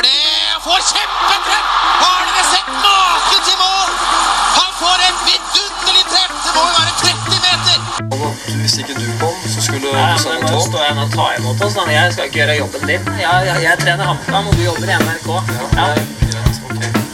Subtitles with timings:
[0.00, 0.62] gjør det!
[0.64, 1.66] Får kjempetreff!
[2.00, 3.90] Har dere sett maken til mål?
[4.56, 6.32] Han får et vidunderlig treff!
[6.44, 8.60] Det må jo være 30 meter!
[8.60, 11.76] Hvis ikke du kom, så skulle Nei, men nå står jeg og tar imot oss.
[11.90, 13.12] Jeg skal ikke gjøre jobben din.
[13.20, 15.30] Jeg, jeg, jeg trener HamKam, og du jobber i NRK.
[15.76, 15.92] Ja.
[15.92, 16.19] Ok.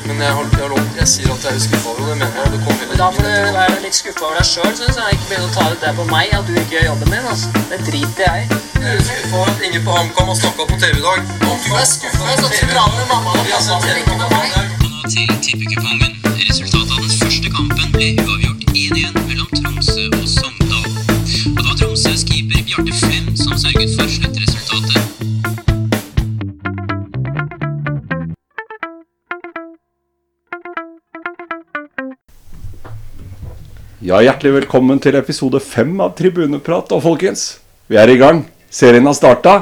[0.06, 2.36] Men jeg, har, jeg, har lov, jeg sier at jeg er skuffa over det, mener
[2.42, 2.50] jeg.
[2.52, 5.16] Det kom Da får du være litt skuffa over deg sjøl, syns jeg.
[5.16, 7.26] Ikke begynne å ta ut det på meg at du ikke gjør jobben din.
[7.32, 7.64] Altså.
[7.72, 8.60] Det driter jeg i.
[8.86, 11.32] Jeg er skuffa over at ingen på HamKam har snakka på TV i dag.
[11.50, 13.80] Om du er skuffa, så skal med mamma og pappa.
[13.98, 14.46] Ikke med meg.
[14.84, 16.12] nå til tippekupongen.
[16.46, 18.55] Resultatet av den første kampen ble uavgjort
[34.06, 36.92] Ja, hjertelig velkommen til episode fem av Tribuneprat.
[36.94, 37.56] Og folkens,
[37.90, 38.44] vi er i gang.
[38.70, 39.54] Serien har starta.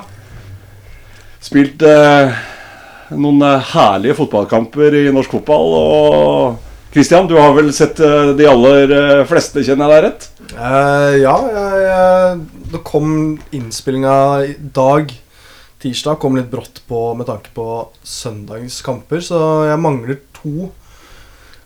[1.41, 2.35] Spilt eh,
[3.16, 5.73] noen eh, herlige fotballkamper i norsk fotball.
[5.79, 10.29] Og Christian, du har vel sett eh, de aller eh, fleste, kjenner jeg deg rett?
[10.52, 13.16] Uh, ja, jeg, jeg, det kom
[13.49, 15.09] innspillinga i dag,
[15.80, 17.71] tirsdag, kom litt brått på med tanke på
[18.05, 19.24] søndagens kamper.
[19.24, 19.40] Så
[19.71, 20.68] jeg mangler to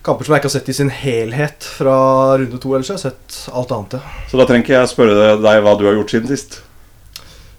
[0.08, 1.98] kamper som jeg ikke har sett i sin helhet fra
[2.40, 2.72] runde to.
[2.74, 3.98] Ellers jeg har sett alt annet.
[4.00, 4.16] ja.
[4.30, 6.62] Så da trenger ikke jeg spørre deg hva du har gjort siden sist.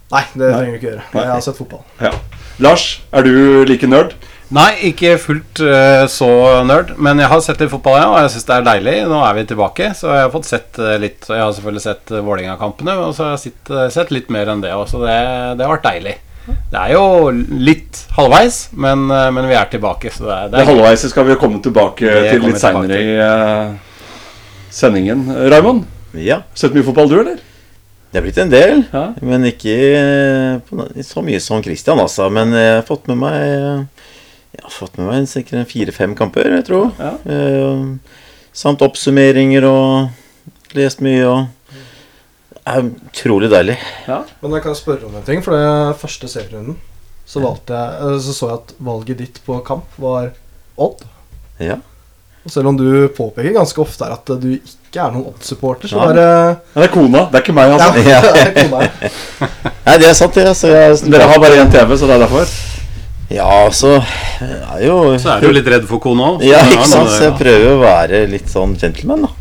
[0.09, 1.05] Nei, det trenger du ikke gjøre.
[1.13, 1.23] Nei.
[1.27, 1.85] Jeg har sett fotball.
[2.01, 2.13] Ja.
[2.59, 4.17] Lars, er du like nerd?
[4.49, 6.27] Nei, ikke fullt uh, så
[6.65, 8.95] nerd, men jeg har sett litt fotball, ja, og jeg syns det er deilig.
[9.11, 11.27] Nå er vi tilbake, så jeg har fått sett uh, litt.
[11.29, 14.65] Jeg har selvfølgelig sett uh, Vålerenga-kampene, og så har jeg sett, sett litt mer enn
[14.65, 15.19] det òg, så det,
[15.59, 16.15] det har vært deilig.
[16.71, 17.03] Det er jo
[17.69, 21.37] litt halvveis, men, eh, men vi er tilbake, så det er, Det halvveise skal vi
[21.41, 23.75] komme tilbake til litt seinere i uh,
[24.69, 25.27] sendingen.
[25.51, 25.85] Raymond,
[26.17, 27.39] Ja, sett mye fotball du, eller?
[28.09, 28.79] det er blitt en del.
[28.89, 29.03] Ja.
[29.21, 32.25] Men ikke eh, på så mye som Christian, altså.
[32.33, 33.35] Men jeg har fått med meg
[34.55, 36.89] Jeg har fått med meg sikkert en fire-fem kamper, jeg tror.
[36.97, 37.13] Ja.
[37.29, 38.17] Eh,
[38.49, 41.58] samt oppsummeringer og lest mye og Det
[42.69, 43.75] er utrolig deilig.
[44.07, 45.43] Men jeg kan spørre om en ting.
[45.45, 46.77] For det første serierunden
[47.29, 50.31] så, valgte jeg, eh, så så jeg at valget ditt på kamp var
[50.79, 51.03] Odd.
[51.61, 51.75] Ja.
[52.45, 56.05] Og selv om du påpeker ganske ofte at du ikke er noen Odd-supporter, så Nei.
[56.07, 56.29] var det
[56.73, 58.03] det er kona, det er ikke meg, altså.
[58.07, 58.79] ja, det er kona.
[59.89, 60.53] Nei, det er sant, det.
[60.57, 62.55] Så jeg, Dere har bare én TV, så det er derfor.
[63.29, 63.91] Ja, så
[64.41, 66.45] er jo Så er du litt redd for kona òg.
[66.47, 67.11] Ja, ikke sant?
[67.13, 69.35] Så jeg prøver å være litt sånn gentleman, da.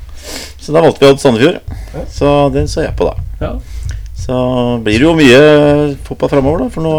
[0.61, 1.61] Så da valgte vi Odd Sandefjord.
[2.12, 3.15] Så den så jeg på, da.
[3.41, 3.53] Ja.
[4.19, 4.39] Så
[4.84, 5.43] blir det jo mye
[6.09, 6.71] fotball framover, da.
[6.75, 6.94] For nå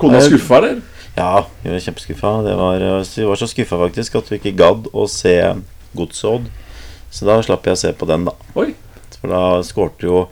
[0.00, 0.82] Kona skuffa, eller?
[1.16, 2.30] Ja, vi var kjempeskuffa.
[2.42, 5.34] Var, vi var så skuffa faktisk at vi ikke gadd å se
[5.94, 6.48] Godsodd.
[7.14, 8.34] Så da slapp jeg å se på den, da.
[8.58, 8.72] Oi.
[9.20, 10.24] For da skårte jo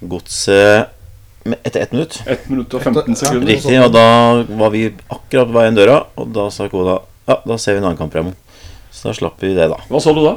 [0.00, 0.92] Godset
[1.62, 2.16] etter ett minutt.
[2.26, 3.14] 1 minutt og 15 Ja.
[3.20, 3.46] sekunder.
[3.52, 3.76] Riktig.
[3.84, 4.06] Og da
[4.58, 7.84] var vi akkurat ved veien døra, og da sa kona ja, da ser vi en
[7.90, 8.34] annen kamp, Raymond.
[8.90, 9.76] Så da slapp vi det, da.
[9.88, 10.36] Hva så du da?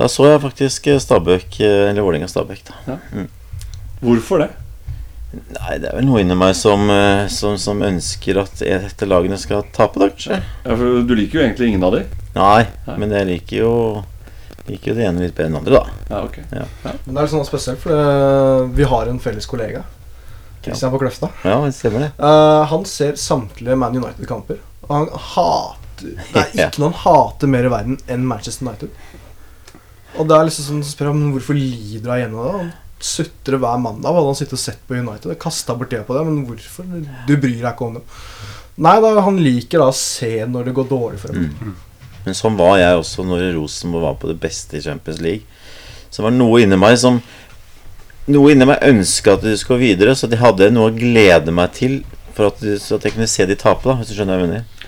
[0.00, 2.96] Da så jeg faktisk Stabæk, eh, eller Vålerenga-Stabæk, da.
[4.00, 4.50] Hvorfor det?
[5.30, 9.10] Nei, det er vel noe inni meg som, eh, som, som ønsker at et av
[9.12, 10.40] lagene skal tape, da, kanskje.
[10.64, 12.00] Ja, for Du liker jo egentlig ingen av de.
[12.34, 12.96] Nei, Nei.
[13.02, 13.74] men jeg liker jo
[14.70, 16.10] Liker jo det ene litt bedre enn det andre, da.
[16.12, 16.36] Ja, ok
[17.06, 19.80] Men det er sånn spesielt, for vi har en felles kollega.
[20.62, 21.30] Kristian på Kløfta.
[21.48, 22.10] Ja, det stemmer det.
[22.20, 24.60] uh, han ser samtlige Man United-kamper.
[24.86, 26.68] Og han hater Det er Ja.
[26.68, 28.92] ikke noe han hater mer i verden enn Manchester United.
[30.20, 32.54] Og det er liksom sånn Så spør men hvorfor lider han gjennom det.
[32.58, 32.72] Han
[33.10, 34.12] sutrer hver mandag.
[34.12, 35.34] Hadde han sittet og sett på United.
[35.40, 36.24] Kasta bort tida på det.
[36.28, 36.88] Men hvorfor?
[37.28, 38.04] Du bryr deg ikke om det.
[38.80, 41.48] Nei, da, han liker da å se når det går dårlig for ham.
[41.60, 41.76] Mm.
[42.24, 45.44] Men sånn var jeg også når Rosenborg var på det beste i Champions League.
[46.12, 47.22] Så var det noe inni meg som
[48.30, 51.72] Noe inni meg ønska at de skulle videre, så de hadde noe å glede meg
[51.74, 51.96] til
[52.36, 54.50] for at, så at jeg kunne se de tape, da, hvis du skjønner hva jeg
[54.52, 54.79] mener.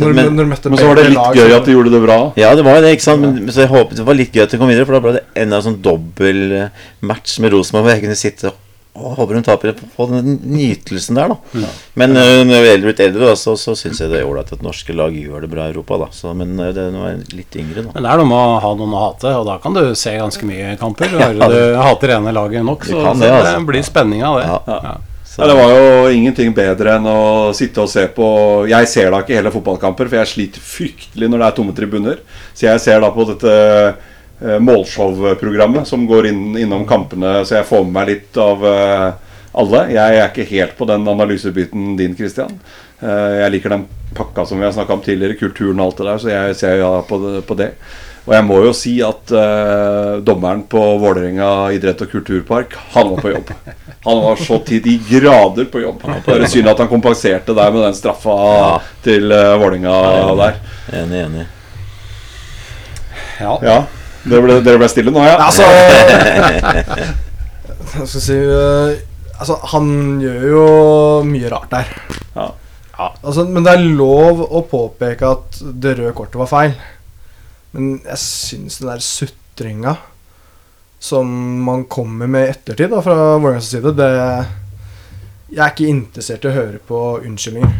[0.00, 1.94] Når, men- når du møtte Men så var det litt lag, gøy at de gjorde
[1.94, 2.18] det bra.
[2.40, 3.24] Ja, det var det, ikke sant?
[3.26, 5.16] Men, så jeg håpet det var litt gøy at de kom videre, for da ble
[5.18, 8.54] det enda en sånn dobbel eh, match med Rosenborg hvor jeg kunne sitte
[8.94, 9.72] og håpe håper de taper.
[9.96, 11.68] på den nytelsen der, da.
[11.98, 14.52] Men uh, når jeg er blitt eldre, da, så, så syns jeg det er ålreit
[14.54, 16.06] at norske lag gjør det bra i Europa, da.
[16.14, 17.94] Så, men uh, det er litt yngre, da.
[17.96, 20.14] Men det er noe med å ha noen å hate, og da kan du se
[20.14, 21.10] ganske mye kamper.
[21.18, 21.58] Bare du
[21.88, 23.66] hater ene laget nok, så, det, så det, det, altså.
[23.72, 24.46] blir spenning av det.
[24.70, 24.94] Ja.
[25.34, 25.48] Ja.
[25.50, 28.26] Det var jo ingenting bedre enn å sitte og se på
[28.70, 32.20] Jeg ser da ikke hele fotballkamper, for jeg sliter fryktelig når det er tomme tribuner.
[32.54, 33.54] Så jeg ser da på dette
[34.44, 39.36] målshowprogrammet målshow-programmet som går inn, innom kampene, så jeg får med meg litt av eh,
[39.54, 39.84] alle.
[39.94, 42.58] Jeg er ikke helt på den analysebiten din, Christian.
[43.00, 46.08] Eh, jeg liker den pakka som vi har snakka om tidligere, kulturen og alt det
[46.10, 47.44] der, så jeg ser ja på det.
[47.48, 47.70] På det.
[48.24, 53.20] Og jeg må jo si at eh, dommeren på Vålerenga idrett- og kulturpark, han var
[53.20, 53.50] på jobb.
[54.06, 56.00] Han var så til de grader på jobb.
[56.24, 58.36] Bare synd at han kompenserte der med den straffa
[59.04, 59.96] til eh, Vålerenga
[60.40, 60.56] der.
[61.02, 61.44] Enig, enig.
[63.42, 63.58] Ja.
[63.64, 63.78] Ja.
[64.24, 65.36] Dere ble, dere ble stille nå, ja?
[65.44, 65.66] Altså
[67.94, 69.02] jeg skal si eh,
[69.34, 69.88] Altså, han
[70.22, 70.66] gjør jo
[71.26, 71.88] mye rart der.
[72.36, 72.44] Ja.
[72.94, 76.76] Altså, men det er lov å påpeke at det røde kortet var feil.
[77.74, 79.96] Men jeg syns den der sutringa
[81.04, 81.28] som
[81.66, 84.06] man kommer med i ettertid da, fra Vålerengas side, det
[85.52, 87.74] Jeg er ikke interessert i å høre på unnskyldninger.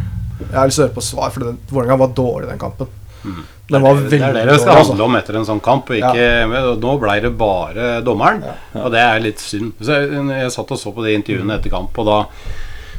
[0.44, 2.90] Jeg har lyst til å høre på svar, for den- Vålerenga var dårlig den kampen.
[3.70, 4.76] Den var Det er det det skal.
[4.76, 4.90] Altså.
[4.92, 5.88] handle om etter en sånn kamp.
[5.88, 8.42] Og ikke, Nå ble det bare dommeren,
[8.74, 9.72] og det er litt synd.
[9.80, 12.18] Så jeg, jeg satt og så på de intervjuene etter kamp, og da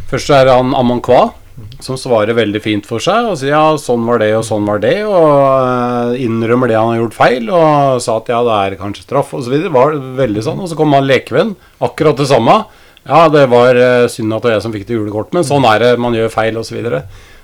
[0.09, 1.31] Først er han Amon Kwa,
[1.79, 4.81] som svarer veldig fint for seg og sier ja, sånn var det og sånn var
[4.83, 8.77] det, og eh, innrømmer det han har gjort feil, og sa at ja, det er
[8.79, 9.55] kanskje straff osv.
[9.71, 10.59] Var veldig sånn.
[10.63, 11.55] Og så kom han lekevenn,
[11.85, 12.57] akkurat det samme.
[13.05, 15.47] Ja, det var eh, synd at det var jeg som fikk det gule kort, men
[15.47, 16.81] sånn er det, man gjør feil osv.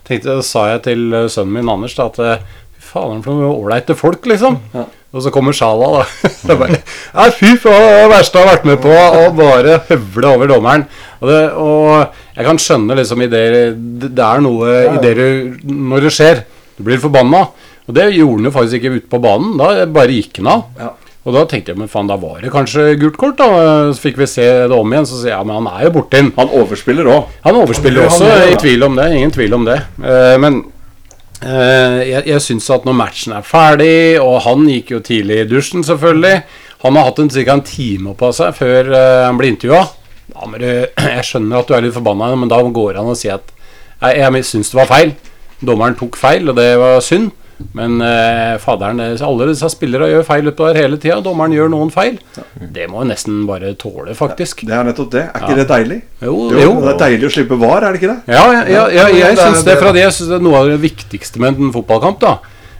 [0.08, 2.20] Tenkte, sa jeg til eh, sønnen min Anders da, at
[2.76, 4.60] fy faen for noen ålreite folk, liksom.
[5.12, 6.30] Og så kommer Sjala, da.
[6.62, 8.94] Bare, ja, fy faen, det er verste jeg har vært med på.
[8.96, 10.86] Og bare høvle over dommeren.
[11.20, 13.44] Og, det, og jeg kan skjønne liksom i det
[14.08, 16.42] Det er noe i det du Når det skjer.
[16.78, 17.44] Du blir forbanna.
[17.88, 19.54] Og det gjorde han jo faktisk ikke ute på banen.
[19.60, 20.66] Da bare gikk han av.
[20.80, 20.92] Ja.
[21.22, 23.38] Og da tenkte jeg men faen, da var det kanskje gult kort.
[23.38, 25.06] da Så fikk vi se det om igjen.
[25.10, 26.32] Så sier jeg ja, men han er jo borte inn.
[26.40, 27.36] Han overspiller òg.
[27.46, 29.12] Han overspiller også, i tvil om det.
[29.20, 29.82] Ingen tvil om det.
[30.02, 30.64] Eh, men
[31.42, 35.82] jeg, jeg syns at når matchen er ferdig, og han gikk jo tidlig i dusjen,
[35.86, 36.44] selvfølgelig
[36.84, 39.84] Han har hatt en, cirka en time på seg før eh, han blir intervjua.
[41.18, 43.52] Jeg skjønner at du er litt forbanna, men da går han og sier at
[44.02, 45.12] jeg, jeg syns det var feil.
[45.62, 47.30] Dommeren tok feil, og det var synd.
[47.78, 51.20] Men eh, faderen, eh, alle disse spillerne gjør feil utpå der hele tida.
[51.24, 52.18] Dommeren gjør noen feil.
[52.60, 54.66] Det må jo nesten bare tåle, faktisk.
[54.68, 55.24] Det er nettopp det.
[55.30, 56.00] Er ikke det deilig?
[56.22, 56.74] Jo, Jo, jo.
[56.82, 58.36] Det er deilig å slippe var, er det ikke det?
[58.36, 59.72] Ja, ja, ja, ja jeg er syns det.
[59.72, 60.04] det, For da.
[60.06, 62.20] jeg synes det er noe av det viktigste med en fotballkamp.
[62.22, 62.38] da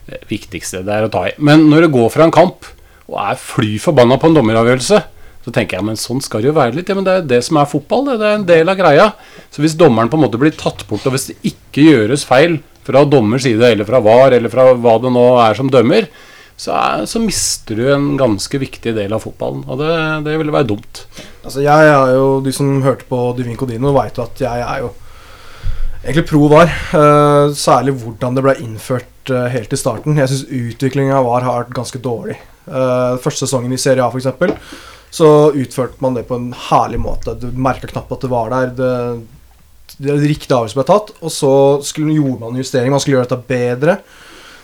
[0.10, 1.34] Det viktigste det er å ta i.
[1.40, 2.70] Men når du går fra en kamp
[3.12, 5.02] og er fly forbanna på en dommeravgjørelse,
[5.42, 6.90] så tenker jeg men sånn skal det jo være litt.
[6.92, 8.06] Ja, men det er det som er fotball.
[8.12, 9.08] Det, det er en del av greia.
[9.50, 12.60] Så hvis dommeren på en måte blir tatt bort, og hvis det ikke gjøres feil
[12.88, 16.08] fra dommers side, eller fra VAR, eller fra hva det nå er som dømmer,
[16.62, 19.64] så, er, så mister du en ganske viktig del av fotballen.
[19.66, 19.94] Og det,
[20.28, 21.06] det ville være dumt.
[21.42, 24.84] Altså jeg er jo, De som hørte på Divin Codino, veit jo at jeg er
[24.84, 24.92] jo
[26.04, 26.70] egentlig pro VAR.
[26.94, 30.22] Uh, særlig hvordan det ble innført uh, helt i starten.
[30.22, 32.38] Jeg syns utviklinga av VAR har vært ganske dårlig.
[32.70, 37.34] Uh, første sesongen i Serie A, f.eks., så utførte man det på en herlig måte.
[37.36, 38.70] Du merka knapt at det var der.
[38.78, 38.92] Det,
[40.00, 41.52] det riktige avgjørelse ble tatt, og så
[41.86, 42.92] skulle, gjorde man en justering.
[42.94, 43.98] Man skulle gjøre dette bedre.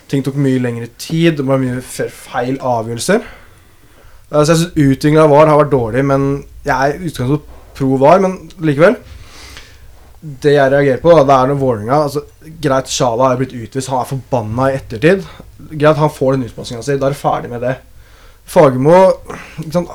[0.07, 1.35] Ting tok mye lengre tid.
[1.39, 3.25] Det var mye feil avgjørelser.
[4.31, 6.25] Eh, Så jeg syns utviklinga av VAR har vært dårlig, men
[6.65, 8.95] jeg er utgangspunkt pro VAR, men likevel.
[10.21, 12.23] Det jeg reagerer på, det er når Vålerenga altså,
[12.63, 15.21] Greit, Sjala er blitt utvist, han er forbanna i ettertid.
[15.77, 17.75] Greit, han får den utpassinga si, da er det ferdig med det.
[18.47, 18.95] Fagermo
[19.75, 19.87] Han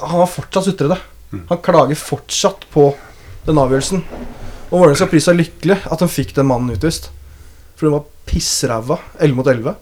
[0.00, 0.96] har fortsatt sutrete.
[1.50, 2.88] Han klager fortsatt på
[3.44, 4.02] den avgjørelsen.
[4.68, 7.10] Og Vålerenga skal prise seg lykkelig at de fikk den mannen utvist.
[7.78, 9.76] For hun var pissræva, 11 mot 11.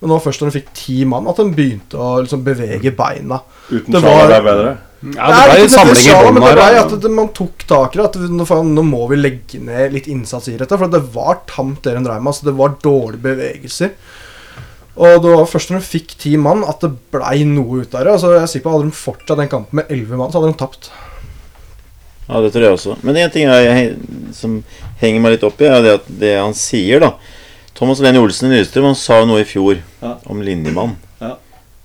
[0.00, 3.40] Men nå først når de fikk ti mann, at de begynte å liksom bevege beina.
[3.70, 4.74] Uten Det var, det er bedre.
[5.04, 6.78] Ja, det ble samling i bånn men det ble her.
[6.80, 8.06] at det, man tok tak i det.
[8.08, 10.78] At nå, nå må vi legge ned litt innsats i dette.
[10.80, 12.32] For det var tamt, det de drev med.
[12.32, 13.92] Altså, det var dårlige bevegelser.
[14.94, 18.06] Og det var først når de fikk ti mann, at det blei noe ut av
[18.06, 18.14] det.
[18.14, 20.54] Altså, jeg er sikker på Hadde de fortsatt den kampen med elleve mann, så hadde
[20.54, 20.92] de tapt.
[22.28, 22.96] Ja, det tror jeg også.
[23.04, 23.96] Men en ting jeg,
[24.32, 24.58] som
[25.00, 27.10] henger meg litt opp i, er det det han sier, da.
[27.76, 30.14] Thomas Lenny Olsen i Nystrøm han sa noe i fjor Ja.
[30.30, 30.94] om linjemann.
[31.20, 31.34] Ja.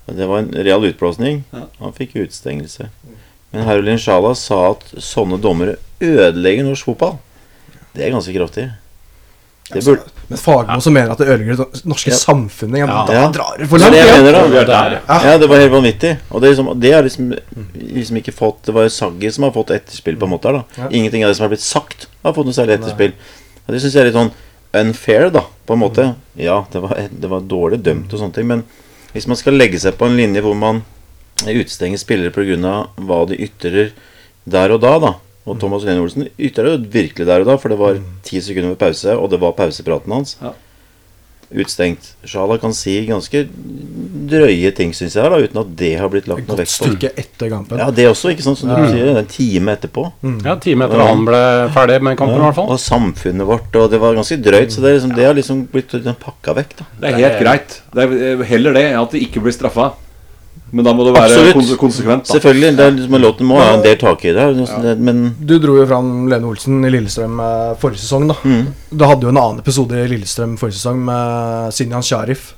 [0.06, 1.42] Det var en real utblåsning.
[1.52, 1.64] Ja.
[1.80, 2.88] Han fikk utstengelse.
[3.52, 7.18] Men Herulin Sjala sa at sånne dommere ødelegger norsk fotball.
[7.94, 8.68] Det er ganske kraftig.
[9.72, 12.16] Det burde Men Fagermo som mener at det ødelegger det norske Ja.
[12.16, 12.78] samfunnet.
[12.78, 12.86] Ja.
[13.06, 13.28] Da Ja.
[13.34, 13.92] drar det for langt.
[13.92, 14.42] det jeg mener, da.
[14.46, 15.00] Vi der.
[15.08, 16.18] Ja, det var helt vanvittig.
[16.30, 17.34] Og det er liksom, det er liksom,
[17.94, 20.44] liksom ikke fått Det var jo Saggi som har fått etterspill, på en måte.
[20.44, 20.88] her da Ja.
[20.90, 23.12] Ingenting av det som har blitt sagt, har fått noe særlig etterspill.
[23.68, 24.32] Og Det syns jeg er litt sånn
[24.72, 26.14] unfair, da, på en måte.
[26.36, 28.62] Ja, det var, det var dårlig dømt og sånne ting, men
[29.14, 30.84] hvis man skal legge seg på en linje hvor man
[31.46, 32.86] utestenger spillere pga.
[32.98, 33.90] hva de ytrer
[34.46, 35.14] der og da, da
[35.50, 38.72] Og Thomas Lene Olsen ytra jo virkelig der og da, for det var ti sekunder
[38.74, 40.36] med pause, og det var pausepraten hans.
[40.40, 40.54] Ja.
[41.50, 42.12] utstengt.
[42.30, 43.40] Sjala kan si ganske
[44.30, 46.86] drøye ting, syns jeg, da, uten at det har blitt lagt noe godt vekt på.
[46.86, 47.80] stykke etter kampen.
[47.82, 49.10] Ja, det også, ikke sant, som du sier.
[49.18, 50.04] En time etterpå.
[50.22, 51.40] Ja, en time etter han ble
[51.74, 52.70] ferdig med kampen, i hvert fall.
[52.70, 54.76] Og samfunnet vårt, og det var ganske drøyt.
[54.76, 56.86] Så det, er liksom, det har liksom blitt pakka vekk, da.
[57.00, 57.80] Det er helt greit.
[57.96, 59.90] Det er heller det at det ikke blir straffa.
[60.72, 61.78] Men da må det være Absolutt.
[61.80, 62.26] konsekvent.
[62.28, 62.76] da Selvfølgelig.
[62.76, 65.86] Det er liksom, låten må ha en del tak i det, men Du dro jo
[65.86, 68.28] fram Lene Olsen i Lillestrøm eh, forrige sesong.
[68.28, 68.66] da Mm.
[68.96, 72.52] Du hadde jo en annen episode i Lillestrøm forrige sesong med Sinjan Sharif,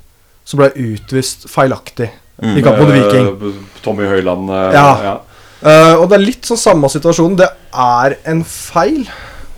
[0.45, 2.09] som ble utvist feilaktig
[2.41, 2.57] Mm.
[2.57, 3.27] i kamp mot Viking.
[3.27, 3.53] Eh,
[3.83, 4.87] Tommy Høiland eh, Ja.
[5.03, 5.17] ja.
[5.63, 7.35] Eh, og det er litt sånn samme situasjon.
[7.37, 9.05] Det er en feil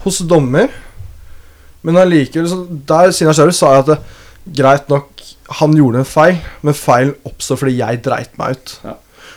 [0.04, 0.70] hos dommer,
[1.84, 3.98] men allikevel så Der Sinjan Sharif sa jeg at det,
[4.56, 5.15] greit nok,
[5.60, 8.76] han gjorde en feil, men feilen oppstår fordi jeg dreit meg ut.
[8.86, 8.96] Ja.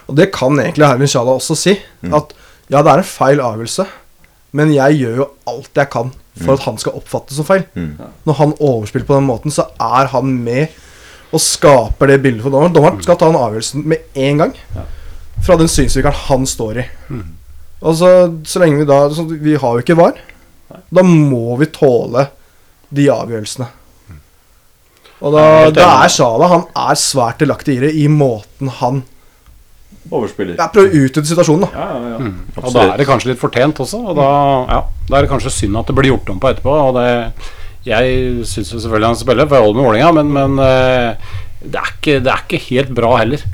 [0.08, 1.74] Og det kan egentlig Hervin Sjala også si.
[2.08, 2.32] At
[2.68, 3.84] ja, det er en feil avgjørelse,
[4.56, 7.64] men jeg gjør jo alt jeg kan for at han skal oppfattes som feil.
[8.28, 10.76] Når han overspiller på den måten, så er han med
[11.34, 12.72] og skaper det bildet for dommeren.
[12.72, 14.54] Dommeren skal ta den avgjørelsen med en gang.
[15.44, 16.86] Fra den synsvinkelen han står i.
[17.78, 18.12] Og så,
[18.48, 20.16] så lenge vi da så Vi har jo ikke VAR.
[20.90, 22.26] Da må vi tåle
[22.88, 23.68] de avgjørelsene.
[25.18, 29.02] Og da, er da er Sjala Han er svært delaktig i det i måten han
[30.08, 30.54] Overspiller.
[30.56, 31.68] Jeg prøver å utnytte situasjonen, da.
[31.76, 32.60] Ja, ja, ja.
[32.62, 33.98] Og da er det kanskje litt fortjent også.
[34.08, 34.28] Og da,
[34.70, 36.76] ja, da er det kanskje synd at det blir gjort om på etterpå.
[36.87, 37.10] Og det,
[37.84, 41.75] jeg syns jo selvfølgelig han spiller, for jeg holder med Vålerenga, men, men eh, det,
[41.82, 43.44] er ikke, det er ikke helt bra heller.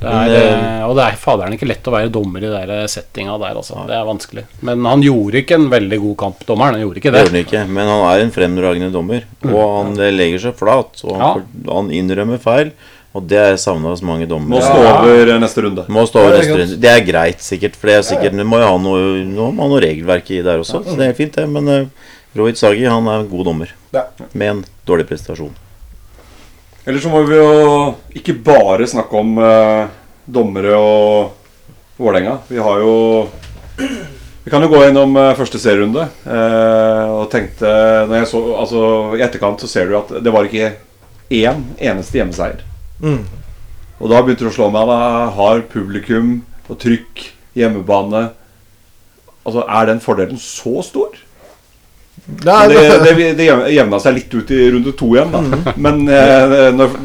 [0.00, 2.86] Det er, Men, eh, og det er faderen ikke lett å være dommer i den
[2.88, 3.82] settinga der, altså.
[3.88, 4.44] Det er vanskelig.
[4.64, 6.78] Men han gjorde ikke en veldig god kamp, dommeren.
[6.78, 7.32] Han gjorde ikke Det det.
[7.34, 9.26] gjør ikke, men han er en fremragende dommer.
[9.44, 11.74] Og han eh, legger seg flat, og han, Ja.
[11.74, 12.72] han innrømmer feil.
[13.12, 15.84] Og det er savna hos mange Må stå over eh, neste runde.
[15.90, 16.80] Må stå over er neste runde.
[16.80, 17.74] Det er greit, sikkert.
[17.76, 20.62] For det er sikkert, må jo ha noe, nå må ha noe regelverk i der
[20.62, 20.84] også.
[20.86, 21.48] Så det er fint, det.
[21.50, 21.88] Men uh,
[22.38, 23.74] Rohit Sagi han er en god dommer.
[24.32, 25.50] Med en dårlig prestasjon.
[26.90, 27.50] Eller så må vi jo
[28.18, 29.90] ikke bare snakke om eh,
[30.26, 31.36] dommere og
[32.00, 32.32] Vålerenga.
[32.48, 32.94] Vi har jo
[34.42, 36.08] Vi kan jo gå gjennom eh, første serierunde.
[36.26, 37.70] eh, og tenkte
[38.10, 38.82] når jeg så, altså
[39.14, 40.72] I etterkant så ser du at det var ikke
[41.30, 42.66] én eneste hjemmeseier.
[42.98, 43.22] Mm.
[44.00, 44.90] Og da begynte det å slå meg.
[44.90, 48.32] Da har publikum og trykk, hjemmebane
[49.46, 51.14] Altså, Er den fordelen så stor?
[52.40, 55.74] Det er, det, det, det jevna seg litt ut i runde to igjen, da.
[55.80, 56.98] Men eh, når,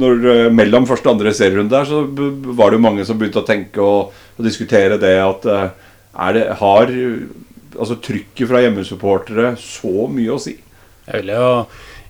[0.00, 2.02] når eh, mellom første og andre serierunde der, så
[2.58, 5.66] var det jo mange som begynte å tenke og, og diskutere det at eh,
[6.14, 6.92] er det, Har
[7.74, 10.54] altså trykket fra hjemmesupportere så mye å si?
[11.04, 11.48] Jeg, ville jo,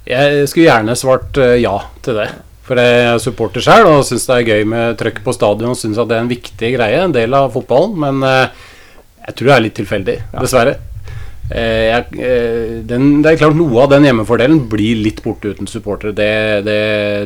[0.09, 2.29] jeg skulle gjerne svart eh, ja til det.
[2.65, 5.77] For jeg er supporter sjøl og syns det er gøy med trøkk på stadion.
[5.77, 7.97] Syns at det er en viktig greie, en del av fotballen.
[8.07, 8.67] Men eh,
[9.27, 10.77] jeg tror det er litt tilfeldig, dessverre.
[10.79, 10.94] Eh,
[11.53, 16.15] jeg, eh, den, det er klart Noe av den hjemmefordelen blir litt borte uten supportere.
[16.17, 16.31] Det,
[16.65, 16.81] det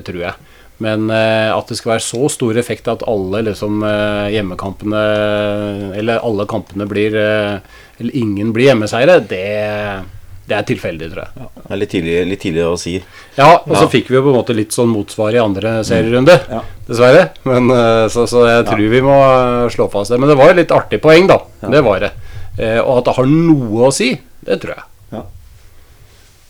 [0.08, 0.34] tror jeg.
[0.82, 5.00] Men eh, at det skal være så stor effekt at alle liksom, eh, hjemmekampene
[5.98, 7.56] Eller alle kampene blir eh,
[7.98, 9.40] Eller ingen blir hjemmeseiere, det,
[10.46, 11.48] det er tilfeldig, tror jeg.
[11.68, 12.94] Er litt tidlig, litt tidlig å si.
[13.36, 16.38] Ja, og så fikk vi jo på en måte litt sånn motsvar i andre serierunde,
[16.48, 16.62] Ja.
[16.86, 17.26] dessverre.
[17.44, 20.20] Men, eh, så, så jeg tror vi må eh, slå fast det.
[20.22, 21.40] Men det var jo litt artig poeng, da.
[21.74, 22.12] Det var det.
[22.58, 24.12] Eh, og at det har noe å si,
[24.46, 24.84] det tror jeg.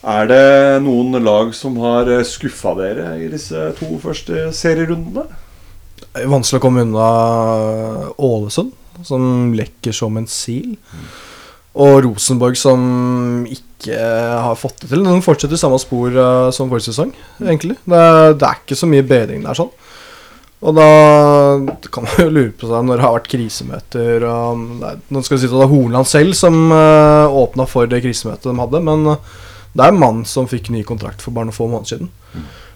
[0.08, 0.42] Er det
[0.84, 5.24] noen lag som har skuffa dere i disse to første serierundene?
[5.98, 7.08] Det er vanskelig å komme unna
[8.22, 8.70] Ålesund,
[9.04, 10.76] som lekker som en sil.
[11.78, 15.02] Og Rosenborg, som ikke har fått det til.
[15.04, 17.12] De fortsetter samme spor eh, som forrige sesong,
[17.42, 17.76] egentlig.
[17.84, 19.74] Det, er- det er ikke så mye bedring der, sånn.
[20.58, 20.86] Og da
[21.94, 25.36] kan man jo lure på seg når det har vært krisemøter og det Nå skal
[25.36, 28.80] vi si at det er Hornland selv som uh, åpna for det krisemøtet de hadde,
[28.88, 29.36] men eh,
[29.78, 32.10] det er en mann som fikk ny kontrakt for bare noen få måneder siden.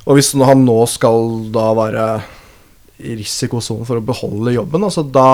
[0.07, 2.07] Og hvis han nå skal da være
[3.03, 5.27] i risikosonen for å beholde jobben, altså da,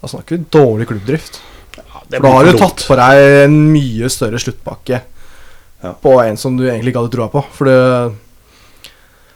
[0.00, 1.38] da snakker vi dårlig klubbdrift.
[2.10, 5.02] Det For da har du tatt på deg en mye større sluttpakke
[5.84, 5.92] Ja.
[6.00, 7.44] på en som du egentlig ikke hadde troa på.
[7.52, 7.78] For det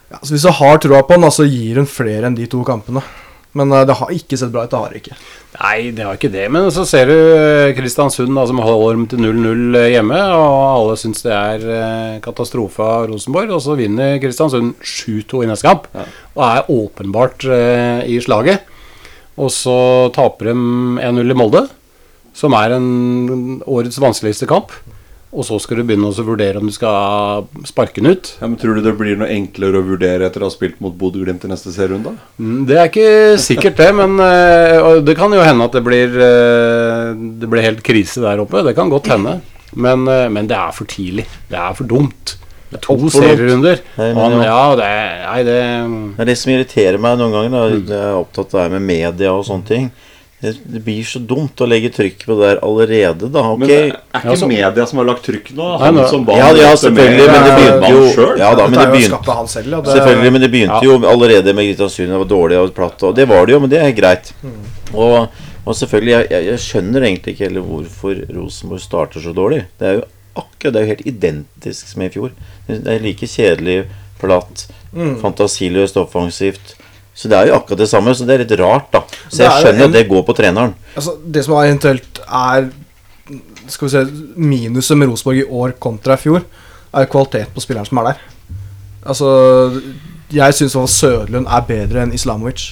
[0.09, 2.63] ja, så Hvis du har troa på han, så gir hun flere enn de to
[2.67, 3.03] kampene.
[3.57, 4.71] Men eh, det har ikke sett bra ut.
[4.71, 5.17] Det har ikke.
[5.57, 6.45] Nei, det har ikke det.
[6.53, 10.19] Men så ser du eh, Kristiansund, da, som holder dem til 0-0 hjemme.
[10.35, 13.53] Og alle syns det er eh, katastrofe av Rosenborg.
[13.57, 15.89] Og så vinner Kristiansund 7-2 i neste kamp.
[16.35, 18.65] Og er åpenbart eh, i slaget.
[19.39, 19.79] Og så
[20.15, 20.55] taper de
[20.99, 21.63] 1-0 i Molde,
[22.35, 24.73] som er en årets vanskeligste kamp.
[25.29, 28.31] Og så skal du begynne å vurdere om du skal sparke den ut.
[28.39, 30.95] Ja, men Tror du det blir noe enklere å vurdere etter å ha spilt mot
[30.97, 32.15] Bodø-Glimt i neste serierunde?
[32.41, 35.83] Mm, Det er ikke sikkert det, men eh, og det kan jo hende at det
[35.85, 38.65] blir eh, Det blir helt krise der oppe.
[38.65, 39.37] Det kan godt hende.
[39.77, 41.27] Men, eh, men det er for tidlig.
[41.51, 42.35] Det er for dumt.
[42.69, 43.81] Det er To serierunder.
[43.97, 44.59] Nei, men han, ja.
[44.77, 44.91] det
[45.23, 45.57] Nei, det
[46.17, 47.53] Det er det som irriterer meg noen ganger.
[47.53, 47.65] Da.
[47.69, 47.85] Mm.
[47.85, 49.91] Jeg er opptatt av det med media og sånne ting.
[50.39, 50.53] Det,
[50.85, 53.41] blir så dumt å legge trykk på det der allerede, da.
[53.43, 53.57] Okay.
[53.59, 55.65] Men det er ikke Ja, så- media som har lagt trykk nå?
[55.73, 58.37] Nei, Han nå- som Ja, ja, selvfølgelig, men det begynte jo selv.
[58.39, 59.83] Ja da, men det begynte han selv.
[59.83, 60.87] Det, Selvfølgelig, men det begynte Ja.
[60.87, 62.07] jo allerede med Kristiansund.
[62.07, 64.31] Det var dårlig og platt, og det var det jo, men det er greit.
[64.93, 65.27] Og,
[65.67, 69.65] og selvfølgelig, jeg, jeg, jeg skjønner egentlig ikke heller hvorfor Rosenborg starter så dårlig.
[69.77, 70.03] Det er jo
[70.37, 72.31] akkurat, det er jo helt identisk som i fjor.
[72.65, 73.85] Det er like kjedelig,
[74.21, 74.69] platt,
[75.21, 76.75] fantasiløst offensivt.
[77.19, 79.01] Så det er jo akkurat det samme, så det er litt rart, da.
[79.27, 80.71] Så jeg skjønner at det går på treneren.
[80.95, 82.69] Altså, det som eventuelt er
[83.69, 84.03] Skal vi se
[84.39, 86.45] Minuset med Rosenborg i år kontra i fjor,
[86.95, 88.23] er kvalitet på spilleren som er der.
[89.05, 89.27] Altså
[90.33, 92.71] Jeg syns Sødlund er bedre enn Islamovic.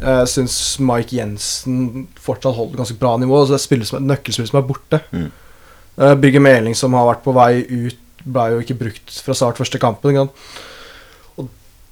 [0.00, 3.44] Jeg syns Mike Jensen fortsatt holder ganske bra nivå.
[3.46, 5.02] Så det er er nøkkelspillere som er borte.
[5.12, 5.30] Mm.
[6.00, 9.60] Uh, Bygge Meling, som har vært på vei ut, ble jo ikke brukt fra start
[9.60, 10.16] første kampen.
[10.16, 10.32] Og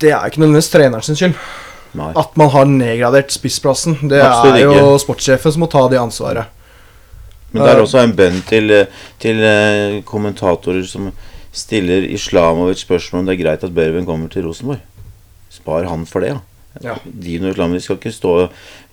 [0.00, 1.34] det er ikke nødvendigvis treneren sin skyld.
[1.98, 2.12] Nei.
[2.18, 3.96] At man har nedgradert spissplassen.
[4.08, 4.98] Det Absolutt er jo ikke.
[5.04, 6.46] sportssjefen som må ta det ansvaret.
[7.50, 11.08] Men det er også en bønn til, eh, til eh, kommentatorer som
[11.50, 14.78] stiller Islamovic spørsmål om det er greit at Børven kommer til Rosenborg.
[15.50, 16.38] Spar han for det, ja.
[16.84, 16.94] Ja.
[17.02, 18.32] Dino Islamovic skal ikke stå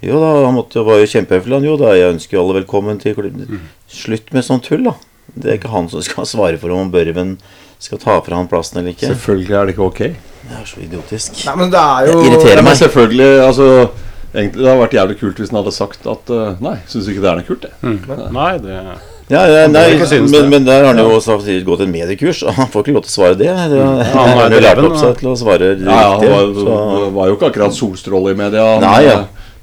[0.01, 1.67] Jo da, han måtte, var jo kjempehøflig, han.
[1.69, 3.61] Jo da, jeg ønsker jo alle velkommen til klubben.
[3.87, 4.95] Slutt med sånt tull, da.
[5.37, 7.35] Det er ikke han som skal svare for om Børven
[7.77, 9.11] skal ta fra han plassen eller ikke.
[9.13, 10.01] Selvfølgelig er det ikke ok.
[10.47, 11.41] Det er så idiotisk.
[11.45, 12.77] Nei, men det er jo Det irriterer Ja, meg.
[12.79, 13.67] selvfølgelig, altså
[14.37, 17.21] Egentlig Det hadde vært jævlig kult hvis han hadde sagt at uh, Nei, syns ikke
[17.23, 17.71] det er noe kult, det.
[17.81, 18.33] mm.
[18.35, 18.79] Nei, det
[19.27, 19.85] Ja, ja, nei,
[20.23, 23.03] men, men der har han jo samtidig gått et mediekurs, og han får ikke lov
[23.03, 23.49] til å svare det.
[23.73, 26.21] det han han er har jo lært opp seg til å svare Ja, ja, han
[26.21, 26.63] riktig.
[26.63, 28.67] var, var jo ikke akkurat solstråle i media.
[28.79, 29.17] Nei, ja.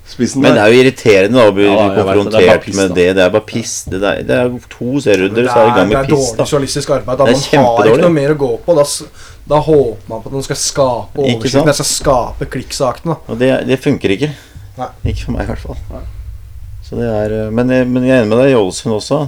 [0.05, 3.07] Eh, Men det er jo irriterende da, å bli Ja, er konfrontert piss, med det.
[3.17, 3.75] Det er bare piss.
[3.89, 6.37] Det er, det er to serierunder, så er det i med piss det er dårlig
[6.39, 7.19] da journalistisk arbeid.
[7.19, 7.25] Da.
[7.25, 8.75] Man har ikke noe mer å gå på.
[8.77, 8.85] Da,
[9.55, 11.71] da håper man på at man skal skape oversikten.
[11.73, 13.17] Jeg skal skape klikksakene.
[13.29, 14.31] Og det, det funker ikke.
[14.77, 14.91] Nei.
[15.07, 16.05] Ikke for meg, i hvert fall.
[16.85, 19.23] Så det er, eh, men, jeg- men jeg er enig med deg i Ålesund også.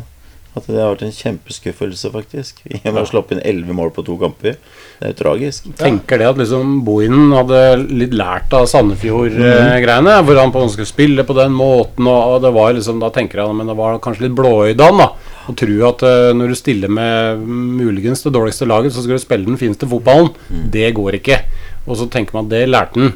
[0.56, 2.62] At det har vært en kjempeskuffelse, faktisk.
[2.64, 4.54] Vi å sluppet inn elleve mål på to kamper.
[4.96, 5.66] Det er jo tragisk.
[5.76, 7.60] tenker det at liksom Bohinen hadde
[7.90, 10.14] litt lært av Sandefjord-greiene.
[10.24, 12.08] Hvor han på en måte skulle spille på den måten.
[12.08, 14.94] Og, og det var liksom, Da tenker jeg men det var kanskje litt blåøyd av
[14.94, 15.04] han.
[15.04, 19.20] da Å tro at eh, når du stiller med muligens det dårligste laget, så skal
[19.20, 20.32] du spille den fineste fotballen.
[20.72, 21.42] Det går ikke.
[21.86, 23.12] Og så tenker man at det lærte han.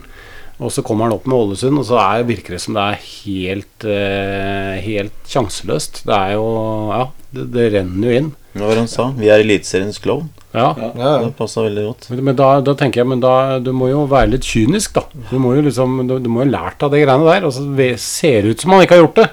[0.61, 3.05] Og så kommer han opp med Ålesund, og så er, virker det som det er
[3.07, 6.03] helt, eh, helt sjanseløst.
[6.09, 6.46] Det er jo
[6.92, 8.31] Ja, det, det renner jo inn.
[8.53, 9.09] Hva var det han sa?
[9.16, 10.29] Vi er Eliteseriens klovn.
[10.53, 10.75] Ja.
[10.99, 12.07] Ja, Det passa veldig godt.
[12.11, 15.05] Men, men da, da tenker jeg Men da, du må jo være litt kynisk, da.
[15.31, 17.45] Du må jo liksom Du, du må jo lært av de greiene der.
[17.47, 19.29] Altså, det ser ut som man ikke har gjort det.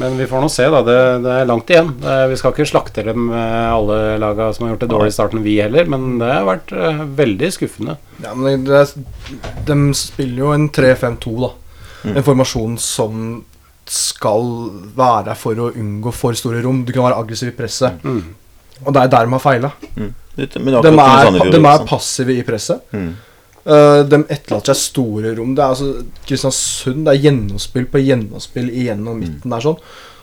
[0.00, 0.80] Men vi får nå se, da.
[0.82, 1.92] Det, det er langt igjen.
[2.02, 5.16] Det, vi skal ikke slakte dem, eh, alle laga som har gjort det dårlig i
[5.20, 5.86] starten, vi heller.
[5.92, 7.96] Men det har vært eh, veldig skuffende.
[8.24, 8.82] Ja, men det,
[9.70, 11.52] de spiller jo en 3-5-2, da.
[12.16, 13.44] En formasjon som
[13.90, 14.44] skal
[14.96, 16.82] være der for å unngå for store rom.
[16.86, 18.02] Du kan være aggressiv i presset.
[18.80, 19.70] Og det er der de har feila.
[19.94, 20.12] Det-
[20.82, 22.80] De er, Sandefjord, de er passive i presset.
[22.92, 23.10] Mm.
[23.60, 25.54] Uh, de etterlater seg store rom.
[25.54, 25.90] Det er altså
[26.26, 29.20] Kristiansund det er gjennomspill på gjennomspill igjennom Mm.
[29.20, 29.76] midten der sånn.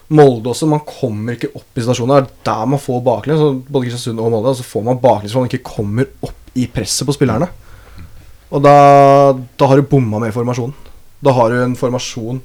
[0.09, 2.15] Molde også, man kommer ikke opp i stasjonen.
[2.15, 3.43] Det er der man får baklengs.
[3.69, 4.55] Både Kristiansund og Molde.
[4.57, 7.49] Så får man baklengs for man ikke kommer opp i presset på spillerne.
[8.49, 10.73] Og da, da har du bomma med formasjonen.
[11.21, 12.41] Da har du en formasjon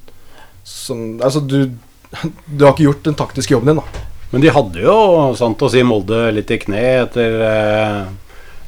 [0.65, 1.71] som Altså, du
[2.47, 4.09] Du har ikke gjort den taktiske jobben din, da.
[4.33, 4.97] Men de hadde jo,
[5.37, 7.99] sant å si, Molde litt i kne etter eh,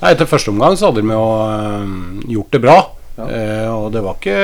[0.04, 1.94] Etter første omgang så hadde de jo eh,
[2.36, 2.76] gjort det bra.
[3.14, 4.34] Eh, og det var ikke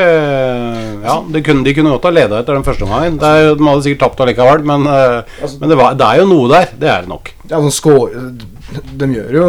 [1.03, 3.19] Ja, de kunne, de kunne godt ha leda etter den første omgangen.
[3.19, 6.51] Er, de hadde sikkert tapt allikevel, men, eh, men det, var, det er jo noe
[6.53, 6.75] der.
[6.81, 7.33] Det er det nok.
[7.51, 8.27] Ja, de, score,
[9.03, 9.47] de gjør jo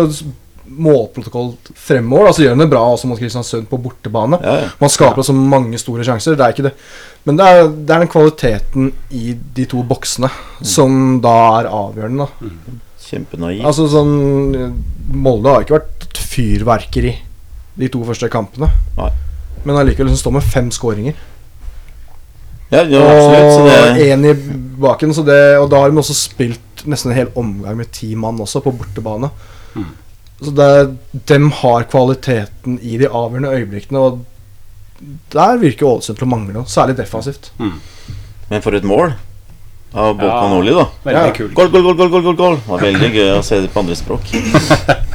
[0.72, 2.32] målprotokoll fremover.
[2.32, 4.40] Altså gjør de det bra også mot Kristiansund på bortebane.
[4.42, 4.70] Ja, ja.
[4.82, 6.38] Man skaper så mange store sjanser.
[6.40, 6.76] Det er ikke det.
[7.28, 10.30] Men det er, det er den kvaliteten i de to boksene
[10.66, 12.26] som da er avgjørende.
[12.26, 12.52] Da.
[13.02, 13.66] Kjempenaiv.
[13.68, 14.14] Altså sånn
[15.12, 17.14] Molde har ikke vært fyrverkeri
[17.82, 18.72] de to første kampene.
[18.98, 19.12] Nei.
[19.66, 21.18] Men allikevel står med fem skåringer.
[22.72, 23.70] Ja, ja absolutt.
[23.70, 24.34] Og én i
[24.82, 25.14] baken.
[25.14, 28.40] Så det, og da har de også spilt nesten en hel omgang med ti mann
[28.42, 29.30] også, på bortebane.
[29.76, 29.90] Mm.
[30.42, 30.70] Så det,
[31.30, 34.24] dem har kvaliteten i de avgjørende øyeblikkene, og
[35.34, 36.66] der virker Ålesund til å mangle noe.
[36.70, 37.52] Særlig defensivt.
[38.50, 39.14] men for et mål
[39.94, 40.50] av Bolkan Ja.
[40.50, 40.86] Nordli, da.
[41.06, 41.32] Veldig Ja.
[41.34, 41.54] kult.
[41.54, 42.56] Goal, goal, goal, goal.
[42.56, 44.22] Det var veldig gøy å se det på andre språk.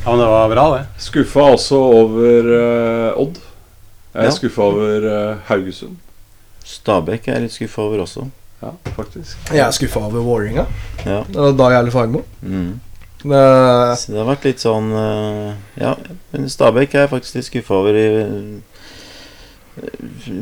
[0.00, 0.84] Ja, men det var bra, det.
[0.98, 3.34] Skuffa også over uh, Odd.
[4.14, 4.30] Jeg er Ja.
[4.32, 5.96] skuffa over uh, Haugesund.
[6.64, 8.24] Stabæk er jeg litt skuffa over også.
[8.62, 9.36] Ja, faktisk.
[9.52, 10.64] Jeg er skuffa over Vålerenga.
[11.04, 11.18] Ja.
[11.28, 12.22] Det var Dag Erle Fagermo.
[12.42, 12.80] Mm.
[13.20, 13.42] Det,
[14.00, 15.92] Så det har vært litt sånn uh, Ja,
[16.32, 18.32] men Stabæk er jeg faktisk litt skuffa over i eh,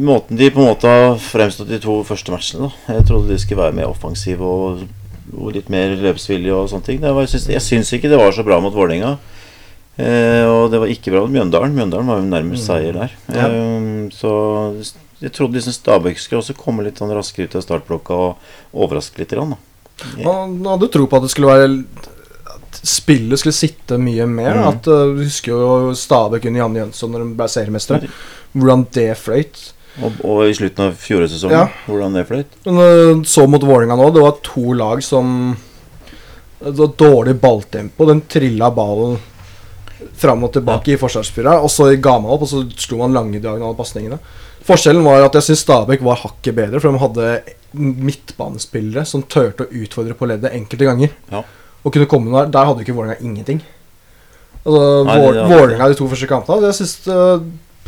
[0.01, 2.69] måten de på en måte har fremstått de to første matchene.
[2.69, 4.87] da Jeg trodde de skulle være mer offensive og,
[5.35, 7.03] og litt mer løpsvillige og sånne ting.
[7.03, 9.17] Det var, jeg, syns, jeg syns ikke det var så bra mot Vålerenga.
[9.99, 11.77] Eh, og det var ikke bra mot Mjøndalen.
[11.77, 13.15] Mjøndalen var jo nærmest seier der.
[13.35, 13.49] Ja.
[13.51, 14.33] Eh, så
[15.19, 18.53] jeg trodde liksom Stabæk skulle også komme litt sånn raskere ut av startblokka og
[18.85, 19.35] overraske litt.
[19.35, 20.23] Grann, da.
[20.23, 21.73] man hadde tro på at det skulle være
[22.77, 24.59] spillet skulle sitte mye mer.
[24.59, 24.69] Mm.
[24.69, 28.11] At Du husker jo Stabæk under Janne Jønsson når de ble seriemestere.
[28.53, 29.73] Hvordan det fløyt.
[29.99, 31.65] Og, og i slutten av fjorårssesongen, Ja.
[31.89, 32.53] hvordan det fløyt.
[32.67, 35.57] Men uh, så mot Vålerenga nå, det var to lag som
[36.61, 38.07] Det var dårlig balltempo.
[38.07, 39.19] Den trilla ballen
[40.19, 43.41] fram og tilbake i forsvarsspillere, og så ga man opp, og så slo man lange
[43.43, 44.19] diagonale pasningene.
[44.67, 47.29] Forskjellen var at jeg syns Stabæk var hakket bedre, for de hadde
[48.09, 51.15] midtbanespillere som turte å utfordre på leddet enkelte ganger.
[51.33, 51.43] Ja.
[51.89, 52.51] Og kunne komme der.
[52.53, 53.63] Der hadde jo ikke Vålerenga ingenting.
[54.67, 57.39] Altså, Nei, Vår- Vålerenga de to første kampene Jeg syns uh,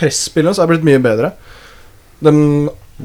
[0.01, 1.33] presspillet så er blitt mye bedre.
[2.25, 2.33] De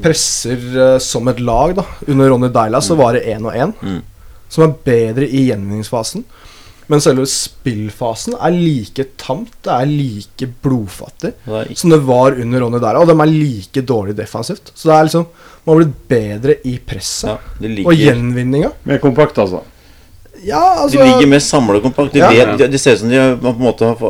[0.03, 1.73] presser eh, som et lag.
[1.77, 4.01] da Under Ronny Deila så var det én og én, Mm.
[4.51, 6.23] som er bedre i gjenvinningsfasen.
[6.88, 12.36] Men selve spillfasen er like tamt, det er like blodfattig Det er som det var
[12.38, 12.99] under Ronny Deila.
[13.01, 14.71] Og de er like dårlig defensivt.
[14.75, 15.25] Så det er liksom
[15.65, 17.31] man har blitt bedre i presset.
[17.31, 18.71] ja, Og gjenvinninga.
[18.86, 19.63] Mer kompakt, altså.
[20.45, 22.13] Ja, altså de ligger mer samla kompakt.
[22.13, 22.29] De, Ja.
[22.29, 24.01] vet, de, de ser ut som de har på en måte at,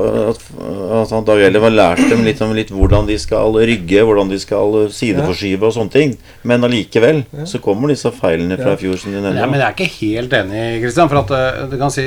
[0.99, 4.31] at han Dag Ellev har lært dem litt om litt hvordan de skal rygge, hvordan
[4.33, 6.15] de skal sideforskyve og sånne ting.
[6.43, 9.77] Men allikevel så kommer disse feilene fra i fjor som de Ja, men jeg er
[9.77, 11.11] ikke helt enig, Kristian.
[11.11, 12.03] For at eh, du kan si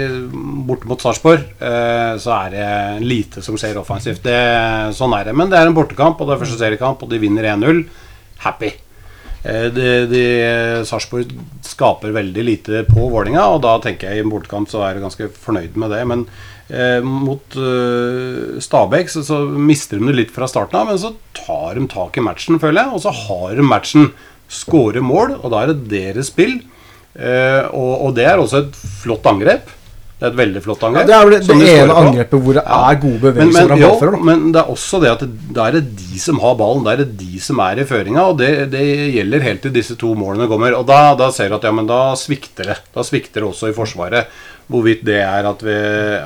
[0.68, 4.20] borte mot Sarpsborg eh, så er det lite som skjer offensivt.
[4.26, 4.36] Det,
[4.98, 5.34] sånn er det.
[5.38, 7.84] Men det er en bortekamp, og det er første seriekamp, og de vinner 1-0.
[8.44, 8.74] Happy.
[9.42, 10.22] Eh, de, de,
[10.88, 11.30] Sarpsborg
[11.66, 15.04] skaper veldig lite på Vålinga, og da tenker jeg i en bortekamp så er jeg
[15.06, 16.00] ganske fornøyd med det.
[16.10, 16.24] Men
[16.68, 21.14] eh, mot eh, Stabæk så, så mister de det litt fra starten av, men så
[21.38, 22.96] tar de tak i matchen, føler jeg.
[22.96, 24.12] Og så har de matchen.
[24.48, 26.54] Skårer mål, og da er det deres spill.
[27.18, 29.68] Eh, og, og det er også et flott angrep.
[30.18, 31.02] Det er et veldig flott ja.
[31.06, 34.40] Det er det, det ene angrepet hvor det er gode bevegelser men, men, jo, men
[34.54, 35.22] det er også det at
[35.54, 36.82] da er det de som har ballen.
[36.86, 38.82] Da er det de som er i føringa, og det, det
[39.14, 40.74] gjelder helt til disse to målene kommer.
[40.74, 42.78] Og da, da ser du at ja, men da svikter det.
[42.96, 44.34] Da svikter det også i Forsvaret.
[44.68, 45.74] Hvorvidt det er at, vi,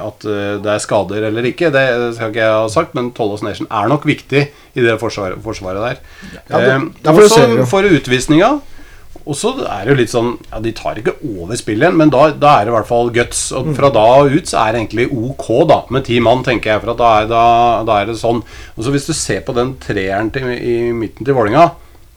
[0.08, 1.84] at eh, det er skader eller ikke, det
[2.16, 5.84] skal ikke jeg ha sagt, men Tollås Nation er nok viktig i det forsvaret, forsvaret
[5.84, 6.00] der.
[6.48, 8.56] Ja, det- Eh, også for utvisninga
[9.24, 12.24] og så er det jo litt sånn Ja, de tar ikke over spillet men da,
[12.34, 13.44] da er det i hvert fall guts.
[13.58, 16.82] Og fra da ut så er det egentlig ok, da, med ti mann, tenker jeg.
[16.82, 17.44] For at da, er, da,
[17.88, 18.42] da er det sånn.
[18.76, 21.68] Og så hvis du ser på den treeren til, i midten til Vålinga,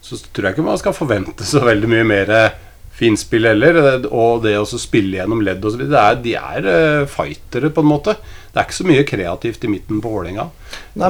[0.06, 2.58] så tror jeg ikke man skal forvente så veldig mye mer eh,
[2.96, 3.80] finspill heller.
[4.08, 5.66] Og det å spille gjennom ledd.
[5.86, 8.16] Er, de er eh, fightere, på en måte.
[8.52, 10.12] Det er ikke så mye kreativt i midten på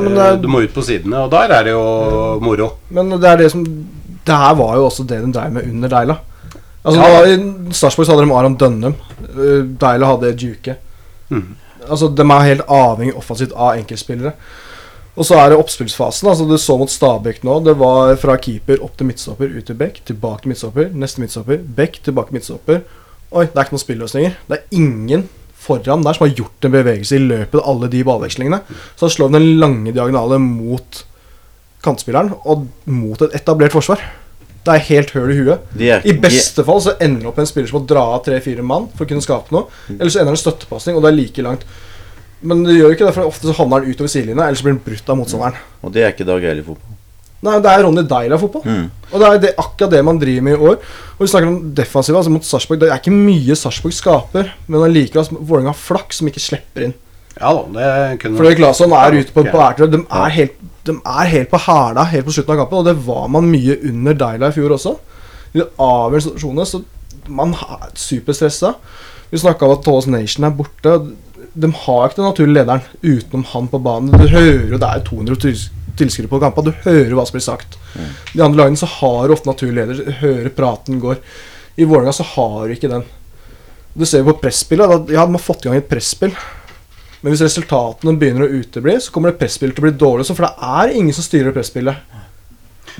[0.03, 1.85] men Eh, Du må ut på sidene, og der er det jo
[2.43, 2.73] moro.
[2.91, 3.63] Men det er det som
[4.27, 6.17] Det her var jo også det de drev med under Deila.
[6.87, 7.21] Altså Ja.
[7.21, 8.95] da, I Sarpsborg hadde de Aron Dønnum.
[9.37, 10.77] Uh, Deila hadde Juke.
[11.31, 11.57] Mm.
[11.89, 14.33] Altså De er helt avhengig offensivt av enkeltspillere.
[15.17, 16.29] Og så er det oppspillsfasen.
[16.29, 17.61] Altså Du så mot Stabæk nå.
[17.65, 21.63] Det var fra keeper opp til midtstopper, ut til bekk, tilbake til midtstopper, neste midtstopper,
[21.77, 22.83] bekk, tilbake til midtstopper.
[23.33, 24.37] Oi, det er ikke noen spilløsninger.
[24.49, 25.29] Det er ingen
[25.67, 28.61] foran der som har gjort en bevegelse i løpet av alle de ballvekslingene.
[29.01, 31.01] Så slår de den lange diagonale mot
[31.87, 34.03] kantspilleren og mot et etablert forsvar.
[34.67, 35.67] Det er helt høl i huet.
[35.79, 38.65] Er, I beste fall så ender det opp en spiller som må dra av tre-fire
[38.67, 39.69] mann for å kunne skape noe.
[39.95, 41.63] Eller så ender det en støttepasning, og det er like langt.
[42.47, 44.75] Men det gjør ikke det, for ofte så havner han utover sidelinja, eller så blir
[44.75, 45.63] han brutt av motstanderen.
[45.87, 46.97] og det er ikke Dag Eilif fotball.
[47.47, 48.63] Nei, det er Ronny Deila-fotball.
[48.65, 48.85] Mm.
[49.13, 50.79] Og det er det, akkurat det man driver med i år.
[51.17, 52.81] Og vi snakker om defensive, altså mot Sarpsborg.
[52.81, 56.89] Det er ikke mye Sarpsborg skaper, men allikevel altså, Vålerenga har flaks som ikke slipper
[56.89, 56.95] inn.
[57.37, 59.87] Ja da, det kunne Fordi Claesson er ute på, på Ja.
[59.93, 62.97] De, er helt- de er helt på hæla helt på slutten av kampen, og det
[63.07, 64.95] var man mye under Deila i fjor også.
[65.55, 66.83] I de avgjørende situasjonene så
[67.29, 68.75] man er superstressa.
[69.33, 70.93] Vi snakka om at Tollos Nation er borte.
[71.57, 74.13] De har ikke den naturlige lederen utenom han på banen.
[74.15, 76.71] Du hører jo det er 200 tils- tilskuere på kampene.
[76.71, 77.79] Du hører hva som blir sagt.
[78.35, 80.05] De andre lagene så har du ofte naturlig leder.
[80.05, 81.17] Du hører praten går.
[81.81, 83.03] I Vålerenga så har du ikke den.
[83.97, 84.87] Du ser jo på presspillet.
[84.89, 86.37] da- Ja, de har fått i gang et presspill.
[87.27, 90.29] Men hvis resultatene begynner å utebli, så kommer det presspillet til å bli dårlig.
[90.31, 91.97] For det er ingen som styrer presspillet.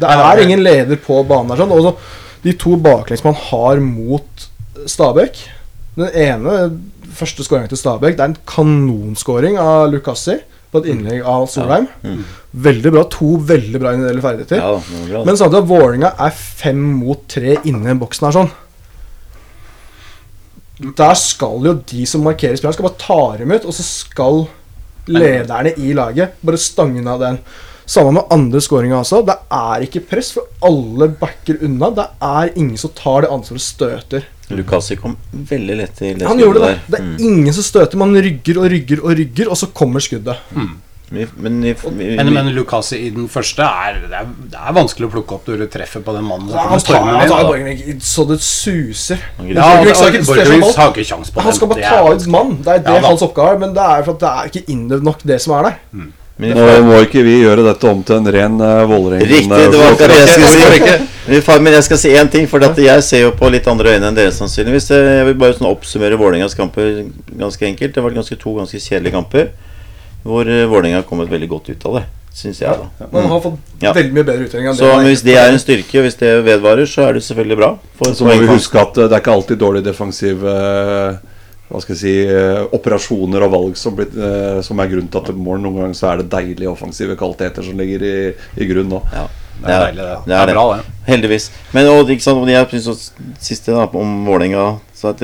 [0.03, 1.61] Det er ingen leder på banen der.
[1.63, 1.75] Sånn.
[1.77, 1.93] Også,
[2.43, 4.49] de to baklengs man har mot
[4.91, 5.39] Stabæk
[5.97, 6.57] Den ene,
[7.17, 10.41] første skåringen til Stabæk, det er en kanonskåring av Lukassi
[10.75, 11.87] på et innlegg av Solheim.
[12.67, 13.07] Veldig bra.
[13.15, 14.59] To veldig bra individuelle ferdigheter.
[14.59, 15.23] Ja.
[15.23, 18.51] Men samtidig at Vålerenga er fem mot tre inne i boksen her sånn.
[20.97, 24.43] Der skal jo de som markerer spilleren, skal bare ta dem ut, og så skal
[25.09, 27.39] lederne i laget bare stange ned den.
[27.87, 29.21] Samme med andre skåringer også.
[29.25, 31.91] Det er ikke press, for alle backer unna.
[31.95, 34.27] Det er ingen som tar det ansvaret og støter.
[34.51, 36.67] Lukasi kom veldig lett til det Han gjorde det.
[36.67, 36.81] Der.
[36.91, 37.17] Det er Mm.
[37.21, 37.97] ingen som støter.
[37.97, 40.37] Man rygger og rygger og rygger, og så kommer skuddet.
[41.09, 44.75] Vi- Men, vi, vi, Men, men Lukasi i den første er det, er det er
[44.75, 46.51] vanskelig å plukke opp når du treffer på den mannen.
[46.51, 47.95] Ja, Han tar, han tar da.
[48.03, 49.23] Så det suser.
[49.39, 52.57] Han Ja, større Borchgrevink har ikke kjangs på Han skal bare ta ut mann.
[52.63, 53.59] Det er det Ja hans oppgave er.
[53.63, 55.77] Men det er for at det er ikke innøvd nok, det som er der.
[55.93, 56.13] Mm.
[56.37, 59.31] Nå må ikke vi gjøre dette om til en ren uh, Vålerengen.
[59.31, 61.61] Riktig, eh, det var akkurat det jeg skulle si.
[61.65, 64.19] Men jeg skal si én ting, for jeg ser jo på litt andre øyne enn
[64.19, 64.91] dere sannsynligvis.
[64.91, 67.95] Jeg vil bare sånn oppsummere Vålerengas kamper ganske enkelt.
[67.95, 69.49] Det var ganske to ganske kjedelige kamper
[70.27, 72.05] hvor eh, Vålerenga har kommet veldig godt ut av det,
[72.37, 72.69] Synes jeg.
[73.01, 73.93] da Man har fått Ja.
[73.97, 76.33] veldig mye bedre uttelling enn Så man hvis det er en styrke, og hvis det
[76.45, 77.71] vedvarer, så er det selvfølgelig bra.
[77.97, 81.17] For Så må vi huske at eh, det er ikke alltid dårlig defensiv eh,
[81.71, 82.13] Hva skal jeg si
[82.77, 84.07] operasjoner og valg som, blir,
[84.63, 85.59] som er grunnen til at det mål.
[85.65, 88.13] Noen ganger så er det deilige offensive kvaliteter som ligger i,
[88.63, 89.01] i grunn nå.
[89.11, 89.25] ja,
[89.65, 90.19] Det er deilig, det.
[90.29, 90.55] Det er, det.
[90.55, 90.95] bra, det.
[91.09, 91.49] Heldigvis.
[91.75, 94.67] Men og, ikke sant, og jeg synes også, siste da, om Vålerenga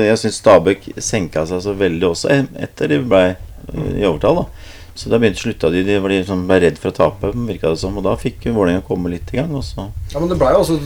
[0.03, 3.23] Jeg syns Stabæk senka seg så veldig også etter de ble
[3.95, 4.43] i overtall.
[4.43, 7.71] da Så da begynte slutta de De var liksom, ble redd for å tape, virka
[7.73, 7.97] det som.
[7.97, 9.53] Og da fikk Vålerenga komme litt i gang.
[9.57, 9.87] Også.
[10.13, 10.77] Ja, men det ble jo også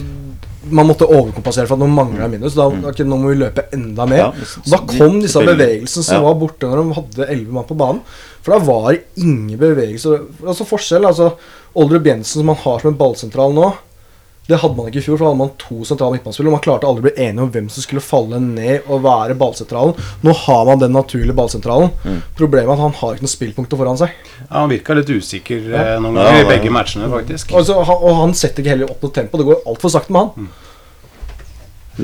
[0.67, 2.55] Man måtte overkompensere for at nå mangla minus.
[2.57, 4.17] Da, okay, nå må vi løpe enda mer.
[4.17, 4.31] Ja,
[4.67, 6.23] da kom disse bevegelsene som Ja.
[6.25, 8.01] var borte når de hadde elleve mann på banen.
[8.43, 10.25] For da var det ingen bevegelser.
[10.43, 11.33] Altså forskjell, altså
[11.75, 13.69] Oldrup Jensen, som man har som en ballsentral nå,
[14.47, 15.17] det hadde man ikke i fjor.
[15.17, 16.51] For da hadde man to sentrale midtbanespillere.
[16.53, 19.35] Og man klarte aldri å bli enige om hvem som skulle falle ned og være
[19.39, 19.97] ballsentralen.
[20.23, 21.91] Nå har man den naturlige ballsentralen.
[22.05, 22.21] Mm.
[22.39, 24.15] Problemet er at han har ikke noen spillpunkter foran seg.
[24.45, 26.49] Ja, han virka litt usikker eh, noen ganger i ja, ja.
[26.53, 27.51] begge matchene, faktisk.
[27.59, 29.41] Altså, han, og han setter ikke heller opp noe tempo.
[29.41, 30.49] Det går altfor sakte med han.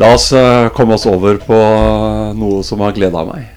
[0.04, 1.64] La oss eh, komme oss over på
[2.36, 3.48] noe som har gleda meg.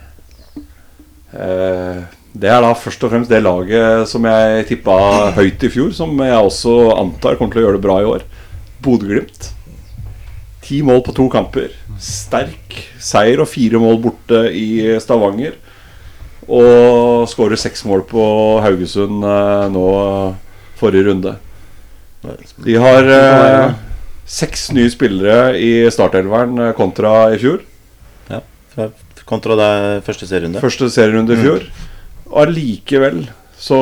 [1.34, 4.96] Eh, det er da først og fremst det laget som jeg tippa
[5.36, 8.26] høyt i fjor, som jeg også antar kommer til å gjøre det bra i år.
[8.84, 9.52] Bodø-Glimt.
[10.66, 11.70] Ti mål på to kamper.
[12.02, 15.54] Sterk seier og fire mål borte i Stavanger.
[16.46, 18.24] Og skårer seks mål på
[18.62, 19.86] Haugesund eh, nå
[20.78, 21.32] forrige runde.
[22.66, 23.74] De har eh,
[24.26, 27.64] seks nye spillere i startelveren eh, kontra i fjor.
[28.30, 28.42] ja,
[29.26, 29.72] kontra det
[30.06, 30.62] første serierunde.
[30.62, 31.66] Første serierunde i fjor.
[32.30, 33.24] Og allikevel
[33.58, 33.78] så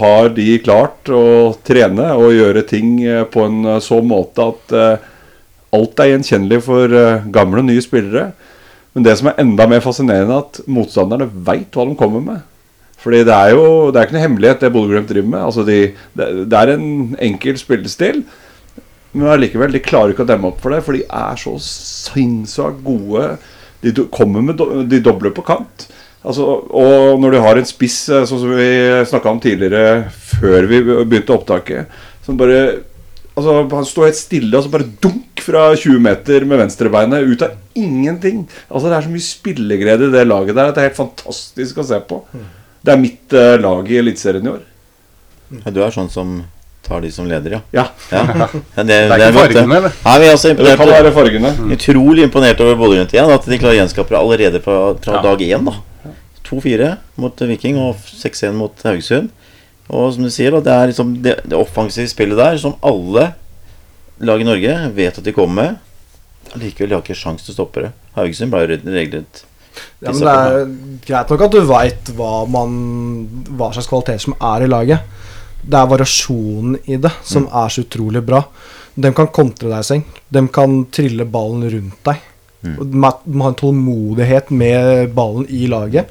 [0.00, 4.72] har de klart å trene og gjøre ting eh, på en eh, så måte at
[4.72, 5.08] eh,
[5.76, 6.94] alt er gjenkjennelig for
[7.28, 8.30] gamle og nye spillere.
[8.96, 12.46] Men det som er enda mer fascinerende, er at motstanderne veit hva de kommer med.
[12.98, 15.42] Fordi det er jo det er ikke noe hemmelighet, det Bodø-Glimt driver med.
[15.44, 15.76] Altså de,
[16.16, 16.88] det, er en
[17.28, 18.24] enkel spillestil.
[19.12, 22.80] Men allikevel, de klarer ikke å demme opp for det, for de er så sinnssykt
[22.88, 23.28] gode.
[23.84, 25.84] De kommer med De dobler på kant.
[26.28, 28.68] Altså, og når du har en spiss, eh, sånn som vi
[29.08, 32.84] snakka om tidligere, før vi begynte opptaket, som bare
[33.38, 37.44] Altså, Han står helt stille, og så bare dunk fra 20 meter med venstrebeinet ut
[37.46, 38.48] av ingenting.
[38.66, 41.78] Altså, Det er så mye spilleglede i det laget der at det er helt fantastisk
[41.78, 42.18] å se på.
[42.82, 44.64] Det er mitt uh, lag i Eliteserien i år.
[45.64, 46.40] Ja, du er sånn som
[46.82, 47.60] tar de som leder, ja.
[47.70, 47.86] Ja.
[48.10, 48.48] ja.
[48.76, 49.94] ja det, det, er ikke fargene, eller?
[50.02, 51.52] Nei, vi er også Det kan være fargene.
[51.76, 53.30] Utrolig imponert over Bodø-Glimt igjen.
[53.38, 55.22] At de klarer å gjenskape det allerede fra, fra Ja.
[55.30, 55.70] dag én.
[55.70, 55.76] da
[56.48, 59.30] 2-4 mot Viking og 6-1 mot Haugesund.
[59.88, 63.30] Og som du sier, da, det er liksom det, det offensive spillet der som alle
[64.20, 65.76] lag i Norge vet at de kommer med.
[66.56, 67.92] Allikevel de har ikke sjans til å stoppe det.
[68.16, 69.44] Haugesund ble jo regelrett
[70.02, 70.70] Ja, men Det er
[71.06, 75.00] greit nok at du veit hva, man- hva slags kvaliteter som er i laget.
[75.62, 78.40] Det er variasjonen i det som er så utrolig bra.
[78.98, 80.04] De kan kontre deg i seng.
[80.34, 82.18] De kan trille ballen rundt deg.
[82.66, 86.10] Og De må ha en tålmodighet med ballen i laget.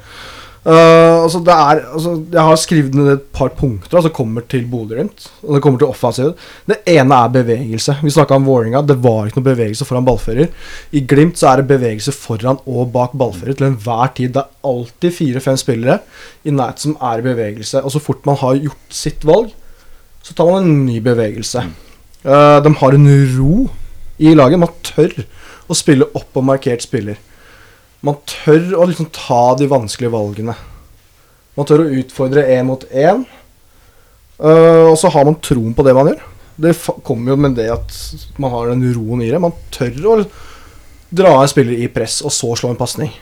[0.68, 4.66] Uh, altså det er, altså jeg har skrevet ned et par punkter altså kommer til
[4.68, 5.28] Bodø-Glimt.
[5.46, 6.34] Og det kommer til offensiv.
[6.68, 7.94] Det ene er bevegelse.
[8.02, 8.82] Vi snakka om Vålerenga.
[8.84, 10.50] Det var ikke noe bevegelse foran ballfører.
[10.92, 14.34] I Glimt så er det bevegelse foran og bak ballfører til enhver tid.
[14.34, 16.00] Det er alltid fire-fem spillere
[16.44, 17.84] i nærheten som er i bevegelse.
[17.84, 19.54] Og så fort man har gjort sitt valg,
[20.20, 21.64] så tar man en ny bevegelse.
[22.26, 23.68] Uh, de har en ro
[24.18, 24.60] i laget.
[24.60, 25.14] Man tør
[25.68, 27.18] å spille opp på markert spiller.
[28.04, 30.54] Man tør å liksom ta de vanskelige valgene.
[31.58, 33.24] Man tør å utfordre én mot én.
[34.38, 36.20] Uh, og så har man troen på det man gjør.
[36.58, 36.74] Det
[37.06, 37.94] kommer jo med det at
[38.38, 39.40] man har den roen i det.
[39.42, 40.16] Man tør å
[41.10, 43.12] dra en spiller i press, og så slå en pasning.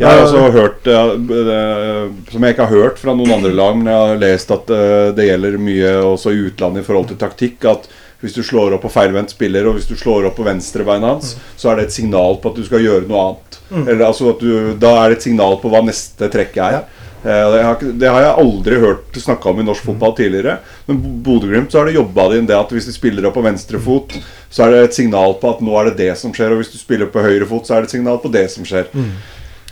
[0.00, 3.76] Jeg har også hørt, ja, det- som jeg ikke har hørt fra noen andre lag,
[3.76, 7.18] men jeg har lest at eh, det gjelder mye også i utlandet i forhold til
[7.20, 7.88] taktikk, at
[8.20, 11.34] Hvis du slår opp på feilvendt spiller, og hvis du slår opp på venstrebeinet hans,
[11.56, 13.60] så er det et signal på at du skal gjøre noe annet.
[13.88, 16.80] Eller altså at du, Da er det et signal på hva neste trekk er.
[16.80, 16.82] Ja.
[17.24, 20.58] det, har, det har jeg aldri hørt snakka om i norsk fotball tidligere.
[20.86, 23.44] Men Bo- Bodø-Glimt så har det jobba inn det at hvis de spiller opp på
[23.44, 24.12] venstre fot,
[24.50, 26.52] så er det et signal på at nå er det det som skjer.
[26.52, 28.64] Og hvis du spiller på høyre fot, så er det et signal på det som
[28.68, 28.88] skjer.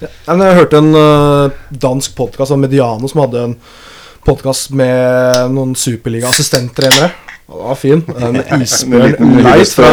[0.00, 3.56] Ja, men jeg hørte en øh, dansk podkast Mediano som hadde en
[4.28, 7.11] podkast med noen superliga-assistenttrenere.
[7.48, 8.04] Den var fin.
[8.26, 9.90] En isbjørn leis fra.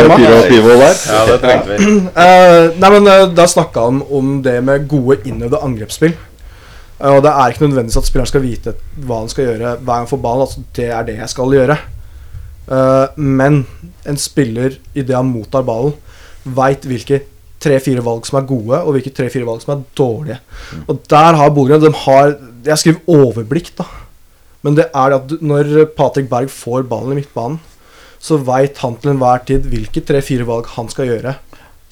[1.08, 1.98] Ja, det trengte vi.
[2.26, 6.16] Eh, nei, men eh, Da snakka han om det med gode innøvde angrepsspill.
[7.00, 10.00] Uh, og Det er ikke nødvendigvis at spilleren skal vite hva han skal gjøre hver
[10.00, 10.48] gang for ballen.
[10.48, 11.78] Altså, det er det jeg skal gjøre.
[12.66, 13.64] Eh, men
[14.10, 15.94] en spiller idet han mottar ballen,
[16.46, 17.22] veit hvilke
[17.62, 20.40] tre-fire valg som er gode, og hvilke tre-fire valg som er dårlige.
[20.88, 23.86] Og der har Bodø De har Jeg skriver overblikk, da.
[24.66, 27.60] Men det er at når Patrick Berg får ballen i midtbanen,
[28.26, 31.36] så veit han til enhver tid hvilke tre-fire valg han skal gjøre,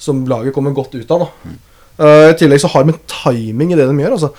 [0.02, 1.28] som laget kommer godt ut av.
[1.28, 1.54] da
[1.94, 4.16] Uh, I tillegg så har de en timing i det de gjør.
[4.16, 4.32] altså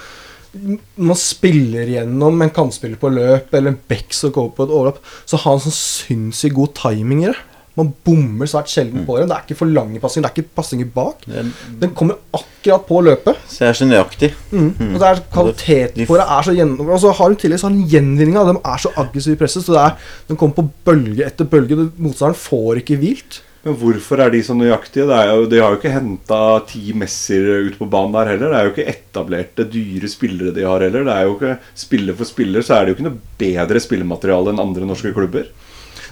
[0.99, 4.99] Man spiller gjennom en kantspiller på løp eller en back som går på et overlapp,
[5.23, 7.37] så har han sånn sinnssykt god timing i det.
[7.75, 9.27] Man bommer svært sjelden på den.
[9.27, 11.25] Det er ikke for lange passinger, det er ikke passinger bak.
[11.27, 11.49] Den,
[11.81, 13.41] Den kommer akkurat på løpet.
[13.51, 14.29] så jeg er så nøyaktig.
[14.53, 16.87] Og det er kvalitet på det er så gjennom...
[16.89, 18.45] Og så har hun tidligere tillegg så har gjenvinninga.
[18.47, 19.65] De er så aggressive i presset.
[19.65, 19.97] Så det er,
[20.29, 21.89] de kommer på bølge etter bølge.
[21.97, 23.41] Motstanderen får ikke hvilt.
[23.65, 25.07] Men hvorfor er de så nøyaktige?
[25.09, 28.51] Det er jo, de har jo ikke henta ti messer ut på banen der heller.
[28.53, 31.07] Det er jo ikke etablerte, dyre spillere de har heller.
[31.07, 31.53] Det er jo ikke
[31.85, 35.49] Spiller for spiller så er det jo ikke noe bedre spillemateriale enn andre norske klubber.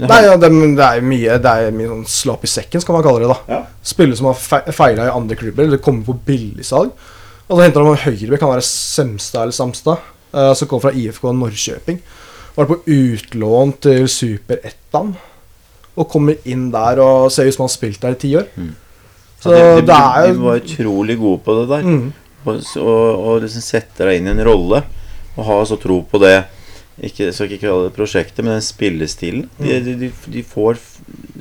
[0.01, 2.97] Nei, ja, det, det er jo mye Det er mye sånn slapp i sekken, skal
[2.97, 3.33] man kalle det.
[3.33, 3.59] da Ja.
[3.85, 6.93] Spillere som har fe feila i andre klubber, eller kommer på billigsalg.
[7.43, 11.27] Og så henter de høyrebekk, kan være Semstad eller Samstad, uh, som kommer fra IFK
[11.35, 11.99] Norrköping.
[12.55, 15.13] Var på utlån til Super-Ettan,
[15.93, 18.49] og kommer inn der og ser ut som han har spilt der i ti år.
[19.43, 21.85] Så de, det, det er de var utrolig gode på det der.
[21.85, 22.11] Mm.
[22.43, 24.81] Og, og, og liksom sette deg inn i en rolle
[25.33, 26.37] og ha så tro på det.
[27.01, 29.47] Ikke, jeg skal ikke kalle det prosjektet, men den spillestilen.
[29.57, 29.65] Mm.
[29.65, 30.81] De, de, de, de får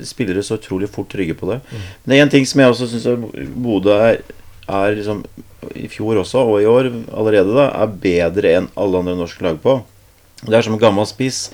[0.09, 1.59] spillere så utrolig fort trygge på det.
[1.69, 1.83] Mm.
[1.83, 4.23] Men det er en ting som jeg også syns Bodø er,
[4.65, 5.21] er liksom,
[5.77, 9.61] i fjor også, og i år allerede, da, er bedre enn alle andre norske lag
[9.63, 9.77] på.
[10.47, 11.51] Det er som en gammel spiss.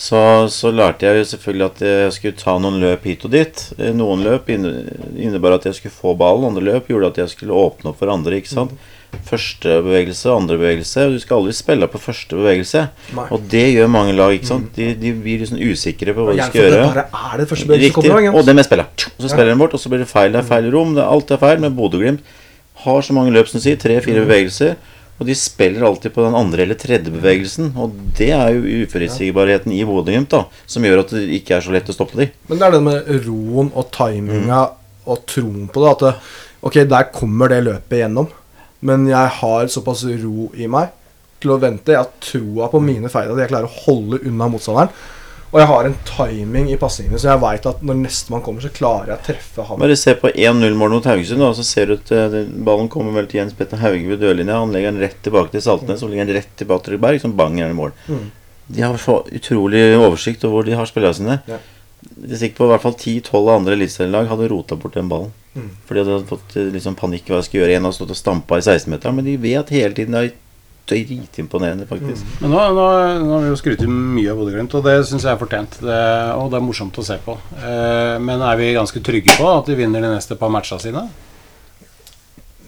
[0.00, 3.62] Så, så lærte jeg jo selvfølgelig at jeg skulle ta noen løp hit og dit.
[3.76, 7.58] Eh, Noen løp innebar at jeg skulle få ballen, andre løp gjorde at jeg skulle
[7.58, 8.38] åpne opp for andre.
[8.38, 8.72] ikke sant?
[9.30, 11.04] Første bevegelse, andre bevegelse.
[11.06, 12.84] Og Du skal aldri spille på første bevegelse.
[13.16, 13.26] Nei.
[13.30, 14.34] Og det gjør mange lag.
[14.34, 14.70] ikke sant?
[14.76, 16.78] De, de blir liksom usikre på hva de skal gjøre.
[16.80, 17.92] det bare er det første Riktig.
[17.94, 18.30] kommer.
[18.34, 19.08] Og det med spillet.
[19.16, 20.32] Og så spiller den bort, og så blir det feil.
[20.34, 20.96] Det er feil rom.
[20.96, 21.60] Det er, alt er feil.
[21.62, 22.24] Men Bodø-Glimt
[22.86, 23.78] har så mange løp som du sier.
[23.78, 24.74] Tre-fire bevegelser.
[25.20, 27.74] Og de spiller alltid på den andre eller tredje bevegelsen.
[27.76, 30.32] Og det er jo uforutsigbarheten i Bodø-Glimt
[30.64, 32.30] som gjør at det ikke er så lett å stoppe dem.
[32.48, 34.62] Men det er det med roen og timinga
[35.04, 35.90] og troen på det.
[35.92, 36.12] At det,
[36.64, 38.30] ok, der kommer det løpet gjennom,
[38.86, 40.92] men jeg har såpass ro i meg
[41.40, 41.94] til å vente.
[41.94, 44.92] Jeg har troa på mine feil, at jeg klarer å holde unna motstanderen.
[45.50, 48.70] Og jeg har en timing i pasningene, så jeg veit at når nestemann kommer, så
[48.70, 49.80] klarer jeg å treffe ham.
[49.82, 52.36] Bare se på 1-0-mål mot Haugesund, og så ser du at eh,
[52.68, 54.60] ballen kommer vel til Jens Petter Hauge ved dørlinja.
[54.62, 57.34] Han legger den rett tilbake til Saltnes, så legger den rett til Patrick Berg, som
[57.38, 57.96] bang er i mål.
[58.70, 61.40] De har så utrolig oversikt over hvor de har spillerne sine.
[61.50, 61.58] Ja.
[62.00, 65.32] Jeg er sikker på i hvert fall 10-12 andre eliteserielag hadde rota bort den ballen.
[65.88, 67.80] Fordi de hadde fått eh, liksom panikk hva de skulle gjøre.
[67.80, 70.36] En har stått og stampa i 16-meteren, men de vet hele tiden det er
[70.90, 72.26] dritimponerende, faktisk.
[72.40, 72.84] Men nå, nå,
[73.22, 75.80] nå har vi jo skrytt mye av Bodø-Glimt, og det syns jeg er fortjent.
[75.82, 75.98] Det,
[76.34, 77.36] og det er morsomt å se på.
[77.60, 81.04] Eh, men er vi ganske trygge på at de vinner de neste par matcha sine?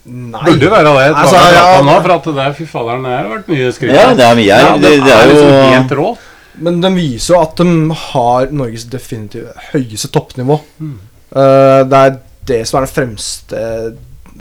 [0.02, 0.42] Nei.
[0.42, 1.08] Burde være det.
[1.14, 1.66] Altså, ja.
[1.86, 3.94] nå, for at det er, fy faderen, det har vært mye skryt.
[3.94, 6.08] Ja, det er, mye jeg, Ja, det, det er liksom jo helt rå.
[6.60, 10.58] Men den viser jo at de har Norges definitivt høyeste toppnivå.
[11.32, 13.62] Eh, det er det som er den fremste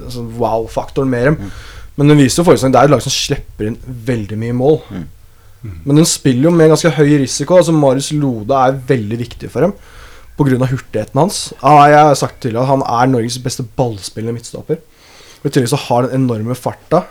[0.02, 1.40] altså, wow-faktoren med dem.
[1.96, 3.80] Men den viser jo forrige sesong det er et lag som slipper inn
[4.12, 4.78] veldig mye mål.
[5.62, 7.60] Men den spiller jo med ganske høy risiko.
[7.60, 9.76] Altså Marius Lode er veldig viktig for dem
[10.42, 10.66] pga.
[10.66, 11.54] hurtigheten hans.
[11.62, 14.80] Ja, jeg har sagt til at han er Norges beste ballspillende midtstopper.
[15.42, 17.06] I tillegg så har den enorme farta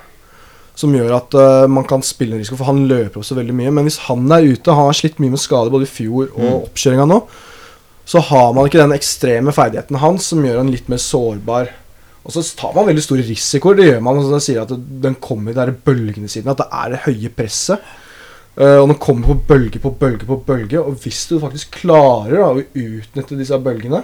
[0.81, 3.73] som gjør at uh, man kan spille en risiko, for han løper også veldig mye.
[3.77, 6.67] Men hvis han er ute, han har slitt mye med skade både i fjor og
[6.71, 7.21] oppkjøringa nå,
[8.11, 11.71] så har man ikke den ekstreme ferdigheten hans som gjør han litt mer sårbar.
[12.27, 13.79] Og så tar man veldig store risikoer.
[13.79, 14.21] Det gjør man.
[14.21, 17.05] Altså, jeg sier at det, Den kommer i de bølgene siden, at det er det
[17.07, 17.91] høye presset.
[18.59, 20.83] Uh, og den kommer på bølge på bølge på bølge.
[20.83, 24.03] Og hvis du faktisk klarer da, å utnytte disse bølgene,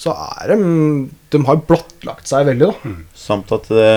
[0.00, 0.56] så er de
[1.30, 2.94] De har blottlagt seg veldig, da.
[3.18, 3.90] Samt at det,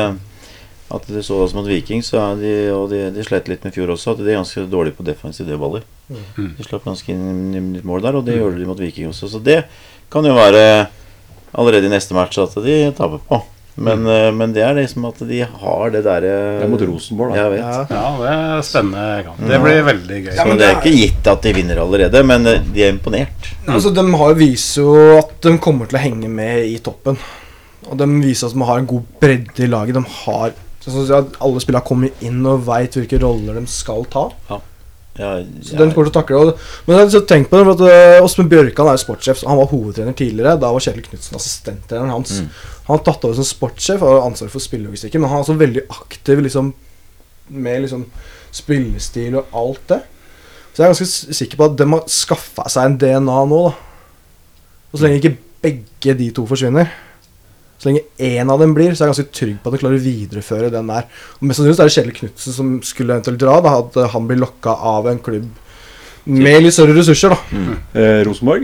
[0.93, 3.73] At de så oss mot Viking, så er de, og de, de slet litt med
[3.73, 5.81] i fjor også, at de er ganske dårlige på defensive dødballer.
[6.38, 9.31] De slapp ganske inn i mål der, og det gjorde de mot Viking også.
[9.33, 9.63] Så det
[10.13, 10.61] kan jo være
[11.55, 13.41] allerede i neste match at de taper på.
[13.75, 14.38] Men, mm.
[14.39, 17.41] men det er liksom at de har det derre Det er mot Rosenborg, da.
[17.41, 17.63] Jeg vet.
[17.65, 17.79] Ja.
[17.89, 19.41] Ja, det er spennende kamp.
[19.49, 20.36] Det blir veldig gøy.
[20.38, 23.49] Så det er ikke gitt at de vinner allerede, men eh, de er imponert.
[23.67, 27.19] Altså, de har, viser jo at de kommer til å henge med i toppen.
[27.89, 29.99] Og de viser at de har en god bredde i laget.
[29.99, 30.55] De har
[30.93, 34.29] sånn som at Alle spillerne kommer inn og veit hvilke roller de skal ta.
[35.15, 36.55] Ja, Så den kommer til å takle det.
[36.89, 39.45] Men så tenk på det, for at uh, Åsmund Bjørkan er sportssjef.
[39.47, 40.57] Han var hovedtrener tidligere.
[40.59, 42.41] Da var Kjetil Knutsen assistenttreneren hans.
[42.89, 45.23] Han har tatt over som sportssjef og har ansvar for spillelogistikken.
[45.23, 46.73] Men han er også veldig aktiv liksom,
[47.55, 48.03] med liksom,
[48.55, 50.01] spillestil og alt det.
[50.75, 53.61] Så jeg er ganske sikker på at de har skaffa seg en DNA nå.
[53.69, 56.91] da Og så lenge ikke begge de to forsvinner,
[57.86, 59.99] så lenge én av dem blir, så er jeg ganske trygg på at de klarer
[60.01, 61.05] å videreføre den der.
[61.38, 63.59] Og Mest sannsynlig er det Kjell Knutsen som skulle eventuelt dra.
[63.63, 65.47] Da, at eh, han blir lokka av en klubb
[66.25, 67.36] med litt større ressurser.
[67.36, 67.65] da
[67.95, 68.63] Eh, Rosenborg?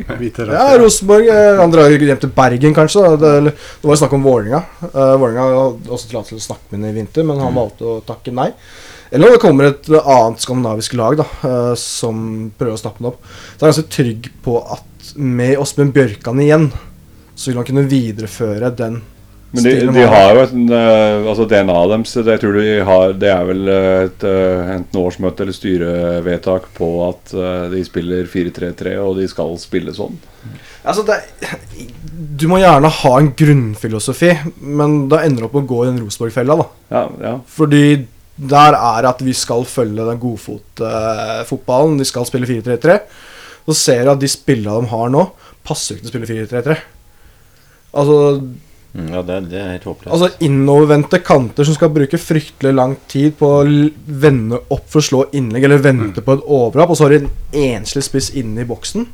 [0.58, 0.78] Ja.
[0.82, 1.28] Rosenborg.
[1.30, 3.04] eh, Han drar hjem til Bergen, kanskje.
[3.06, 3.16] Da.
[3.22, 4.64] Det, det var jo snakk om Vålerenga.
[4.90, 7.86] Uh, Vålerenga hadde også tillatelse til å snakke med henne i vinter, men han valgte
[7.86, 8.50] å takke nei.
[9.12, 13.10] Eller om det kommer et annet skandinavisk lag da eh, som prøver å snappe den
[13.10, 13.20] opp.
[13.28, 16.70] Så jeg er ganske trygg på at med Åsmund Bjørkan igjen,
[17.36, 19.02] så vil han kunne videreføre den
[19.52, 22.14] Men de, de har jo et eh, altså DNA-et deres.
[22.24, 27.34] Det, tror de har, det er vel et eh, enten årsmøte eller styrevedtak på at
[27.36, 30.16] eh, de spiller 4-3-3, og de skal spille sånn.
[30.88, 31.20] Altså, det,
[32.40, 34.32] du må gjerne ha en grunnfilosofi,
[34.64, 36.58] men da ender du opp med å gå i den Rosenborg-fella.
[36.94, 37.36] Ja, ja.
[37.58, 37.84] Fordi
[38.42, 42.00] der er at vi skal følge den godfotfotballen.
[42.00, 42.98] de skal spille 4-3-3.
[43.68, 45.28] Så ser du at de spillene de har nå,
[45.68, 46.80] passer ikke til å spille 4-3-3.
[47.94, 48.42] Altså,
[48.92, 50.12] Mm, Ja, det, det er helt håpløst.
[50.12, 55.06] altså innovervendte kanter som skal bruke fryktelig lang tid på å vende opp for å
[55.06, 57.30] slå innlegg, eller vente på et overlapp, og så har de en
[57.80, 59.06] enslig spiss inne i boksen.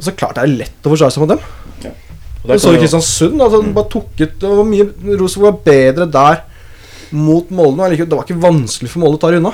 [0.00, 1.44] Så klart det er lett å forsvare seg mot dem.
[1.84, 3.42] Og der Du så jo- Kristiansund.
[3.44, 6.42] Altså, den bare tok ut Det var mye Rosenborg var bedre der
[7.12, 7.90] mot Molde.
[7.94, 9.52] Det var ikke vanskelig for Molde å ta det unna.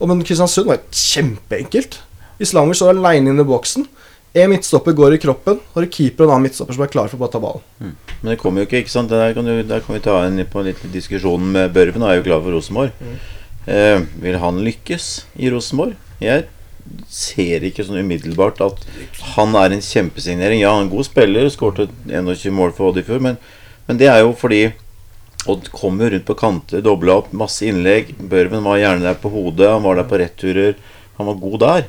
[0.00, 1.98] Og, men Kristiansund var kjempeenkelt.
[2.38, 3.88] Islamer står aleine inne i boksen.
[4.32, 5.58] En midtstopper går i kroppen.
[5.74, 7.64] Har keeper og en annen midtstopper som er klar for å bare ta ballen.
[8.22, 9.12] Men det kommer jo ikke, ikke sant?
[9.12, 12.04] Der kan, du, der kan vi ta en på en liten diskusjon med Børven.
[12.06, 13.10] Er jo glad for Rosenborg.
[13.68, 15.98] Eh, vil han lykkes i Rosenborg?
[16.22, 16.46] Jeg
[17.12, 18.86] ser ikke sånn umiddelbart at
[19.36, 20.62] han er en kjempesignering.
[20.62, 23.38] Ja, han er en god spiller, skåret 21 mål for Odd i fjor, men,
[23.88, 24.64] men det er jo fordi
[25.50, 28.12] Odd kommer rundt på kanter, dobla opp, masse innlegg.
[28.30, 30.76] Børven var gjerne der på hodet, han var der på returer.
[31.18, 31.82] Han var god der.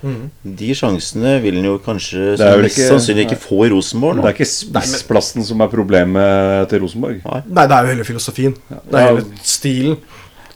[0.44, 3.70] De sjansene vil han jo kanskje Det er vel mest ikke- sannsynlig ikke få i
[3.72, 4.18] Rosenborg.
[4.18, 4.22] Nå.
[4.26, 7.22] Det er ikke spissplassen som er problemet til Rosenborg.
[7.48, 8.54] Nei, det er jo hele filosofien.
[8.70, 9.98] Det er hele stilen.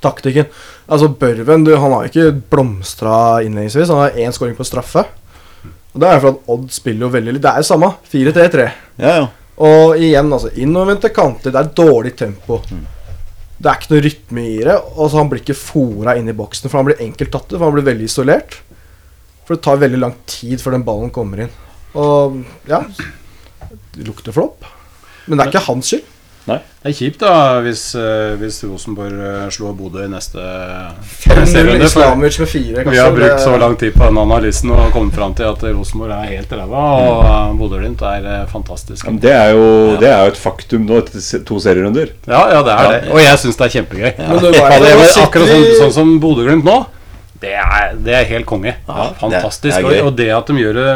[0.01, 0.45] Taktikken.
[0.87, 3.87] Altså, Børven du, han har ikke blomstra innledningsvis.
[3.89, 5.05] Han har én scoring på straffe.
[5.95, 7.41] Og Det er for at Odd spiller jo veldig litt.
[7.41, 7.93] Det er jo samme.
[8.11, 8.71] 4-3-3.
[8.99, 9.27] Ja, ja.
[9.57, 11.51] Og igjen, altså, innovervendte kanter.
[11.51, 12.61] Det er dårlig tempo.
[13.57, 14.77] Det er ikke noe rytme i det.
[14.95, 17.57] Og så Han blir ikke fora inn i boksen, for han blir enkelt tatt ut.
[17.57, 18.59] For han blir veldig isolert.
[19.47, 21.55] For det tar veldig lang tid før den ballen kommer inn.
[21.97, 22.83] Og ja
[24.05, 24.65] lukter flopp.
[25.27, 26.13] Men det er ikke hans skyld.
[26.47, 27.31] Det er kjipt da
[27.65, 31.89] hvis, eh, hvis Rosenborg eh, slår Bodø i neste 5-0 serierunde.
[32.87, 36.13] Vi har brukt så lang tid på den analysen og kommet fram til at Rosenborg
[36.15, 39.05] er helt ræva, og eh, Bodø-Glimt er fantastisk.
[39.09, 42.13] Men det, er jo, det er jo et faktum nå etter to serierunder.
[42.27, 43.01] Ja, ja, det er det.
[43.11, 44.11] Og jeg syns det er kjempegøy.
[44.17, 46.77] Men det var- Ja, det, var akkurat sånn, sånn som Bodø-Glimt nå,
[47.41, 48.71] det er, det er helt konge.
[48.87, 49.77] Ja, Fantastisk.
[49.77, 50.87] det og, og det at de gjør det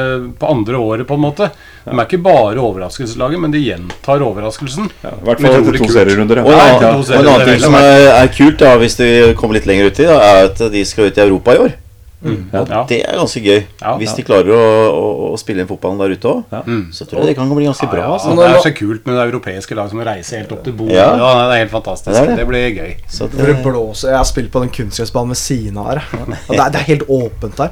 [0.42, 1.52] på andre året, på en måte.
[1.86, 4.90] De er ikke bare overraskelseslaget, men de gjentar overraskelsen.
[5.04, 6.42] Ja, I hvert fall etter to serierunder.
[6.42, 6.46] Ja.
[6.48, 10.10] og en annen ting som er, er kult, da, hvis de kommer litt lenger uti,
[10.10, 11.78] er at de skal ut i Europa i år.
[12.22, 12.84] Og Ja.
[12.86, 13.64] det er ganske gøy.
[13.82, 13.96] Ja.
[13.98, 16.62] hvis de klarer å, å, å spille inn fotballen der ute òg, ja.
[16.94, 18.04] så tror jeg det kan bli ganske bra.
[18.04, 18.30] Ja, Altså.
[18.36, 20.96] ja, det er så kult med det europeiske lag som reiser helt opp til bordet.
[21.00, 21.08] Ja.
[21.18, 21.32] Ja.
[21.50, 22.14] det er helt fantastisk.
[22.14, 22.48] Det Det, det.
[22.48, 22.96] blir gøy.
[23.38, 26.04] Det blåser Jeg har spilt på den kunstgressbanen ved siden av her.
[26.22, 27.72] Og det, er, det er helt åpent her.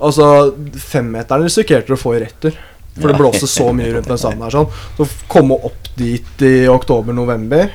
[0.00, 0.26] Altså,
[0.76, 2.52] femmeteren risikerte du å få i retur.
[3.00, 4.50] For det blåste så mye rundt den sanden her.
[4.50, 4.68] Sånn.
[4.98, 7.70] Så komme opp dit i oktober-november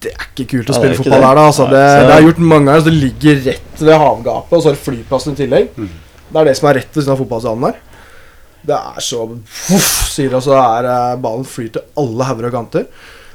[0.00, 1.26] Det er ikke kult å det spille ja, fotball det.
[1.28, 1.46] der, da.
[1.50, 1.64] Altså.
[1.68, 2.80] Det, så- det er gjort mange ganger.
[2.80, 5.70] Så det ligger rett ved havgapet, og så er det flyplassen i tillegg.
[6.30, 7.78] Det er det som er rett ved siden av fotballsalen der.
[8.70, 12.48] Det er så Uff, sier det, og så er eh, ballen flyr til alle hauger
[12.50, 12.84] og kanter.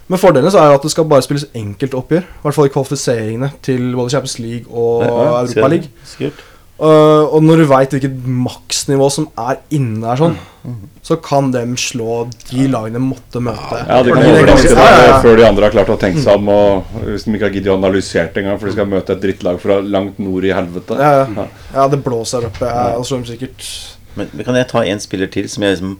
[0.07, 2.21] Men fordelen så er jo at det skal bare spilles enkeltoppgjør.
[2.21, 5.89] I hvert fall i kvalifiseringene til både Champions League og Ja, ja, Europa League.
[6.05, 6.43] Skummelt.
[6.75, 10.33] Uh, og når du veit hvilket maksnivå som er inne der, sånn,
[11.05, 13.77] så kan dem slå de lagene måtte møte.
[13.87, 15.21] Ja, de kan overraske ganske- ja, deg ja, ja.
[15.23, 16.49] før de andre har klart å tenke seg om.
[16.49, 19.21] Og hvis de ikke har giddet å analysere det engang, for de skal møte et
[19.23, 20.99] drittlag fra langt nord i helvete.
[20.99, 21.47] Ja, ja.
[21.77, 22.67] ja, det blåser oppe.
[22.67, 23.71] Jeg slår dem sikkert
[24.15, 25.97] Men men kan jeg ta en spiller til som jeg liksom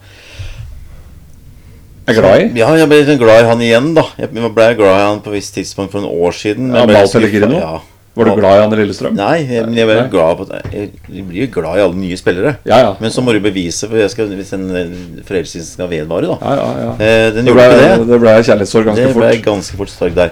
[2.07, 2.59] Er glad i?
[2.59, 4.03] Ja, jeg ble glad i han igjen, da.
[4.17, 6.73] Jeg ble glad i han på et visst tidspunkt for en år siden.
[6.76, 7.07] Ja, Mal.
[7.07, 7.59] Pellegrino?
[7.59, 7.80] Ja.
[8.16, 9.16] Var du glad i Anne Lillestrøm?
[9.18, 10.07] Nei, jeg, men jeg ble Nei.
[10.13, 12.53] glad på Jeg, jeg blir jo glad i alle nye spillere.
[12.63, 12.93] Ja, ja.
[13.03, 14.93] Men så må du bevise for jeg skal, hvis den eh,
[15.28, 16.38] forelskelsen skal vedvare, da.
[16.39, 16.93] Ja, ja, ja.
[16.95, 17.89] Eh, den Det ble, det.
[18.07, 19.45] det ble kjærlighetssorg ganske Det ble fort.
[19.49, 20.32] ganske fort der.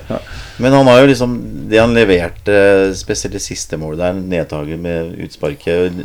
[0.64, 1.32] Men han har jo liksom
[1.70, 2.56] Det han leverte,
[2.96, 5.96] spesielt det siste målet der, nedtaket med utsparket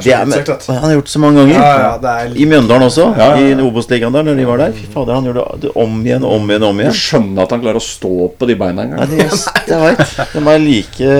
[0.00, 0.50] det er, med.
[0.68, 1.56] Han har gjort det så mange ganger.
[1.56, 3.56] Ja, ja, det er I Mjøndalen også, Ja, ja, ja.
[3.58, 4.76] i Obos-ligaen der, når de var der.
[4.76, 7.64] Fy fader, han gjorde det om igjen, om igjen, om igjen Du skjønner at han
[7.64, 9.10] klarer å stå på de beina en Nei, gang.
[9.16, 9.28] det,
[9.66, 10.00] det var
[10.36, 11.12] De er like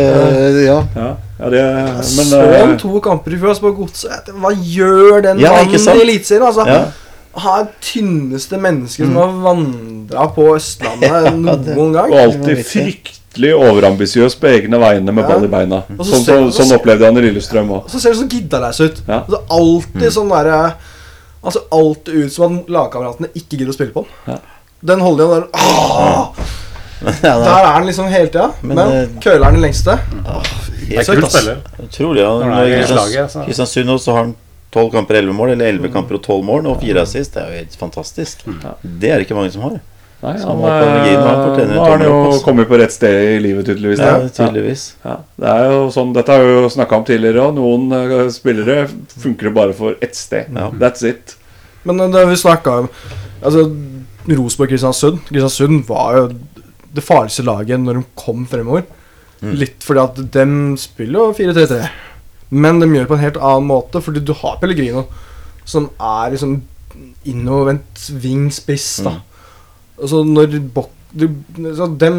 [0.70, 0.78] Ja.
[0.96, 1.10] Ja,
[1.40, 1.64] ja det,
[2.16, 4.32] men Så eh, han to kamper i fjor altså på Godset.
[4.40, 6.46] Hva gjør den Ja, mannen i Eliteserien?
[6.48, 6.82] Altså, Ja.
[7.40, 9.30] Han er tynneste mennesket som har
[10.11, 12.12] vandra på Østlandet noen gang.
[12.12, 15.28] Og alltid fryktelig overambisiøs på egne vegne med Ja.
[15.34, 15.82] ball i beina.
[15.88, 17.88] Sånn, så Sånn, sånn, sånn opplevde jeg han i Lillestrøm òg.
[17.90, 19.02] Så ser det så giddaleis ut.
[19.08, 19.20] Ja.
[19.24, 20.74] Altså, alltid sånn derre
[21.42, 24.34] Altså alltid ut som at lagkameratene ikke gidder å spille på den.
[24.34, 24.34] Ja.
[24.84, 26.34] Den holder igjen der Åh!
[27.00, 28.50] Ja, Der er den liksom hele tida.
[28.61, 29.94] Men, Men, eh, køler den lengste.
[30.20, 31.62] Det er kult spiller.
[31.78, 32.20] er utrolig.
[32.20, 32.28] Ja.
[32.28, 34.34] Når det er Når i Kristians- slaget, så- Kristiansund også har han
[34.70, 35.50] tolv kamper, elleve mål.
[35.54, 37.32] Eller elleve kamper og tolv mål, og fire assist.
[37.32, 38.44] Det er jo helt fantastisk.
[38.44, 39.80] Det er det ikke mange som har.
[40.20, 44.02] Nei, han, han nå har han jo opp, kommet på rett sted i livet, tydeligvis.
[44.04, 44.82] Ja, tydeligvis.
[45.00, 47.54] Ja, det er jo sånn, Dette har vi jo snakka om tidligere òg.
[47.56, 48.82] Noen uh, spillere
[49.14, 50.50] funker det bare for ett sted.
[50.52, 50.68] Ja.
[50.82, 51.38] That's it.
[51.88, 52.88] Men eh, det vi snakka om
[53.40, 53.62] Altså
[54.28, 56.26] Rosenborg-Kristiansund Kristiansund var jo
[56.92, 58.84] det farligste laget når de kom fremover.
[59.40, 60.44] Litt fordi at de
[60.82, 61.78] spiller jo 4-3-3,
[62.50, 64.02] men de gjør det på en helt annen måte.
[64.04, 65.06] Fordi du har Pellegrino,
[65.64, 66.58] som er liksom
[67.30, 68.90] innovervendt wingspiss.
[69.06, 69.14] da
[70.01, 71.26] Altså når bok, du,
[71.76, 72.11] så De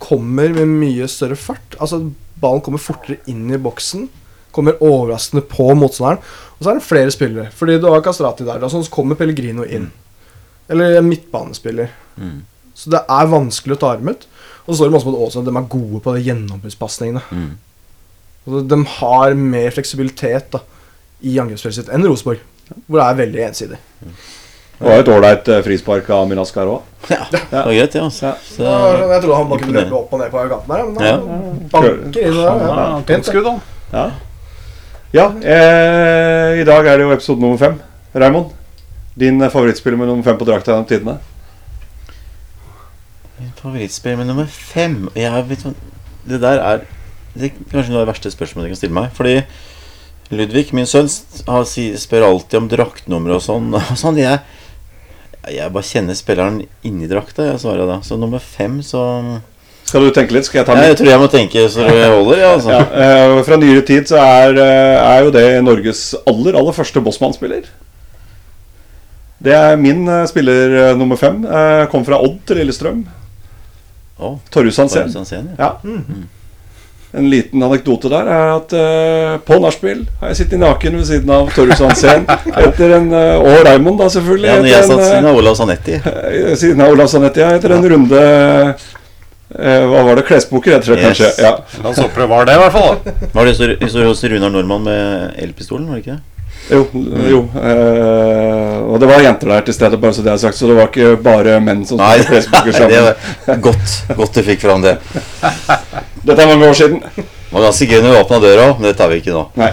[0.00, 1.76] kommer med mye større fart.
[1.78, 2.02] Altså
[2.40, 4.08] Ballen kommer fortere inn i boksen.
[4.54, 6.22] Kommer overraskende på motstanderen.
[6.56, 7.50] Og så er det flere spillere.
[7.54, 9.90] Fordi du har Kastrati der, Altså, så kommer Pellegrino inn.
[10.68, 11.90] Eller en midtbanespiller.
[12.16, 12.40] Mm.
[12.74, 14.26] Så det er vanskelig å ta dem ut.
[14.64, 17.22] Og så står det masse på at at de er gode på de gjennombruddspasningene.
[17.30, 17.50] Mm.
[18.46, 20.62] Altså, de har mer fleksibilitet da
[21.20, 22.40] i angrepsspillet sitt enn Rosenborg,
[22.86, 23.80] hvor det er veldig ensidig.
[24.80, 26.86] Det var jo et ålreit eh, frispark av Minaskar òg.
[27.10, 28.00] Ja, det var greit, det.
[28.00, 28.30] Altså.
[28.56, 28.76] Ja.
[29.12, 31.16] Jeg trodde han bare kunne løpe opp og ned på kanten her, men Ja.
[31.20, 32.30] han banker inn der.
[32.32, 33.26] Ja, Ja, Pent, det.
[33.28, 33.60] skudd, han.
[33.92, 34.06] Ja,
[35.12, 37.76] ja eh, i dag er det jo episode nummer fem.
[38.14, 38.54] Raymond,
[39.20, 41.18] din eh, favorittspiller med nummer fem på drakta gjennom tidene?
[43.60, 45.74] Favorittspiller med nummer fem jeg vet, hva-
[46.28, 46.80] Det der er
[47.34, 49.12] det er kanskje noe av det verste spørsmålet du kan stille meg.
[49.14, 49.36] Fordi
[50.34, 53.68] Ludvig, min sønn, spør alltid om draktnummer og sånn.
[53.78, 54.40] Og sånn jeg,
[55.48, 58.00] jeg bare kjenner spilleren inni drakta, jeg svarer da.
[58.04, 59.02] Så nummer fem, så
[59.88, 60.46] Skal du tenke litt?
[60.46, 60.84] Skal jeg ta min?
[60.86, 62.50] Jeg tror jeg må tenke så det holder, ja.
[62.54, 62.74] Altså.
[62.76, 67.02] Ja, eh, fra nyere tid så er, eh, er jo det Norges aller, aller første
[67.02, 67.70] Bossmann-spiller.
[69.40, 71.40] Det er min eh, spiller nummer fem.
[71.90, 73.06] Kom fra Odd til Lillestrøm.
[74.20, 75.10] Oh, Torjus Hansen.
[75.58, 75.64] Ja.
[75.64, 75.72] ja.
[75.88, 76.30] Ja.
[77.12, 81.32] En liten anekdote der er at uh, på nachspiel har jeg sittet naken ved siden
[81.34, 84.46] av Torjus Hansen etter en uh, Og Raymond, da, selvfølgelig.
[84.46, 85.96] Ja, når jeg satt siden eh, av Olav Sanetti.
[85.98, 90.26] eh, siden av Olav Sanetti, ja, etter en runde eh, Hva var det?
[90.30, 91.06] Klesboker, heter det Yes.
[91.08, 91.30] kanskje.
[91.42, 91.52] Ja.
[91.82, 93.00] La oss håpe det var det, i hvert fall.
[93.04, 93.30] da.
[93.34, 96.22] Var det så, så hos Runar Nordmann med elpistolen, var det ikke det?
[96.70, 96.84] Jo.
[97.30, 100.58] jo eh, og det var jenter der til stede, bare så det er sagt.
[100.58, 104.84] Så det var ikke bare menn som Nei, det var godt, godt du fikk fram
[104.84, 104.96] det.
[106.22, 107.02] Dette er mange år siden.
[107.16, 109.44] Det var ganske gøy når vi åpna døra men det tar vi ikke nå.
[109.58, 109.72] Nei,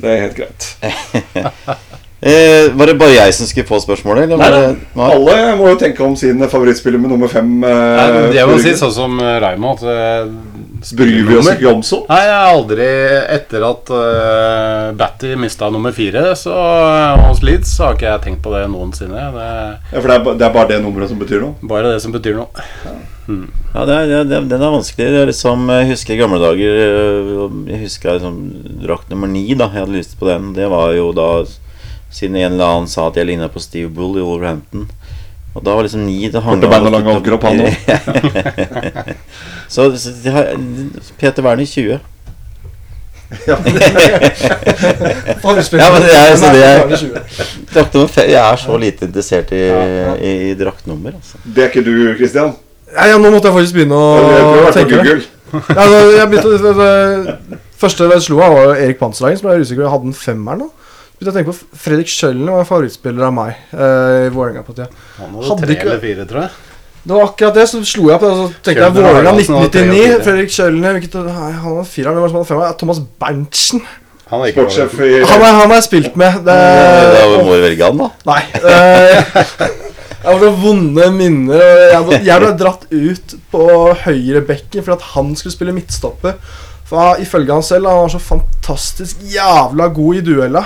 [0.00, 1.88] det er helt greit.
[2.20, 4.24] Eh, var det bare jeg som skulle få spørsmålet?
[4.26, 4.60] Eller Nei, nei.
[4.72, 5.10] det, nei?
[5.14, 7.60] Alle må jo tenke om sin favorittspiller med nummer fem.
[7.62, 10.32] Nei, Eh, jeg må si sånn som eh, Raymond at eh,
[10.98, 12.04] Bryr vi oss ikke om sånn?
[12.10, 12.84] Nei, jeg har aldri
[13.34, 16.54] Etter at uh, Batty mista nummer fire så,
[17.24, 19.24] hos Leeds, så har ikke jeg tenkt på det noensinne.
[19.34, 19.48] Det
[19.90, 21.56] Ja, for det er, det er bare det nummeret som betyr noe?
[21.66, 22.66] bare det som betyr noe.
[23.74, 25.08] Ja, det er, det, er- den er vanskelig.
[25.14, 26.78] Det er liksom, jeg husker i gamle dager
[27.68, 28.38] Jeg husker liksom
[28.86, 29.42] drakt nummer ni.
[29.58, 30.52] da Jeg hadde lyst på den.
[30.56, 31.28] Det var jo da
[32.10, 34.88] Siden en eller annen sa at jeg ligna på Steve Bull i Wolverhampton.
[35.54, 37.72] Og da var liksom ni det hang bein og lang overkropp, han
[39.68, 40.54] Så, så de har,
[41.18, 41.98] Peter Werner 20.
[43.48, 43.82] Ja, men det
[46.16, 49.60] er så det er- Jeg er så lite interessert i,
[50.24, 51.12] i, i draktnummer.
[51.12, 51.36] Altså.
[51.44, 52.54] Det er ikke du, Christian?
[52.94, 55.26] Ja, ja, nå måtte jeg faktisk begynne å tenke det.
[55.52, 59.58] Ja, altså, jeg begynte det, det, Første jeg slo av, var Erik Panserhagen, som jeg
[59.60, 59.86] er usikker på.
[59.86, 60.70] Jeg hadde en femmer nå.
[61.18, 64.62] Begynte jeg å tenke på Fredrik Schjøllen var en favorittspiller av meg eh, i Vålerenga
[64.62, 64.86] på tida.
[65.18, 66.50] Han hadde Hadde tre ikke- eller fire, tror jeg.
[67.08, 69.56] Det var akkurat det, så slo jeg på det, og så tenkte jeg Vålerenga Haraldsen
[69.58, 70.24] hadde tre og 1999.
[70.28, 72.78] Fredrik Schjøllen hvilket, nei, Han var fire, hvem var det som hadde femmer?
[72.82, 73.82] Thomas Berntsen.
[74.28, 76.32] Han er ikke Han har han spilt med.
[76.44, 78.08] Det, Da Åh, må vi velge han, da.
[78.28, 78.42] Nei.
[78.60, 79.22] eh,
[80.22, 81.62] jeg har vonde minner.
[81.94, 83.64] Jeg ble, jeg ble dratt ut på
[84.04, 86.36] høyrebekken fordi at han skulle spille midtstopper.
[86.88, 90.62] For Ifølge han selv han var så fantastisk jævla god i duella.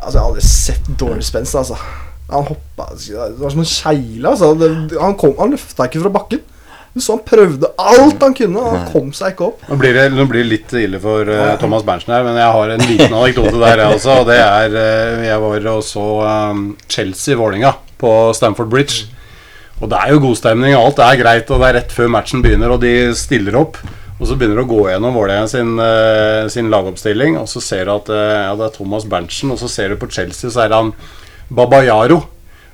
[0.00, 1.54] Altså, Jeg har aldri sett dårlig spenst.
[1.54, 1.76] altså
[2.30, 4.30] Han hoppa Det var som en kjegle.
[4.30, 4.54] Altså.
[4.54, 6.46] Det, han kom, han løfta ikke fra bakken.
[6.90, 9.60] Du så han prøvde alt han kunne, og han kom seg ikke opp.
[9.68, 12.56] Nå blir det, nå blir det litt ille for uh, Thomas Berntsen her, men jeg
[12.56, 14.16] har en liten anekdote der, jeg også.
[14.24, 16.06] Og det er uh, Jeg var og så
[16.50, 19.06] um, Chelsea-Vålinga på Stamford Bridge.
[19.78, 22.10] Og det er jo god stemning, og alt er greit, og det er rett før
[22.12, 23.78] matchen begynner, og de stiller opp.
[24.20, 27.88] Og så begynner du å gå gjennom Vålerenga sin, eh, sin lagoppstilling, og så ser
[27.88, 30.66] du at eh, ja, det er Thomas Berntsen, og så ser du på Chelsea, så
[30.66, 30.92] er han
[31.48, 32.20] Babayaro.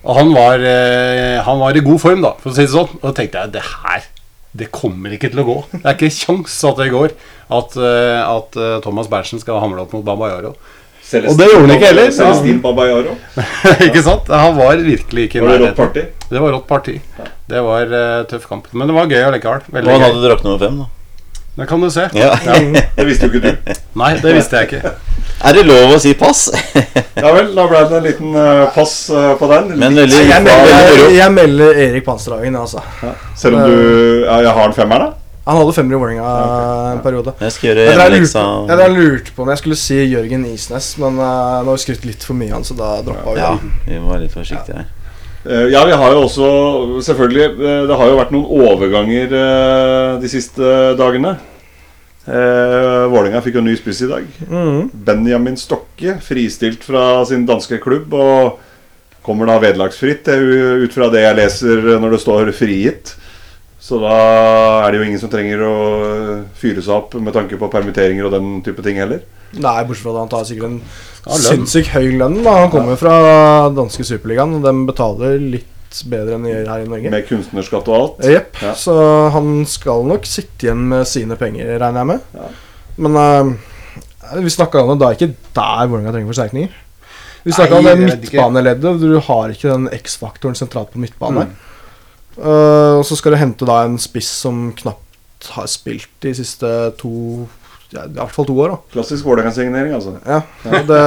[0.06, 2.90] Og han var, eh, han var i god form, da, for å si det sånn.
[2.98, 4.10] Og da tenkte jeg det her
[4.56, 5.54] det kommer ikke til å gå.
[5.74, 7.12] Det er ikke kjangs at det går.
[7.52, 10.54] At, at Thomas Berntsen skal hamle opp mot Babayaro.
[11.06, 12.08] Celestin- Og det gjorde han ikke heller.
[12.10, 13.12] Celestin Babayaro.
[13.86, 14.30] ikke sant?
[14.32, 16.02] Han var virkelig ikke i Var det rått parti?
[16.32, 16.94] Det var rått parti.
[17.52, 18.66] Det var uh, tøff kamp.
[18.72, 19.84] Men det var gøy allikevel.
[19.84, 20.88] Og han hadde drakt nummer fem, da.
[21.56, 22.08] Det kan du se.
[22.12, 22.34] Ja.
[22.96, 23.76] Det visste jo ikke du.
[23.96, 24.90] Nei, det visste jeg ikke.
[25.46, 26.48] Er det lov å si pass?
[27.16, 29.70] Ja vel, da ble det en liten eh, pass eh, på den.
[29.80, 32.82] Men veldig, Jeg melder, jeg melder Erik Panserhagen, altså.
[33.40, 35.14] Selv om du ja, Jeg har en femmer, da?
[35.46, 36.30] Han hadde femmer i Vålerenga
[36.92, 37.32] en periode.
[37.40, 40.44] Jeg skal gjøre Jeg og lurte, jeg drev lurte på om jeg skulle si Jørgen
[40.50, 41.28] Isnes, men uh,
[41.62, 43.52] nå har vi skrytt litt for mye av han, så da droppa vi Ja,
[43.86, 44.88] vi var litt forsiktige her.
[45.46, 46.46] Eh, Ja, vi har jo også
[47.06, 51.36] Selvfølgelig, eh, det har jo vært noen overganger eh, de siste dagene.
[52.26, 54.24] Eh, Vålerenga fikk jo ny spiss i dag.
[54.50, 54.88] Mm.
[55.06, 58.14] Benjamin Stokke, fristilt fra sin danske klubb.
[58.14, 58.58] Og
[59.26, 63.14] kommer da vederlagsfritt, er ut fra det jeg leser når det står 'frigitt'.
[63.78, 65.74] Så da er det jo ingen som trenger å
[66.58, 69.20] fyre seg opp med tanke på permitteringer og den type ting heller.
[69.52, 70.80] Nei, bortsett fra at han tar sikkert en
[71.26, 72.42] Ja, sinnssykt høy lønn.
[72.44, 73.16] da Han kommer jo fra
[73.74, 77.12] danske superligaen, og de betaler litt bedre enn de gjør her i Norge.
[77.14, 78.26] Med kunstnerskatt og alt.
[78.34, 78.58] Jepp.
[78.62, 78.74] Ja.
[78.76, 78.96] Så
[79.32, 82.26] han skal nok sitte igjen med sine penger, regner jeg med.
[82.36, 82.50] Ja.
[83.06, 86.82] Men uh, vi snakka om det, da ikke der Vålerenga trenger forsterkninger.
[87.46, 89.00] Vi snakka om det midtbaneleddet.
[89.00, 91.46] Du har ikke den X-faktoren sentralt på midtbane.
[91.46, 91.56] Mm.
[92.36, 96.68] Uh, og så skal du hente da en spiss som knapt har spilt de siste
[97.00, 97.46] to
[97.96, 98.74] ja, I hvert fall to år.
[98.74, 100.14] da Klassisk Vålerenga-signering, altså.
[100.26, 100.40] Ja,
[100.86, 101.00] det,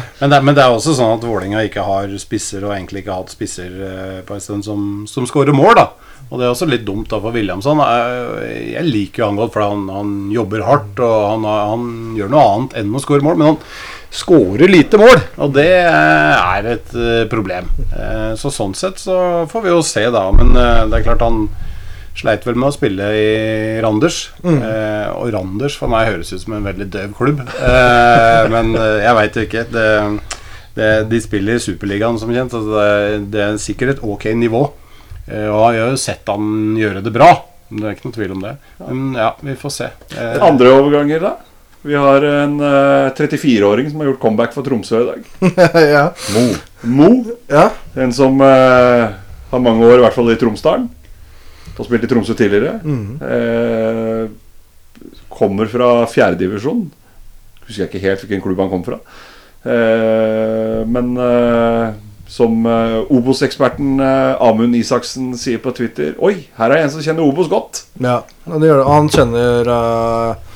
[0.20, 3.14] Men det, men det er også sånn at Vålinga ikke har spisser, og egentlig ikke
[3.16, 5.88] har hatt spisser eh, på en stund som, som skårer mål, da.
[6.30, 7.78] Og det er også litt dumt da for Williamson.
[7.84, 11.84] Jeg, jeg liker jo han godt, for han, han jobber hardt, og han, han
[12.16, 13.36] gjør noe annet enn å skåre mål.
[13.38, 13.58] Men han
[14.14, 17.68] skårer lite mål, og det er et eh, problem.
[17.92, 19.16] Eh, Så sånn sett så
[19.52, 20.24] får vi jo se, da.
[20.34, 21.44] Men eh, det er klart han
[22.14, 23.26] sleit vel med å spille i
[23.84, 24.20] Randers.
[24.44, 27.42] Eh, og Randers for meg høres ut som en veldig døv klubb.
[27.42, 29.64] Eh, men eh, jeg veit ikke.
[29.74, 29.88] Det,
[30.78, 32.54] det, de spiller i Superligaen, som kjent.
[32.54, 34.66] Altså det, det er sikkert et ok nivå.
[35.26, 37.32] Eh, og jeg har jo sett han gjøre det bra.
[37.74, 38.54] Det er ikke noen tvil om det.
[38.84, 39.90] Men ja, vi får se.
[40.14, 41.34] Eh, Andre overganger, da?
[41.84, 45.24] Vi har en eh, 34-åring som har gjort comeback for Tromsø i dag.
[45.96, 46.04] ja.
[46.88, 47.10] Mo.
[47.50, 47.66] ja.
[48.00, 49.08] En som eh,
[49.50, 50.86] har mange år, i hvert fall i Tromsdalen.
[51.74, 52.78] Har spilt i Tromsø tidligere.
[53.34, 54.24] Eh,
[55.34, 56.86] kommer fra fjerdedivisjon.
[57.64, 59.00] Husker jeg ikke helt hvilken klubb han kom fra.
[59.64, 61.94] Eh, men eh,
[62.30, 67.24] som eh, Obos-eksperten eh, Amund Isaksen sier på Twitter Oi, her er en som kjenner
[67.24, 67.86] Obos godt.
[67.98, 68.90] Ja, det gjør det.
[68.90, 70.54] Han kjenner uh,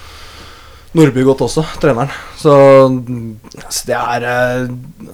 [0.97, 2.12] Nordby godt også, treneren.
[2.41, 2.53] Så
[2.89, 3.35] mm,
[3.87, 4.71] det er eh,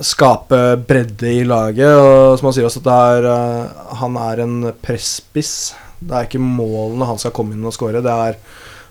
[0.06, 1.90] skape bredde i laget.
[1.98, 5.74] Og som han sier også, det er, eh, han er en presspiss.
[6.04, 8.02] Det er ikke målene han skal komme inn og score.
[8.04, 8.38] Det er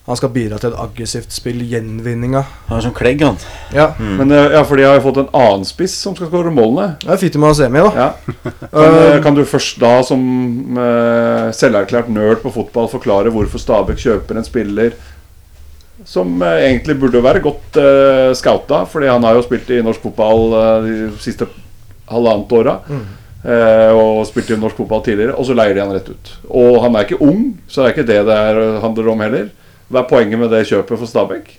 [0.03, 2.41] han skal bidra til et aggressivt spill, gjenvinninga.
[2.67, 3.37] Han er som klegg, han.
[3.71, 6.51] Ja, Men eh, ja, for de har jo fått en annen spiss som skal skåre
[6.51, 6.97] målene.
[7.05, 7.93] det er fint med Asemi, da.
[7.95, 8.33] Ja.
[8.73, 10.19] Kan, eh, kan du først da, som
[10.75, 14.97] uh, selverklært nerd på fotball, forklare hvorfor Stabæk kjøper en spiller
[16.03, 20.03] som uh, egentlig burde være godt uh, scouta, fordi han har jo spilt i norsk
[20.03, 21.47] fotball uh, de siste
[22.11, 22.79] halvannet åra.
[22.91, 23.11] eh,
[23.43, 26.29] og spilte i norsk fotball tidligere, og så leier de han rett ut.
[26.47, 29.49] Og han er ikke ung, så det er ikke det det er, handler om heller.
[29.91, 31.51] Hva er poenget med det kjøpet for Stabæk?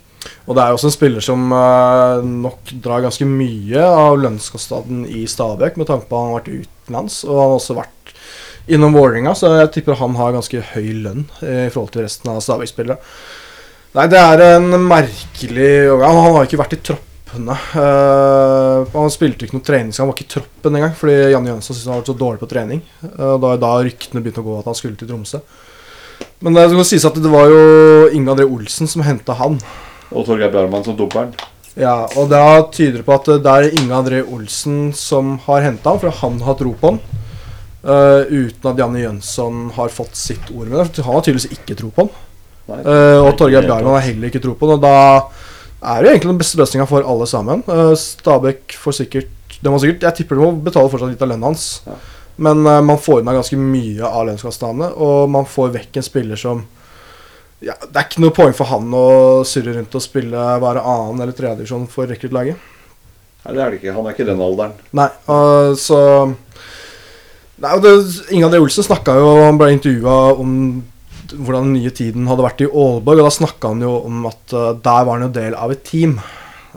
[0.45, 5.05] Og det er jo også en spiller som eh, nok drar ganske mye av lønnskostnaden
[5.09, 8.13] i Stabæk, med tanke på at han har vært utenlands, og han har også vært
[8.75, 12.33] innom Vålerenga, så jeg tipper han har ganske høy lønn eh, i forhold til resten
[12.33, 12.97] av Stabæk-spillere.
[13.95, 15.69] Nei, det er en merkelig.
[16.01, 16.81] Han har ikke vært i
[17.25, 17.57] troppene.
[17.75, 21.75] Uh, han spilte ikke noe treningskamp, han var ikke i troppen engang, fordi Janne Jønsson
[21.75, 22.83] syntes han var så dårlig på trening.
[23.03, 25.41] Uh, da da ryktene begynte å gå at han skulle til Tromsø.
[26.39, 27.65] Men det skal sies at det var jo
[28.15, 29.57] Inge André Olsen som henta han.
[30.11, 31.33] Og Torgeir Bjarmann som domperen.
[31.75, 35.91] Ja, og da tyder det på at det er Inge André Olsen som har henta
[35.91, 37.01] han, for han har tro på han.
[37.85, 40.87] Uh, uten at Janne Jønsson har fått sitt ord med det.
[40.87, 42.15] For Han har tydeligvis ikke tro på han.
[42.65, 44.79] Nei, uh, og Torgeir Bjarmann har heller ikke tro på han.
[44.79, 44.95] Og da
[45.85, 47.63] er jo egentlig den beste løsninga for alle sammen.
[47.69, 49.31] Eh, Stabæk får sikkert
[49.61, 51.65] det må sikkert, Jeg tipper de må betale fortsatt litt av lønna hans.
[51.87, 51.95] Ja.
[52.35, 56.39] Men eh, man får unna ganske mye av lønnskostnadene, og man får vekk en spiller
[56.39, 56.65] som
[57.63, 61.23] ja, Det er ikke noe poeng for han å surre rundt og spille være annen
[61.23, 62.59] eller tredje divisjon for rekruttlaget.
[63.45, 63.93] Nei, det er det ikke.
[63.95, 64.73] Han er ikke i den alderen.
[64.97, 65.99] Nei, uh, så
[67.63, 67.93] Nei, det,
[68.35, 70.51] Inge André Olsen snakka jo Han ble intervjua om
[71.33, 74.53] hvordan den nye tiden hadde vært i Aalborg, og da snakka han jo om at
[74.53, 76.19] øh, der var han jo del av et team.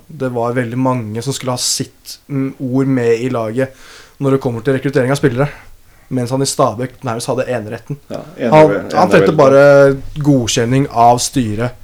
[0.08, 3.74] Det var veldig mange som skulle ha sitt mm, ord med i laget
[4.18, 5.48] når det kommer til rekruttering av spillere.
[6.10, 7.98] Mens han i Stabæk nærmest hadde eneretten.
[8.08, 9.64] Ja, enig- Han, han trengte bare
[10.24, 11.76] godkjenning av styret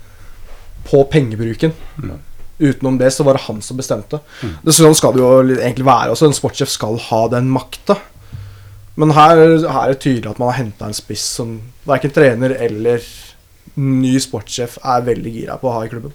[0.89, 1.75] på pengebruken.
[2.59, 4.21] Utenom det så var det han som bestemte.
[4.41, 6.27] Det Dessuten skal det jo egentlig være også.
[6.31, 7.99] En sportssjef skal ha den makta.
[9.01, 11.57] Men her, her er det tydelig at man har henta en spiss som
[11.89, 13.03] verken trener eller
[13.75, 16.13] ny sportssjef er veldig gira på å ha i klubben.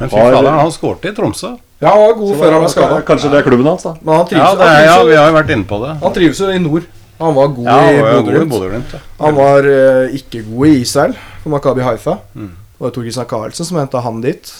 [0.00, 1.50] Men fy fader, han skårte i Tromsø.
[1.80, 3.00] Ja, han var god før han ble skada.
[3.08, 3.92] Kanskje det er klubben hans, da.
[4.00, 5.92] Men han trives, Ja, det er, ja, vi har jo vært inne på det.
[6.00, 6.88] han trives jo i nord.
[7.20, 8.94] Han var god Ja, i han var i Bodø-Glimt.
[8.96, 9.00] Ja.
[9.18, 11.12] Han var uh, ikke god i Israel
[11.42, 12.16] for Makabi Haifa.
[12.32, 12.54] Mm.
[12.56, 14.52] Det var Tor Christian Karlsen som henta han dit.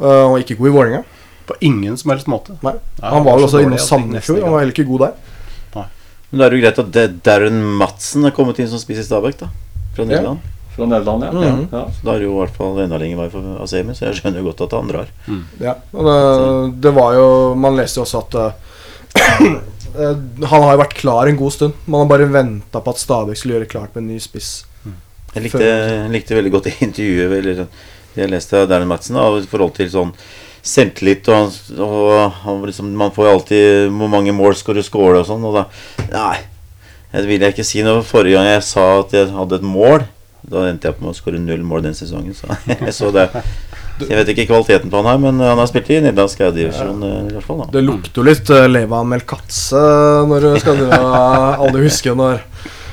[0.00, 1.02] Uh, han var ikke god i Vålerenga.
[1.46, 2.56] På ingen som helst måte.
[2.64, 2.78] Nei.
[3.02, 4.40] Nei han var vel også inne innom Sandefjord.
[4.46, 5.35] Han var heller ikke god der.
[6.36, 8.98] Men da er det jo greit at det- Darren Madsen er kommet inn som spiss
[9.00, 9.46] i Stabæk, da.
[9.96, 10.42] Fra Nederland.
[10.76, 11.30] Fra Nederland, ja.
[11.32, 11.68] Mhm.
[11.72, 11.84] ja.
[11.88, 14.18] Så da er det jo i hvert fall enda lenger vei for Asemi, så jeg
[14.20, 15.08] skjønner jo godt at han drar.
[15.64, 18.52] Ja, og det, det var jo Man leste jo også at eh,
[19.96, 20.14] eh,
[20.44, 21.72] Han har jo vært klar en god stund.
[21.86, 24.64] Man har bare venta på at Stabæk skulle gjøre klart med en ny spiss.
[25.32, 27.66] Jeg likte, jeg likte veldig godt det intervjuet eller,
[28.16, 30.12] jeg leste av Darren Madsen da, i forhold til sånn
[30.66, 31.28] selvtillit.
[31.30, 35.28] Og, han- og liksom, man får jo alltid hvor mange mål skal du score og
[35.28, 35.44] sånn.
[35.46, 35.66] Og da
[36.12, 36.36] Nei,
[37.14, 38.02] det vil jeg ikke si noe.
[38.06, 40.04] Forrige gang jeg sa at jeg hadde et mål,
[40.46, 42.34] da endte jeg på med å skåre null mål den sesongen.
[42.36, 42.46] Så,
[42.98, 43.28] så det
[43.96, 47.00] Jeg vet ikke kvaliteten på han her, men han har spilt i nederlandsk divisjon
[47.32, 47.40] Ja.
[47.40, 47.62] fall.
[47.72, 49.80] Det lukter jo litt uh, Leva Melkatse
[50.28, 52.42] når du skal Alle husker når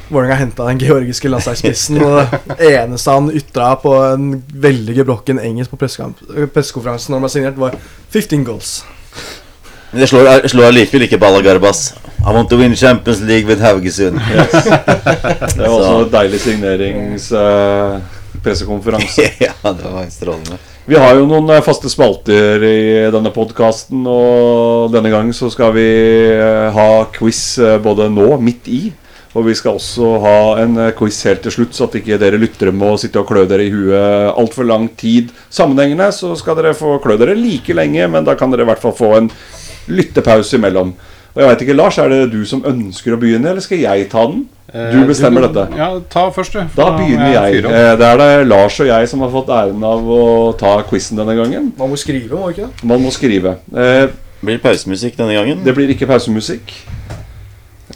[0.09, 2.01] Vålerenga henta den georgiske landslagsspissen.
[2.03, 2.25] Og
[2.57, 7.31] det eneste han ytra på en veldig gebrokken engelsk på eh, pressekonferansen når han ble
[7.35, 7.71] signert, var
[8.11, 8.69] 15 goals.
[9.93, 11.79] Men det slår, slår allikevel ikke Balla Garbas.
[12.23, 14.19] I want to win Champions League with Haugesund.
[15.55, 19.21] Det var også en deilig signeringspressekonferanse.
[19.45, 20.57] ja, det var strålende.
[20.85, 25.71] Vi har jo noen eh, faste spalter i denne podkasten, og denne gang så skal
[25.77, 25.85] vi
[26.33, 28.81] eh, ha quiz eh, både nå, midt i,
[29.33, 32.37] og vi skal også ha en eh, quiz helt til slutt, så at ikke dere
[32.41, 36.11] lyttere må sitte og klø dere i huet altfor lang tid sammenhengende.
[36.13, 38.93] Så skal dere få klø dere like lenge, men da kan dere i hvert fall
[38.97, 39.31] få en
[39.89, 40.93] lyttepause imellom.
[41.33, 44.05] Og jeg vet ikke, Lars, er det du som ønsker å begynne, eller skal jeg
[44.11, 44.43] ta den?
[44.69, 45.63] Du bestemmer dette.
[45.77, 46.61] Ja, ta først, du.
[46.77, 47.63] Da begynner jeg.
[47.65, 50.21] Eh, Det er det Lars og jeg som har fått æren av å
[50.57, 51.71] ta quizen denne gangen.
[51.77, 52.85] Man må skrive, må ikke det?
[52.85, 53.57] Man må skrive.
[53.73, 54.11] Det
[54.43, 55.61] Blir pausemusikk denne gangen?
[55.63, 56.73] Det blir ikke pausemusikk.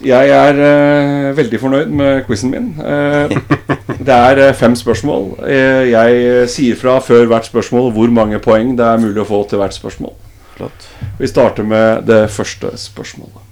[0.04, 2.68] Jeg er uh, veldig fornøyd med quizen min.
[2.78, 3.32] Uh,
[4.06, 5.32] det er eh, fem spørsmål.
[5.42, 9.42] Uh, jeg sier fra før hvert spørsmål hvor mange poeng det er mulig å få
[9.50, 10.14] til hvert spørsmål.
[10.54, 10.86] Flott.
[11.18, 13.42] Vi starter med det første spørsmålet.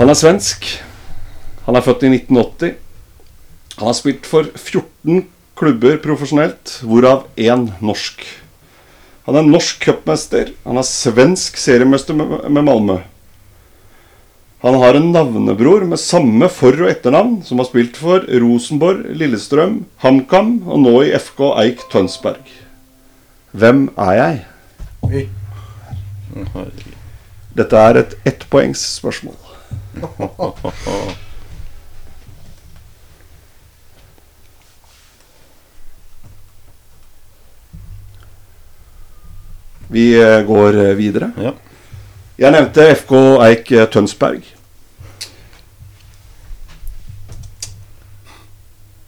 [0.00, 0.64] Han er svensk.
[1.66, 2.78] Han er født i 1980.
[3.76, 5.26] Han har spilt for 14
[5.56, 8.24] klubber profesjonelt, hvorav én norsk.
[9.28, 10.54] Han er norsk cupmester.
[10.64, 12.98] Han er svensk seriemester med med Malmö.
[14.64, 19.84] Han har en navnebror med samme for- og etternavn, som har spilt for Rosenborg, Lillestrøm,
[20.00, 22.40] HamKam og nå i FK Eik Tønsberg.
[23.52, 24.40] Hvem er jeg?
[25.04, 25.28] Oi.
[27.56, 29.36] Dette er et ettpoengsspørsmål.
[39.88, 41.30] Vi eh, går videre.
[41.38, 41.52] Ja.
[42.36, 43.12] Jeg nevnte FK
[43.46, 44.42] Eik eh, Tønsberg.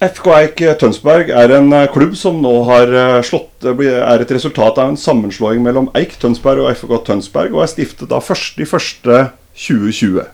[0.01, 2.89] FK Eik eh, Tønsberg er en eh, klubb som nå har
[3.29, 7.72] slått er et resultat av en sammenslåing mellom Eik Tønsberg og FK Tønsberg, og er
[7.74, 10.24] stiftet da 1.1.2020.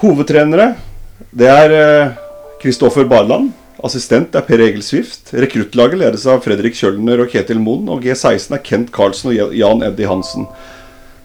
[0.00, 0.70] Hovedtrenere
[1.36, 1.76] det er
[2.64, 3.52] Kristoffer Barland.
[3.84, 5.32] Assistent er Per Egil Swift.
[5.36, 7.90] Rekruttlaget ledes av Fredrik Kjølner og Ketil Moen.
[7.92, 10.46] Og G16 er Kent Karlsen og Jan Eddie Hansen.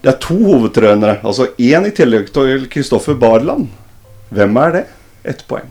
[0.02, 3.68] Det er to hovedtrenere, altså én i tillegg til Kristoffer Barland.
[4.34, 4.82] Hvem er det?
[5.30, 5.68] Ett poeng.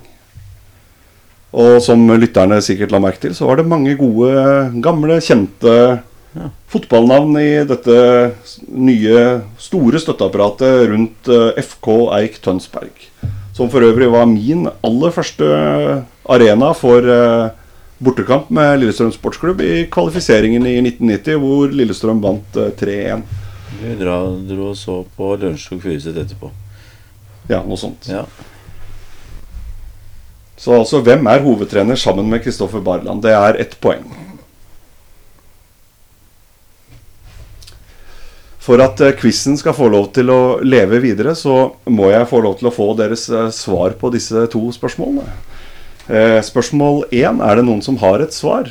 [1.51, 4.31] Og som lytterne sikkert la merke til, så var det mange gode,
[4.79, 5.73] gamle, kjente
[6.71, 7.97] fotballnavn i dette
[8.71, 9.23] nye,
[9.59, 11.89] store støtteapparatet rundt eh, FK
[12.21, 13.09] Eik Tønsberg.
[13.51, 15.49] Som for øvrig var min aller første
[16.29, 17.49] arena for eh,
[18.01, 23.25] bortekamp med Lillestrøm sportsklubb i kvalifiseringen i 1990, hvor Lillestrøm vant eh, 3-1.
[23.81, 24.17] Vi dra,
[24.49, 26.51] dro og så på Lørenskog Furuset etterpå.
[27.49, 28.09] Ja, noe sånt.
[28.11, 28.25] Ja.
[30.61, 33.23] Så altså, hvem er hovedtrener sammen med Kristoffer Barland?
[33.23, 34.05] Det er ett poeng.
[38.61, 42.43] For at eh, quizen skal få lov til å leve videre, så må jeg få
[42.45, 45.25] lov til å få deres eh, svar på disse to spørsmålene.
[46.09, 48.69] Eh, spørsmål én er det noen som har et svar?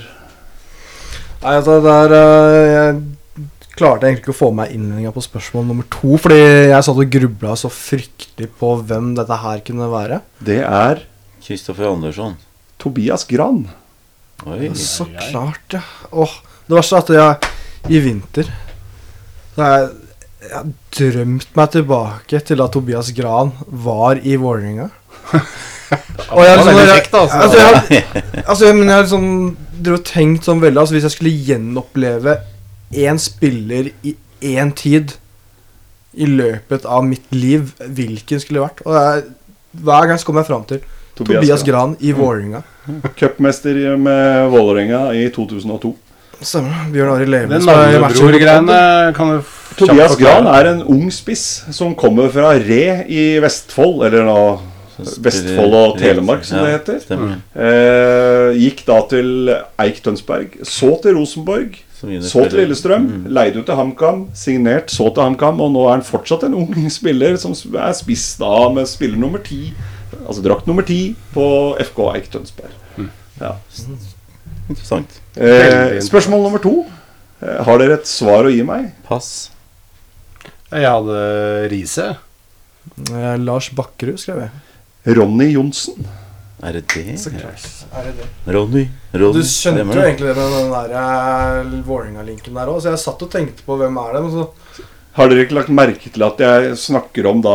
[1.41, 5.68] Nei, altså, det er øh, Jeg klarte egentlig ikke å få med innledninga på spørsmål
[5.68, 10.20] nummer to, fordi jeg satt og grubla så fryktelig på hvem dette her kunne være.
[10.43, 11.05] Det er
[11.41, 12.35] Kristoffer Andersson.
[12.81, 13.62] Tobias Gran.
[14.49, 14.72] Oi.
[14.76, 15.85] Så klart, ja.
[16.12, 16.35] Åh,
[16.68, 18.49] det verste er at jeg i vinter
[19.55, 19.89] så jeg,
[20.45, 24.89] jeg har drømt meg tilbake til da Tobias Gran var i Vålerenga.
[26.30, 27.38] Og jeg, liksom, jeg, altså.
[27.38, 28.05] altså, jeg,
[28.51, 31.32] altså, jeg, men jeg har liksom drev og tenkt sånn veldig Altså Hvis jeg skulle
[31.49, 32.36] gjenoppleve
[33.01, 34.14] én spiller i
[34.51, 35.16] én tid
[36.11, 38.80] i løpet av mitt liv, hvilken skulle det vært?
[38.82, 39.20] Og jeg,
[39.86, 40.80] hver gang så kommer jeg fram til
[41.14, 42.64] Tobias, Gran i Vålerenga.
[43.20, 45.93] Cupmester med Vålerenga i 2002.
[46.41, 46.88] Stemmer.
[46.91, 47.53] Bjørn Arild Leven.
[47.62, 49.45] i matchen.
[49.78, 50.16] Tobias.
[50.18, 54.41] Gran er en ung spiss som kommer fra Re i Vestfold, eller nå
[55.25, 57.37] Vestfold og Telemark, som det heter.
[57.55, 59.51] Eh, gikk da til
[59.85, 62.59] Eik Tønsberg, så til Rosenborg, så til.
[62.63, 63.27] Lillestrøm, Mm.
[63.33, 66.75] leid ut til HamKam, signert, så til HamKam, og nå er han fortsatt en ung
[67.01, 69.73] spiller som er spiss da med spiller nummer ti,
[70.27, 71.45] altså drakt nummer ti på
[71.81, 72.73] FK Eik Tønsberg.
[73.41, 73.55] Ja.
[74.69, 75.21] Interessant.
[75.37, 76.87] Eh, spørsmål nummer to.
[77.43, 78.93] Eh, har dere et svar å gi meg?
[79.09, 79.51] Pass.
[80.71, 82.17] Jeg hadde Riise.
[83.11, 84.51] Eh, Lars Bakkerud, skrev jeg.
[85.07, 86.07] Ronny Johnsen.
[86.63, 87.05] Er det det?
[87.97, 88.27] Er det det?
[88.53, 88.83] Ronny.
[89.17, 89.39] Ronny.
[89.39, 93.23] Du skjønte jo egentlig det med den der eh, Vålerenga-linken der òg, så jeg satt
[93.25, 94.83] og tenkte på hvem er det, men så
[95.17, 97.55] Har dere ikke lagt merke til at jeg snakker om da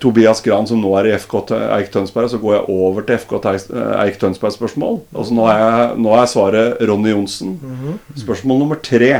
[0.00, 1.34] Tobias Gran som nå er i FK
[1.76, 5.02] Eik Tønsberg, så går jeg over til FK eh, Eik Tønsberg spørsmål.
[5.14, 7.58] Altså nå er, jeg, nå er svaret Ronny Johnsen.
[8.16, 9.12] Spørsmål nummer tre.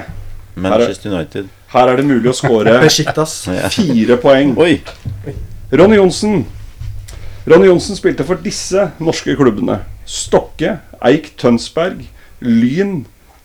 [0.57, 1.53] Manchester United.
[1.71, 2.73] Her er det mulig å score
[3.77, 4.57] fire poeng.
[5.71, 6.41] Ronny Johnsen.
[7.51, 9.80] Ronny Johnsen spilte for disse norske klubbene.
[10.07, 12.05] Stokke, Eik Tønsberg,
[12.46, 13.01] Lyn,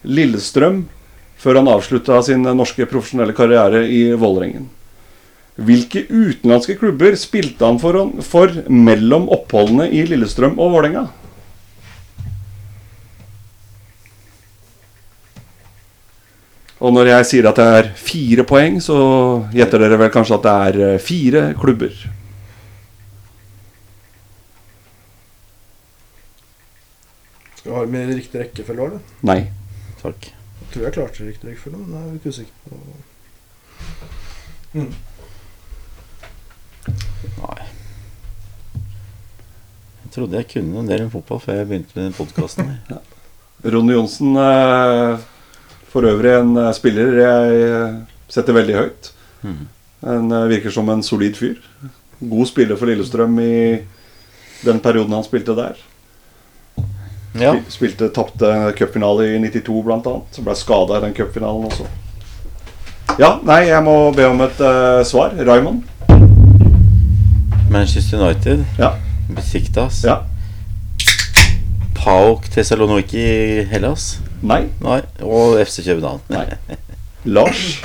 [0.06, 0.84] Lillestrøm,
[1.42, 4.68] før han avslutta sin norske profesjonelle karriere i Vålerengen.
[5.58, 11.08] Hvilke utenlandske klubber spilte han for, for mellom oppholdene i Lillestrøm og Vålerenga?
[16.86, 19.00] Og når jeg sier at det er fire poeng, så
[19.56, 21.98] gjetter dere vel kanskje at det er eh, fire klubber.
[27.66, 29.00] Skal vi ha med riktig rekkefølge var det?
[29.26, 29.40] Nei.
[29.98, 30.26] Takk.
[30.30, 32.56] Jeg tror jeg klarte riktig rekkefølge, men jeg er litt usikker.
[32.62, 32.76] på
[37.40, 37.64] Nei.
[40.04, 42.70] Jeg trodde jeg kunne en del om fotball før jeg begynte med podkasten.
[42.94, 43.00] ja.
[43.74, 45.26] Ronny Johnsen eh,
[45.90, 47.98] for øvrig en eh, spiller jeg eh,
[48.38, 49.12] setter veldig høyt.
[49.42, 49.66] Mm.
[50.06, 51.58] Eh, virker som en solid fyr.
[52.22, 53.82] God spiller for Lillestrøm i
[54.62, 55.82] den perioden han spilte der.
[57.40, 57.56] Ja.
[57.70, 60.32] Spilte Tapte cupfinale i 92 blant annet.
[60.32, 61.88] Så ble skada i den cupfinalen også.
[63.20, 65.36] Ja, nei, jeg må be om et uh, svar.
[65.36, 65.84] Raymond?
[67.72, 68.64] Manchester United.
[68.80, 68.94] Ja.
[69.36, 70.04] Besiktas.
[70.08, 70.22] Ja.
[71.96, 74.20] Paok Thessaloniki Hellas.
[74.42, 74.66] Nei.
[74.84, 75.02] Nei.
[75.24, 76.24] Og FC København.
[76.32, 76.46] Nei.
[77.36, 77.82] Lars?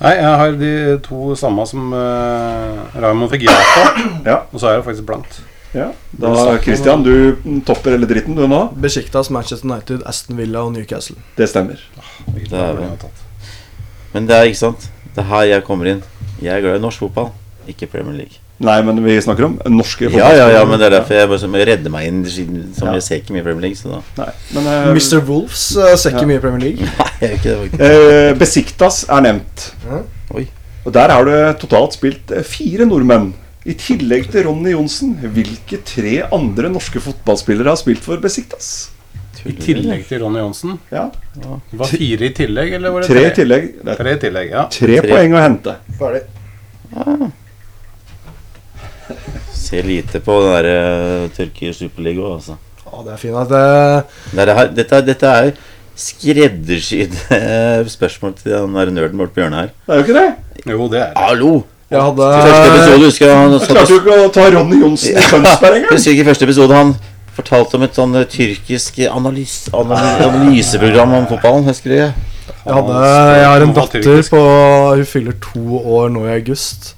[0.00, 0.74] Nei, jeg har de
[1.04, 4.06] to samme som uh, Raymond fikk ja på.
[4.24, 4.38] Ja.
[4.52, 5.42] Og så er det faktisk blankt.
[5.74, 5.88] Ja.
[6.22, 8.60] Da, Christian, du topper hele dritten, du nå.
[8.80, 11.16] Besjiktas, Manchester United, Aston Villa og Newcastle.
[11.36, 11.80] Det stemmer.
[12.34, 12.78] Det er.
[14.14, 14.88] Men det er ikke sant.
[15.14, 16.02] Det er her jeg kommer inn.
[16.42, 17.30] Jeg er glad i norsk fotball,
[17.70, 18.40] ikke Premier League.
[18.64, 21.64] Nei, men vi snakker om norske Ja, ja, ja, men det er derfor jeg bare
[21.66, 22.20] redder meg inn.
[22.30, 22.92] Som Ja.
[22.94, 25.18] jeg ser ikke mye Premier League, så da Nei, men uh, Mr.
[25.26, 26.28] Wolves uh, ser ikke Ja.
[26.30, 26.86] mye Premier League.
[27.00, 28.20] Nei, jeg gjør ikke det, faktisk.
[28.30, 29.64] eh, Besiktas er nevnt.
[29.88, 30.04] Mm.
[30.38, 30.44] Oi.
[30.84, 31.34] Og der har du
[31.66, 33.32] totalt spilt eh, fire nordmenn.
[33.64, 38.90] I tillegg til Ronny Johnsen, hvilke tre andre norske fotballspillere har spilt for Besiktas?
[39.44, 40.76] I tillegg til Ronny Johnsen.
[40.92, 43.70] Ja, Det var fire i tillegg, eller var det Tre i tillegg.
[43.84, 44.66] Det Tre tillegg, ja.
[44.72, 45.08] tre Tre.
[45.08, 45.74] poeng å hente.
[45.98, 46.22] Ferdig.
[49.64, 50.78] Ser lite på den derre
[51.24, 52.56] uh, Tyrkia Superliga, altså.
[52.84, 53.64] Å, det er fint at det
[54.36, 55.52] Det er, dette, dette er
[55.98, 59.76] skreddersydd eh, spørsmål til den der nerden Mort Bjørne her.
[59.86, 60.28] Det er jo ikke det.
[60.64, 61.22] Jo, det er det.
[61.24, 61.52] Hallo!
[61.94, 64.78] Jeg hadde Første episode, husker jeg han Jeg satt klarte jo ikke å ta Ronny
[64.80, 65.92] Johnsen i Tønsberg engang.
[65.94, 66.94] Husker ikke første episode han
[67.34, 71.66] fortalte om et sånn eh, tyrkisk analys, analyseprogram om fotballen.
[71.70, 72.08] Husker du det?
[72.50, 72.98] Jeg, hadde,
[73.38, 74.42] jeg har en datter på
[74.98, 76.94] Hun fyller to år nå i august.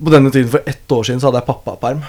[0.00, 2.00] På denne tiden for ett år siden så hadde jeg pappaperm.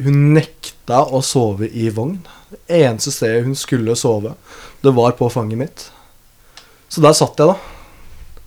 [0.00, 2.16] Hun nekta å sove i vogn.
[2.50, 4.32] Det eneste stedet hun skulle sove,
[4.80, 5.86] det var på fanget mitt.
[6.90, 7.79] Så der satt jeg, da.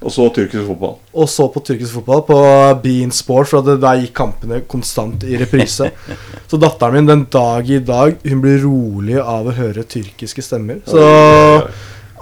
[0.03, 0.97] Og så tyrkisk fotball.
[1.15, 2.37] Og så på tyrkisk fotball på
[2.83, 5.89] Bean Sport, for der gikk kampene konstant i reprise.
[6.51, 10.83] Så datteren min den dag i dag Hun blir rolig av å høre tyrkiske stemmer.
[10.85, 11.01] Så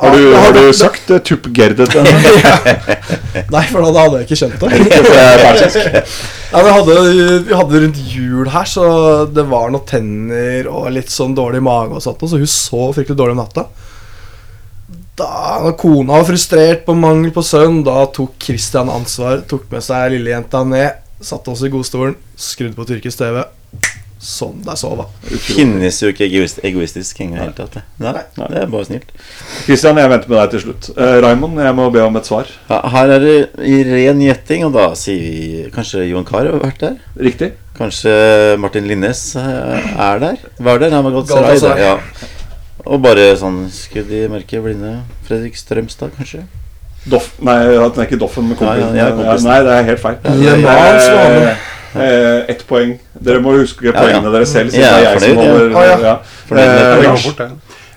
[0.02, 2.06] Har du, har det- du sagt uh, Tupp Gerde ja.
[3.54, 6.06] Nei, for da hadde jeg ikke skjønt det.
[6.52, 6.96] Ja, vi, hadde,
[7.50, 8.86] vi hadde rundt jul her, så
[9.30, 13.20] det var noen tenner og litt sånn dårlig mage og sånt, så hun så fryktelig
[13.20, 13.68] dårlig om natta.
[15.20, 19.84] Da når kona var frustrert på mangel på søvn, da tok Christian ansvar, tok med
[19.86, 23.44] seg lillejenta ned, satte oss i godstolen, skrudde på tyrkisk TV.
[24.22, 25.38] Sånn, der sov hun.
[25.42, 27.78] Finnes jo ikke egoist, egoistisk engang i det hele tatt.
[27.80, 27.82] det.
[28.38, 29.14] Nei, det er bare snilt.
[29.66, 30.90] Kristian, jeg venter med deg til slutt.
[30.94, 32.52] Uh, Raymond, jeg må be om et svar.
[32.70, 33.34] Ja, her er det
[33.66, 37.00] i ren gjetting, og da sier vi kanskje Johan Carew har vært der.
[37.18, 37.50] Riktig?
[37.80, 38.14] Kanskje
[38.62, 40.46] Martin Linnes eh, er der.
[40.62, 41.82] Var der, han var gått Galatasaray.
[41.82, 41.98] Ja.
[42.86, 44.96] Og bare sånn skudd i mørket, blinde
[45.28, 46.46] Fredrik Strømstad, kanskje.
[47.10, 48.96] Doff, nei, den er ikke Doffen med kompisen.
[48.96, 50.18] Ja, ja, er nei, det er helt feil.
[50.42, 51.00] Ja, ja, ja.
[51.06, 52.02] som.
[52.02, 52.94] Eh, Ett poeng.
[53.20, 53.94] Dere må huske ja.
[53.98, 54.74] poengene dere selv.
[54.74, 56.14] Jeg det er jeg som fornøyd, holder ja.
[56.14, 57.48] ja.
[57.50, 57.52] Eh.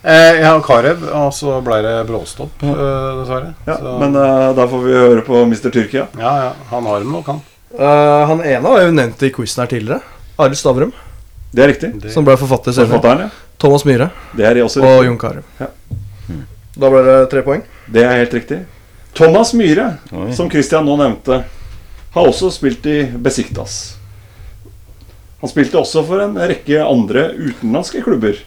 [0.05, 2.75] Eh, jeg har Karev, og så ble det bråstopp, eh,
[3.21, 3.55] dessverre.
[3.69, 5.71] Ja, Så- men eh, da får vi høre på Mr.
[5.71, 6.09] Tyrkia.
[6.19, 7.41] ja, ja, han har dem nok, han.
[7.79, 10.01] Eh, han ene var jo nevnt i quizen her tidligere.
[10.39, 10.93] Arild Stavrum,
[11.55, 11.91] Det er riktig.
[12.03, 12.91] Det- som ble forfatter selv.
[12.91, 13.31] Forfatteren, ja.
[13.59, 15.05] Thomas Myhre Det er også og.
[15.07, 15.43] Jon Carew.
[15.61, 15.69] Ja.
[16.75, 17.63] Da ble det tre poeng.
[17.87, 18.65] Det er helt riktig.
[19.15, 20.33] Thomas Myhre, Oi.
[20.35, 21.45] som Christian nå nevnte,
[22.15, 23.97] har også spilt i Besiktas.
[25.41, 28.39] Han spilte også for en rekke andre utenlandske klubber.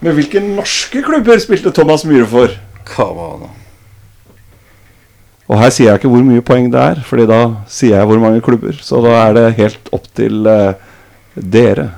[0.00, 2.56] Men hvilke norske klubber spilte Thomas Myhre for?
[2.84, 3.48] Kavana.
[5.46, 8.18] Og her sier jeg ikke hvor mye poeng det er, Fordi da sier jeg hvor
[8.20, 8.76] mange klubber.
[8.82, 10.74] Så da er det helt opp til uh,
[11.36, 11.90] dere.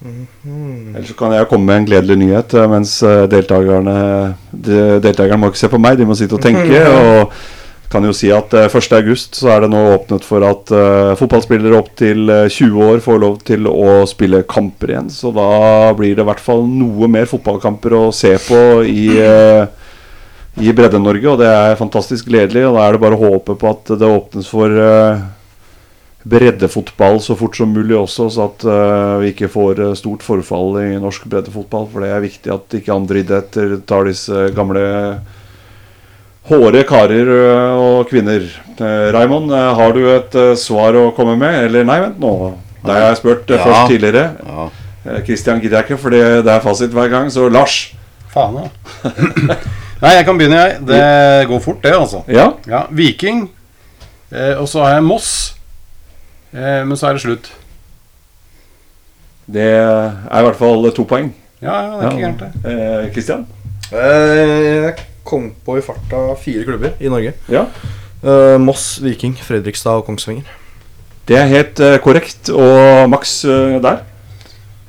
[0.00, 3.96] Ellers så kan jeg komme med en gledelig nyhet eh, mens eh, deltakerne
[4.50, 6.84] de, Deltakerne må ikke se på meg, de må sitte og tenke.
[6.88, 7.34] Og
[7.90, 11.74] kan jo si at eh, 1.8 så er det nå åpnet for at uh, fotballspillere
[11.74, 15.10] opp til eh, 20 år får lov til å spille kamper igjen.
[15.10, 19.66] Så da blir det i hvert fall noe mer fotballkamper å se på i uh,
[20.58, 22.66] i Bredde-Norge, og det er fantastisk gledelig.
[22.68, 25.22] Og da er det bare å håpe på at det åpnes for eh,
[26.22, 30.76] breddefotball så fort som mulig også, så at uh, vi ikke får eh, stort forfall
[30.82, 31.86] i norsk breddefotball.
[31.92, 34.82] For det er viktig at ikke andre idretter tar disse gamle
[36.50, 38.44] hårde karer eh, og kvinner.
[38.76, 41.64] Uh, Raymond, har du et uh, svar å komme med?
[41.70, 42.34] Eller nei, vent nå.
[42.84, 43.64] Deg har jeg spurt Ja.
[43.64, 44.30] først tidligere.
[44.44, 44.70] Ja.
[45.24, 47.32] Christian gidder jeg ikke, for det det er fasit hver gang.
[47.32, 47.94] Så Lars.
[48.30, 49.08] Faen, ja.
[50.00, 50.76] Nei, jeg kan begynne, jeg.
[50.88, 52.22] Det går fort, det, altså.
[52.28, 52.46] Ja?
[52.68, 53.50] Ja, Viking.
[54.30, 55.32] Eh, og så har jeg Moss.
[56.52, 57.50] Eh, men så er det slutt.
[59.50, 61.32] Det er i hvert fall to poeng.
[61.60, 62.72] Ja, ja, det er ikke gærent, det.
[62.72, 63.46] Eh, Christian?
[63.92, 64.94] Eh, Jeg
[65.26, 67.34] kom på i farta fire klubber i Norge.
[67.52, 67.66] Ja.
[68.22, 70.46] Eh, Moss, Viking, Fredrikstad og Kongsvinger.
[71.28, 72.48] Det er helt eh, korrekt.
[72.50, 74.00] Og Max eh, der.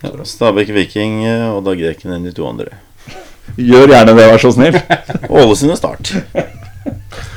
[0.02, 0.14] Ja.
[0.26, 2.72] Stabæk Viking eh, og da Greken enn de to andre.
[3.60, 4.78] Gjør gjerne det, vær så snill.
[5.30, 6.14] Ålesund og Start.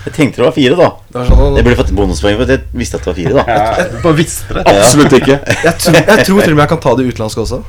[0.04, 0.88] Jeg tenkte det var fire, da.
[1.08, 3.32] Det var sånn, Jeg burde fått bonuspoeng for at jeg visste at det var fire.
[3.32, 4.64] da Ja, jeg bare visste det.
[4.68, 5.36] Absolutt ikke.
[5.64, 7.60] jeg, tror, jeg tror til og med jeg kan ta det utenlandske også.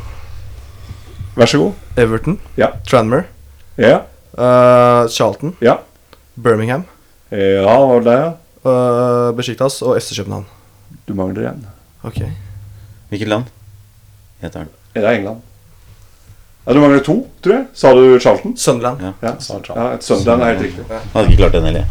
[1.36, 1.74] Vær så god.
[1.98, 2.68] Everton, Ja.
[2.88, 3.24] Tranmer,
[3.78, 3.98] Ja.
[4.36, 5.78] Uh, Charlton, Ja.
[6.36, 6.84] Birmingham,
[7.32, 8.16] Ja, hva var det?
[8.20, 8.34] ja?
[8.68, 10.46] uh, Besiktas og FC København.
[11.08, 11.66] Du mangler en.
[12.04, 12.20] Ok.
[13.10, 13.46] Hvilket land
[14.42, 14.70] heter den?
[14.96, 15.40] Det er England.
[16.66, 17.66] Ja, Du mangler to, tror jeg.
[17.78, 18.56] Sa du Charlton?
[18.58, 19.02] Sunderland.
[19.02, 19.12] Ja.
[19.22, 19.34] Ja,
[19.76, 20.86] ja et Sunderland er helt riktig.
[21.14, 21.86] Hadde ikke klart den heller.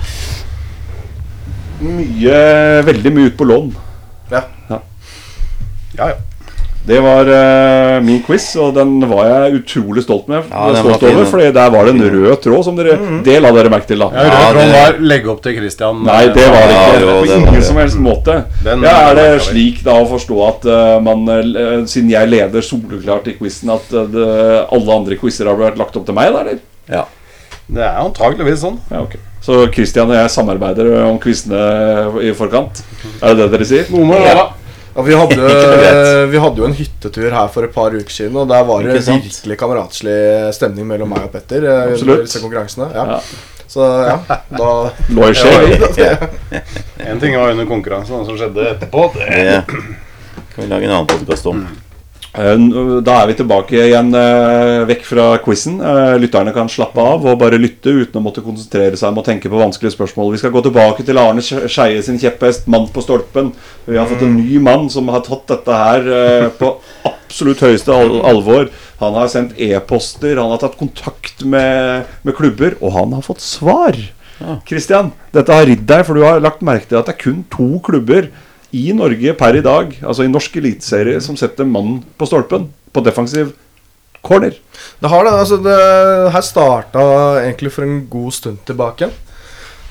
[1.85, 3.70] Mye, veldig mye ut på lån.
[4.33, 4.43] Ja.
[4.70, 4.81] Ja,
[5.99, 6.14] ja.
[6.85, 10.45] Det var uh, min quiz, og den var jeg utrolig stolt med.
[10.53, 11.24] Ja, stolt over.
[11.30, 14.11] Fordi der var det en rød tråd som dere Det la dere merke til, da.
[14.12, 16.03] Ja, Ja, Rød tråd var legge opp til Christian.
[16.05, 17.01] Nei, det var det Ja, ikke.
[17.01, 17.64] jo, på det ingen det.
[17.64, 18.37] som helst måte.
[18.66, 22.61] Den- ja, er det slik da å forstå at uh, man, uh, siden jeg leder
[22.68, 24.26] soleklart i quizen, at det,
[24.68, 26.59] alle andre quizer har vært lagt opp til meg, da, eller?
[26.93, 27.07] Ja.
[27.64, 28.76] Det er antageligvis sånn.
[28.93, 29.22] Ja, okay.
[29.41, 32.82] Så Christian og jeg samarbeider om quizene i forkant?
[33.22, 33.89] Er det det dere sier?
[33.93, 34.45] Noen må være.
[34.95, 38.47] Ja, vi, hadde, vi hadde jo en hyttetur her for et par uker siden, og
[38.51, 40.18] der var det virkelig kameratslig
[40.55, 41.66] stemning mellom meg og Petter.
[41.66, 42.22] eh, Absolutt.
[42.28, 42.90] disse konkurransene.
[42.95, 43.05] Ja.
[43.16, 43.20] Ja.
[43.74, 44.18] Så ja,
[44.55, 44.68] da
[45.16, 46.12] Lå i skje.
[47.11, 49.09] En ting var under konkurransen, og som skjedde etterpå.
[49.18, 49.64] Det
[50.55, 51.64] kan vi lage en annen podkast om.
[51.64, 51.84] Eh,
[52.35, 55.76] Da er vi tilbake igjen eh, vekk fra quizen.
[55.78, 59.24] Eh, Lytterne kan slappe av og bare lytte uten å måtte konsentrere seg om å
[59.26, 60.32] tenke på vanskelige spørsmål.
[60.35, 63.53] Vi skal gå tilbake til Arne Ske- Skeie sin kjepphest, 'Mann på stolpen'.
[63.87, 66.72] Vi har fått en ny mann som har tatt dette her eh, på
[67.07, 68.66] absolutt høyeste alvor.
[68.99, 73.41] Han har sendt e-poster, han har tatt kontakt med, med klubber, og han har fått
[73.47, 73.95] svar.
[74.66, 77.45] Kristian, dette har ridd deg, for du har lagt merke til at det er kun
[77.49, 78.26] to klubber
[78.75, 83.03] i Norge per i dag, altså i norsk eliteserie, som setter mannen på stolpen på
[83.07, 83.53] defensiv
[84.25, 84.57] corner.
[85.01, 85.35] Det har det.
[85.37, 85.79] altså det
[86.35, 87.05] Her starta
[87.43, 89.11] egentlig for en god stund tilbake.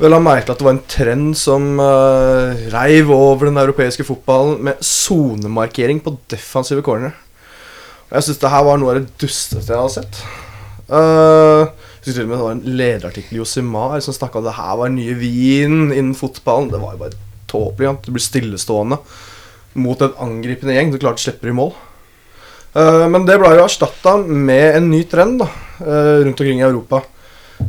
[0.01, 4.57] Vel har merket at det var en trend som uh, reiv over den europeiske fotballen
[4.65, 7.13] med sonemarkering på defensive corner.
[8.09, 10.23] Jeg syns det her var noe av det dusteste jeg har sett.
[10.89, 11.69] Uh,
[12.03, 14.73] jeg til og med Det var en lederartikkel i Josimar som snakka om det her
[14.81, 16.73] var nye vin innen fotballen.
[16.73, 17.21] Det var jo bare
[17.53, 17.95] tåpelig.
[18.03, 18.99] Du blir stillestående
[19.79, 20.91] mot en angripende gjeng.
[20.93, 21.73] Du klart slipper i mål.
[22.73, 25.49] Eh, men det ble jo erstatta med en ny trend da,
[25.79, 27.03] eh, rundt omkring i Europa.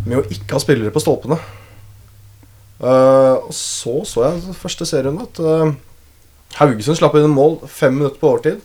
[0.07, 1.39] Med å ikke ha spillere på stolpene.
[2.81, 5.39] Eh, og så så jeg første serien at
[6.59, 8.61] Haugesund slapp inn en mål fem minutter på overtid.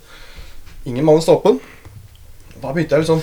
[0.86, 1.60] Ingen mann i stolpen.
[2.62, 3.22] Da begynte jeg liksom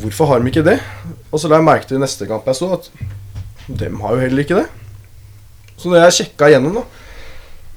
[0.00, 0.80] Hvorfor har de ikke det?
[1.30, 2.88] Og så la jeg merke til neste kamp jeg så, at
[3.68, 4.83] dem har jo heller ikke det.
[5.78, 6.84] Så når jeg sjekka igjennom, da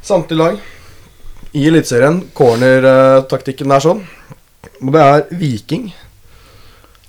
[0.08, 0.60] Samtlige lag
[1.58, 4.04] i Eliteserien, cornertaktikken er sånn.
[4.80, 5.90] Og det er Viking.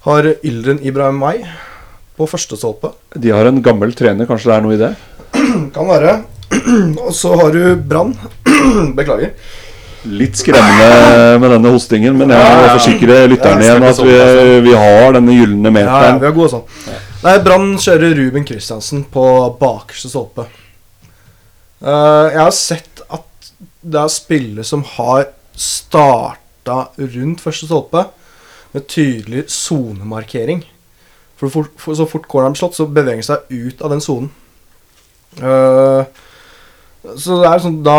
[0.07, 1.45] Har Yldren Ibrahim May
[2.18, 2.91] på førstestolpe.
[3.14, 4.91] De har en gammel trener, kanskje det er noe i det?
[5.76, 6.16] Kan være.
[7.05, 8.14] Og så har du Brann.
[8.99, 9.34] Beklager.
[10.09, 14.14] Litt skremmende med denne hostingen, men jeg må forsikre lytterne igjen at vi,
[14.64, 16.95] vi har denne gylne Ja, ja, vi er gode sånn.
[17.24, 19.24] Nei, Brann kjører Ruben Kristiansen på
[19.59, 20.47] bakerste stolpe.
[21.79, 23.51] Eh, jeg har sett at
[23.83, 28.05] det er spillere som har starta rundt første stolpe
[28.74, 30.64] med tydelig sonemarkering.
[31.39, 34.03] For, for, for så fort corneren blir slått, så beveger han seg ut av den
[34.03, 34.31] sonen.
[35.39, 36.03] Uh,
[37.14, 37.99] så det er sånn da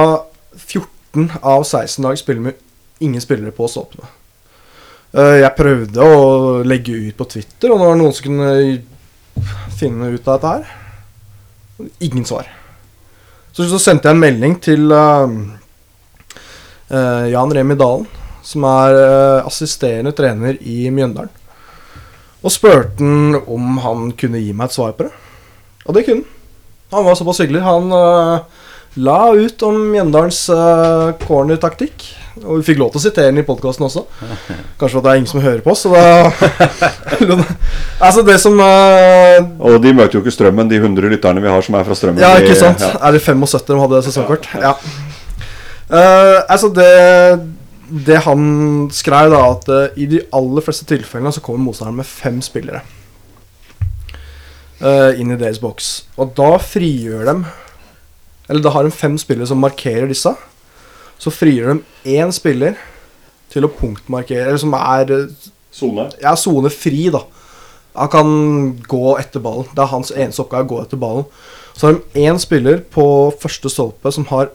[0.58, 2.60] 14 av 16 lag spiller med
[3.00, 4.12] ingen spillere på stolpene.
[5.16, 6.20] Uh, jeg prøvde å
[6.68, 9.50] legge ut på Twitter, og det var noen som kunne
[9.80, 10.72] finne ut av dette her.
[12.04, 12.59] Ingen svar.
[13.52, 15.28] Så, så sendte jeg en melding til uh,
[16.92, 18.06] uh, Jan Remi Dalen,
[18.46, 21.34] som er uh, assisterende trener i Mjøndalen.
[22.40, 25.14] Og spurte han om han kunne gi meg et svar på det.
[25.86, 26.36] Og det kunne han.
[26.90, 27.60] Han var såpass hyggelig.
[27.62, 28.62] Han eh,
[29.04, 30.40] la ut om Mjøndalens
[31.22, 32.08] cornertaktikk.
[32.44, 34.06] Og vi fikk lov til å sitere den i podkasten også.
[34.80, 37.40] Kanskje for at det er ingen som hører på, så da
[38.06, 41.66] Altså, det som uh, Og de møter jo ikke Strømmen, de 100 lytterne vi har
[41.66, 42.24] som er fra Strømmen.
[42.24, 42.84] Ja, ikke sant?
[42.84, 42.94] ja.
[42.96, 44.48] Er det 75 de hadde sesongkort?
[44.56, 44.76] Ja.
[45.90, 46.90] Uh, altså, det
[47.90, 48.44] Det han
[48.94, 52.86] skrev, da, at uh, i de aller fleste tilfellene så kommer motstanderen med fem spillere
[55.20, 55.88] inn i deres boks.
[56.16, 57.42] Og da frigjør dem
[58.48, 60.32] Eller da har de fem spillere som markerer disse.
[61.20, 62.78] Så frigjør de én spiller
[63.52, 66.08] til å punktmarkere, eller som er eh, Sone.
[66.22, 67.24] ja, sonefri, da.
[68.00, 68.30] Han kan
[68.88, 69.68] gå etter ballen.
[69.76, 71.26] Det er hans eneste oppgave å gå etter ballen.
[71.76, 73.04] Så har de én spiller på
[73.42, 74.52] første stolpe som har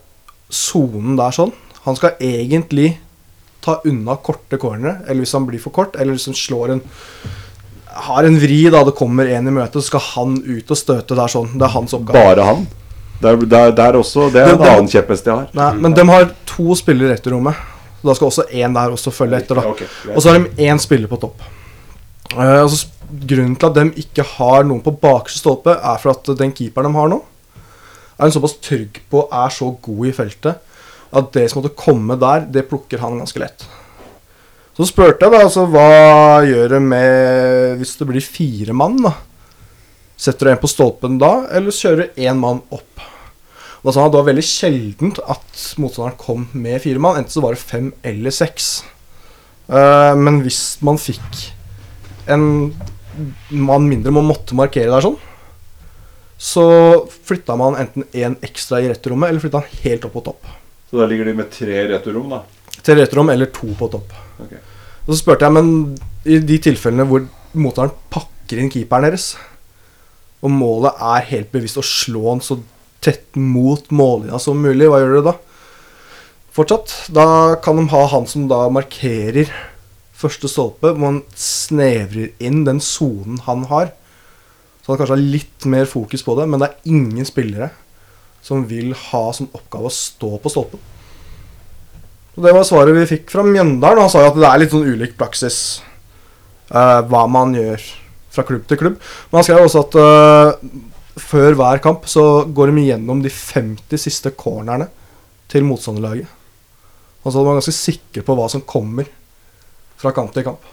[0.53, 1.53] sonen der sånn.
[1.85, 2.95] Han skal egentlig
[3.65, 6.85] ta unna korte cornere, eller hvis han blir for kort, eller hvis han slår en
[7.95, 11.15] Har en vri, da det kommer en i møte, så skal han ut og støte
[11.15, 11.53] der sånn.
[11.55, 12.25] Det er hans oppgave.
[12.27, 12.65] Bare han.
[13.25, 15.53] Der, der, der også, det er en annen kjepphest jeg har.
[15.57, 17.61] Nei, men de har to spillere etter rommet.
[18.01, 19.61] Så da skal også én der også følge etter.
[19.61, 19.89] da okay.
[20.13, 21.41] Og så har de én spiller på topp.
[22.35, 22.91] Uh, altså,
[23.25, 26.91] grunnen til at de ikke har noen på bakerste stolpe, er for at den keeperen
[26.91, 27.23] de har nå,
[28.15, 30.71] er en såpass trygg på er så god i feltet
[31.15, 33.67] at det som måtte komme der, det plukker han ganske lett.
[34.75, 39.15] Så spurte jeg da altså hva gjør det med hvis det blir fire mann, da?
[40.19, 43.05] Setter du en på stolpen da, eller kjører én mann opp?
[43.85, 47.19] Da sa han at det var veldig sjeldent at motstanderen kom med fire mann.
[47.21, 48.79] Enten så var det fem eller seks.
[49.69, 51.45] Uh, men hvis man fikk
[52.33, 52.73] en
[53.53, 55.19] mann mindre man måtte markere der sånn,
[56.41, 56.65] så
[57.29, 60.51] flytta man enten én ekstra i returrommet, eller flytta han helt opp på topp.
[60.91, 62.43] Så da ligger de med tre returrom, da.
[62.85, 64.13] Tre returrom eller to på topp.
[64.45, 64.61] Okay.
[65.05, 69.35] Og så spurte jeg, men i de tilfellene hvor motstanderen pakker inn keeperen deres,
[70.45, 72.59] og målet er helt bevisst å slå han så
[73.05, 75.37] tett mot mållinja som mulig, hva gjør dere da?
[76.55, 76.93] Fortsatt.
[77.15, 77.27] Da
[77.63, 79.51] kan de ha han som da markerer
[80.15, 83.91] første stolpe, man snevrer inn den sonen han har.
[84.83, 87.73] Så han kanskje har litt mer fokus på det, men det er ingen spillere
[88.45, 90.83] som vil ha som oppgave å stå på stolpen.
[92.35, 94.05] Og Det var svaret vi fikk fra Mjøndalen.
[94.05, 95.59] Han sa jo at det er litt sånn ulik praksis
[96.75, 97.85] uh, hva man gjør
[98.35, 98.99] fra klubb til klubb.
[99.31, 100.73] Men han skrev også at eh,
[101.21, 104.89] før hver kamp så går de gjennom de 50 siste cornerne
[105.53, 106.27] til motstanderlaget.
[107.25, 109.07] Altså de er ganske sikre på hva som kommer
[110.01, 110.65] fra kamp til kamp.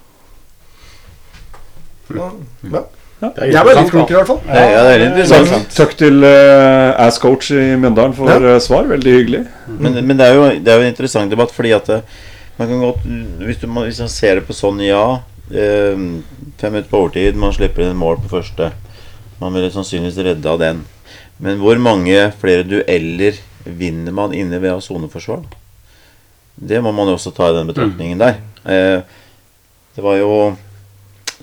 [2.11, 2.31] Ja.
[2.73, 2.81] ja.
[3.21, 4.39] Jeg ble litt klokere, i hvert fall.
[4.49, 5.67] Ja, det er interessant.
[5.77, 8.39] Takk til uh, Ass Coach i Mjøndalen for Ja.
[8.55, 8.87] eh, svar.
[8.89, 9.43] Veldig hyggelig.
[9.77, 12.01] Men, men det, er jo, det er jo en interessant debatt, fordi at eh,
[12.57, 13.05] man kan godt
[13.45, 15.03] Hvis, du, man- hvis man ser det på sånn, ja
[15.53, 16.01] eh,
[16.57, 18.71] Fem minutter på overtid, man slipper inn et mål på første.
[19.41, 20.83] Man ville sannsynligvis redda den.
[21.41, 25.41] Men hvor mange flere dueller vinner man inne ved å ha soneforsvar?
[26.61, 28.37] Det må man jo også ta i den betraktningen der.
[28.69, 29.01] Eh,
[29.95, 30.33] det var jo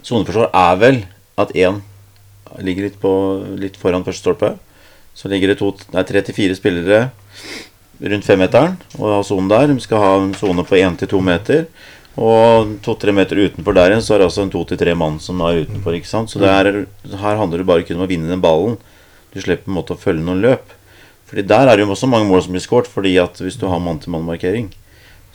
[0.06, 0.98] Soneforsvar er vel
[1.42, 1.80] at én
[2.62, 3.10] ligger litt, på,
[3.58, 4.52] litt foran første stolpe.
[5.18, 7.00] Så ligger det to, nei, tre til fire spillere
[7.98, 9.66] rundt femmeteren og har sonen der.
[9.72, 11.66] De skal ha en sone på én til to meter.
[12.18, 15.20] Og to-tre meter utenfor der igjen så er det altså en to til tre mann
[15.22, 15.94] som er utenfor.
[15.94, 16.32] ikke sant?
[16.32, 16.80] Så det er,
[17.12, 18.74] her handler det bare kun om å vinne den ballen.
[19.30, 20.74] Du slipper på en måte å følge noen løp.
[21.28, 22.90] Fordi der er det jo også mange mål som blir skåret.
[22.90, 24.70] Fordi at hvis du har mann-til-mann-markering,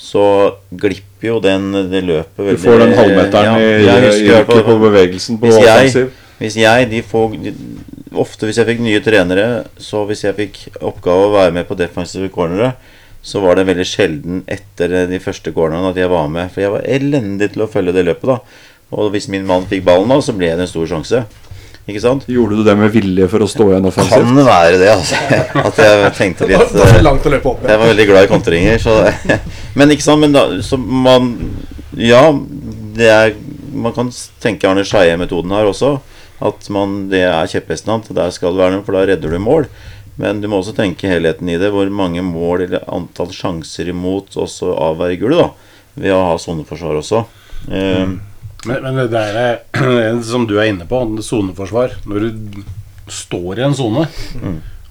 [0.04, 0.26] så
[0.74, 4.60] glipper jo den, det løpet Du får den halvmeteren Ja, i, jeg i, husker i,
[4.60, 6.10] i på bevegelsen på hvis jeg, offensiv.
[6.42, 7.54] hvis jeg de får, de,
[8.24, 9.46] Ofte hvis jeg fikk nye trenere,
[9.82, 12.74] så hvis jeg fikk oppgave å være med på defensive cornere,
[13.24, 16.52] så var det veldig sjelden etter de første cornerne at jeg var med.
[16.52, 18.68] For jeg var elendig til å følge det løpet, da.
[18.94, 21.24] Og hvis min mann fikk ballen da, så ble det en stor sjanse.
[21.84, 22.24] Ikke sant?
[22.32, 24.24] Gjorde du det med vilje for å stå igjen offensivt?
[24.24, 25.18] Kan det være det, altså.
[25.68, 28.06] At jeg tenkte Det litt var for eh, langt å løpe opp jeg var veldig
[28.08, 28.94] glad i kontringer, så
[29.80, 31.34] Men ikke sant, men da Så man
[32.00, 32.22] Ja,
[32.96, 33.36] det er
[33.76, 34.14] Man kan
[34.44, 35.98] tenke Arne Skeie-metoden her også.
[36.44, 38.12] At man Det er kjepphesten hans.
[38.16, 39.68] Der skal du være noe, for da redder du mål.
[40.22, 41.72] Men du må også tenke helheten i det.
[41.74, 45.48] Hvor mange mål eller antall sjanser imot også avverger du, da.
[45.96, 47.24] Ved å ha soneforsvar også.
[47.72, 48.06] Eh,
[48.64, 49.58] Men, men det der er,
[50.34, 52.62] som du er inne på, soneforsvar Når du
[53.12, 54.06] står i en sone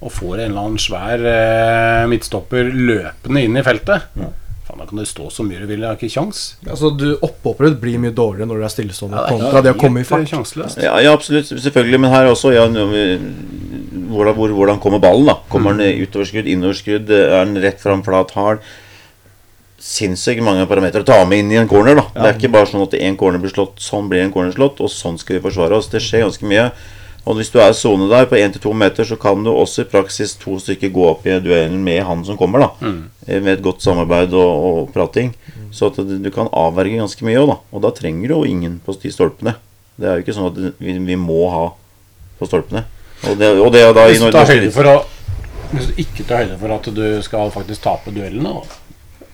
[0.03, 4.09] og får en eller annen svær eh, midtstopper løpende inn i feltet
[4.73, 6.57] Faen, Da kan du stå så mye du vil, jeg har ikke kjangs.
[6.67, 10.01] Altså, du Opphoppere blir mye dårligere når du er stillestående Ja, kontra det å komme
[10.01, 10.33] i fart.
[10.81, 11.51] Ja, ja, absolutt.
[11.53, 12.01] Selvfølgelig.
[12.01, 15.29] Men her også ja, hvordan, hvor, hvordan kommer ballen?
[15.29, 15.37] da?
[15.53, 17.13] Kommer den utoverskudd, innoverskudd?
[17.13, 18.65] Er den rett fram, flat, hard?
[19.83, 21.99] Sinnssykt mange parametere å ta med inn i en corner.
[21.99, 24.55] da Det er ikke bare sånn at én corner blir slått, sånn blir en corner
[24.55, 25.91] slått, og sånn skal vi forsvare oss.
[25.93, 26.71] Det skjer ganske mye.
[27.23, 30.35] Og hvis du er sone der på 1-2 meter, så kan du også i praksis
[30.41, 32.65] to stykker gå opp i duellen med han som kommer.
[32.65, 33.03] da Mm.
[33.45, 35.31] Med et godt samarbeid og, og prating.
[35.71, 37.57] Så at du, du kan avverge ganske mye òg, da.
[37.71, 39.55] Og da trenger du jo ingen på de stolpene.
[39.97, 41.65] Det er jo ikke sånn at vi, vi må ha
[42.41, 42.85] på stolpene.
[43.31, 44.97] Og det, og det er da Hvis du tar høyde for å
[45.71, 48.81] Hvis du ikke tar høyde for at du skal faktisk tape duellene da.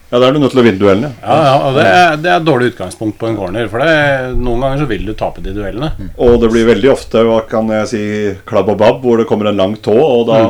[0.08, 1.10] Ja, da er du nødt til å vinne duellene.
[1.20, 3.66] Ja, ja, og det er, det er et dårlig utgangspunkt på en corner.
[3.68, 5.90] For det, noen ganger så vil du tape de duellene.
[6.24, 8.00] Og det blir veldig ofte hva kan jeg si,
[8.48, 10.40] klabb og babb, hvor det kommer en lang tå og da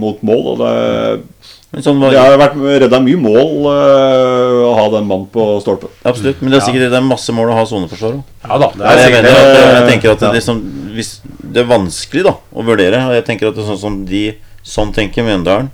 [0.00, 0.48] mot mål.
[0.54, 2.56] Og det, sånn var, det har vært
[2.86, 5.92] redda mye mål øh, å ha den mannen på stolpen.
[6.00, 6.40] Absolutt.
[6.40, 8.34] Men det er sikkert det er masse mål å ha soneforsvar òg.
[8.48, 8.72] Ja da.
[8.80, 10.34] Det er jeg, mener at, jeg eh, tenker at det, ja.
[10.40, 10.66] liksom,
[10.96, 11.14] hvis,
[11.44, 13.04] det er vanskelig da å vurdere.
[13.10, 14.26] Og jeg tenker at det er sånn som de
[14.66, 15.68] Sånn tenker Mjøndalen.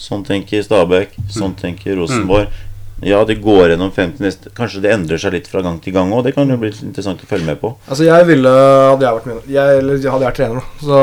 [0.00, 1.14] Sånn tenker Stabæk.
[1.32, 2.48] Sånn tenker Rosenborg.
[3.04, 6.10] Ja, det går gjennom 50 neste Kanskje det endrer seg litt fra gang til gang
[6.12, 6.24] òg.
[6.26, 7.72] Det kan jo bli interessant å følge med på.
[7.88, 10.98] Altså jeg ville Hadde jeg vært med jeg, Eller hadde jeg vært trener, da, så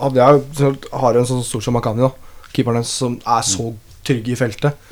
[0.00, 2.48] hadde jeg har en sånn stor som Makani, da.
[2.52, 3.70] Keeperen hennes som er så
[4.06, 4.88] trygg i feltet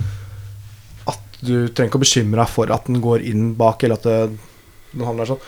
[1.08, 4.08] at du trenger ikke å bekymre deg for at den går inn bak, eller at
[4.08, 4.16] det,
[4.94, 5.44] den havner sånn.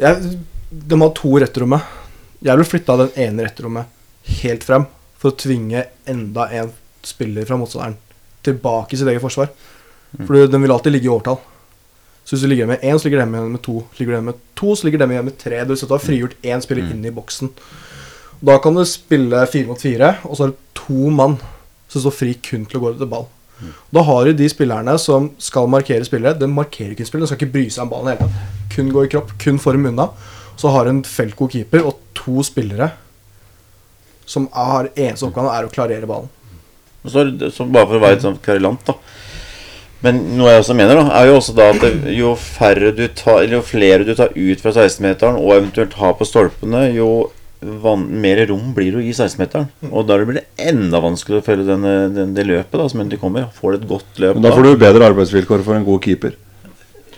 [0.00, 0.34] Jeg,
[0.70, 1.96] de har to retterommet.
[2.40, 4.84] Jeg ville flytta den ene retterommet helt frem
[5.20, 6.72] for å tvinge enda en
[7.06, 7.98] spiller fra motstanderen
[8.46, 9.50] tilbake i sitt eget forsvar.
[10.18, 11.40] For den vil alltid ligge i overtall.
[12.24, 13.80] Så hvis du ligger med én, så ligger den igjen med to.
[13.98, 15.62] Ligger den med to, så ligger den igjen med tre.
[15.64, 17.50] Du har frigjort én spiller inn i boksen.
[18.40, 21.36] Da kan du spille fire mot fire, og så har du to mann
[21.90, 23.26] som står fri kun til å gå etter ball.
[23.92, 26.38] Da har du de spillerne som skal markere spillere.
[26.38, 28.58] Den markerer ikke spillere, den skal ikke bry seg om ballen i hele tatt.
[28.72, 30.08] Kun gå i kropp, kun form unna.
[30.60, 32.92] Så har du en feltgod keeper og to spillere
[34.30, 36.30] som har eneste oppgave er å klarere ballen.
[37.06, 37.24] Så,
[37.54, 38.96] så bare for å være litt sånn kverulant, da.
[40.04, 43.02] Men noe jeg også mener, da, er jo også da at det, jo færre du
[43.12, 47.10] tar Eller jo flere du tar ut fra 16-meteren og eventuelt har på stolpene, jo
[47.60, 49.68] van, mer rom blir det jo i 16-meteren.
[49.90, 51.84] Og da blir det enda vanskeligere å følge den,
[52.16, 53.50] den, det løpet da som endelig kommer.
[53.52, 56.36] Får du et godt løp Men da får du bedre arbeidsvilkår for en god keeper.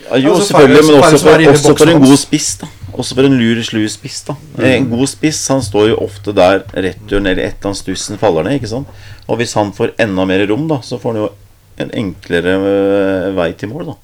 [0.09, 2.55] Ja, jo, Altså, selvfølgelig, men også for, også for en god spiss.
[2.59, 4.23] da Også for en lur, slu spiss.
[4.27, 4.37] da
[4.69, 8.45] En god spiss han står jo ofte der returen eller et eller annet stussen faller
[8.45, 8.59] ned.
[8.61, 8.89] ikke sant
[9.27, 11.29] Og hvis han får enda mer rom, da så får han jo
[11.81, 13.93] en enklere øh, vei til mål.
[13.93, 13.95] da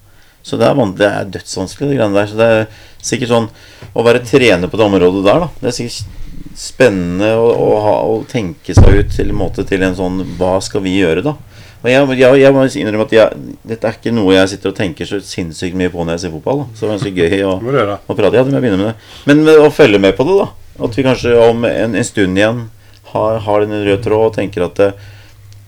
[0.43, 2.27] Så det er, det er dødsvanskelig, det greiene der.
[2.31, 2.65] Så det er
[3.01, 3.49] sikkert sånn
[3.93, 6.17] Å være trener på det området der, da Det er sikkert
[6.59, 10.57] spennende å, å, ha, å tenke seg ut til en måte til en sånn Hva
[10.63, 11.35] skal vi gjøre, da?
[11.79, 14.75] Og jeg, jeg, jeg må innrømme at jeg, dette er ikke noe jeg sitter og
[14.75, 16.65] tenker så sinnssykt mye på når jeg ser fotball.
[16.65, 16.73] Da.
[16.73, 18.35] Så det var ganske gøy å, å prate.
[18.35, 18.97] Ja, det må jeg begynne med det.
[19.29, 20.49] Men å følge med på det, da.
[20.89, 22.65] At vi kanskje om en, en stund igjen
[23.13, 24.89] har, har den røde tråd og tenker at det,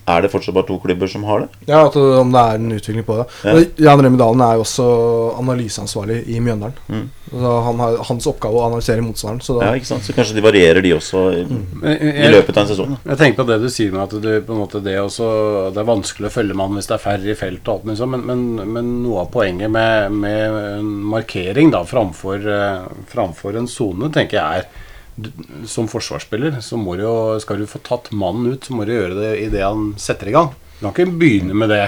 [0.08, 1.48] er det fortsatt bare to klubber som har det?
[1.70, 3.26] Ja, at Om det er en utvikling på det.
[3.46, 3.92] Ja.
[3.92, 4.88] Jan Remi Dalen er jo også
[5.40, 6.74] analyseansvarlig i Mjøndalen.
[6.90, 7.10] Mm.
[7.32, 9.42] Så han har hans oppgave å analysere motstanderen.
[9.46, 10.04] Så da, Ja, ikke sant?
[10.04, 11.46] Så kanskje de varierer, de også, i,
[11.80, 12.98] Men i løpet av en sesong.
[13.06, 15.30] Jeg tenker på det du sier med at det, på en måte det, også,
[15.72, 18.12] det er vanskelig å følge mann hvis det er færre i felt og alt sånn,
[18.18, 23.70] men, men, men noe av poenget med, med en markering da, framfor, eh, framfor en
[23.72, 24.81] sone, tenker jeg er du-
[25.70, 28.94] som forsvarsspiller så må du jo, skal du få tatt mannen ut, så må du
[28.96, 30.54] gjøre det idet han setter i gang.
[30.80, 31.84] Du kan ikke begynne med det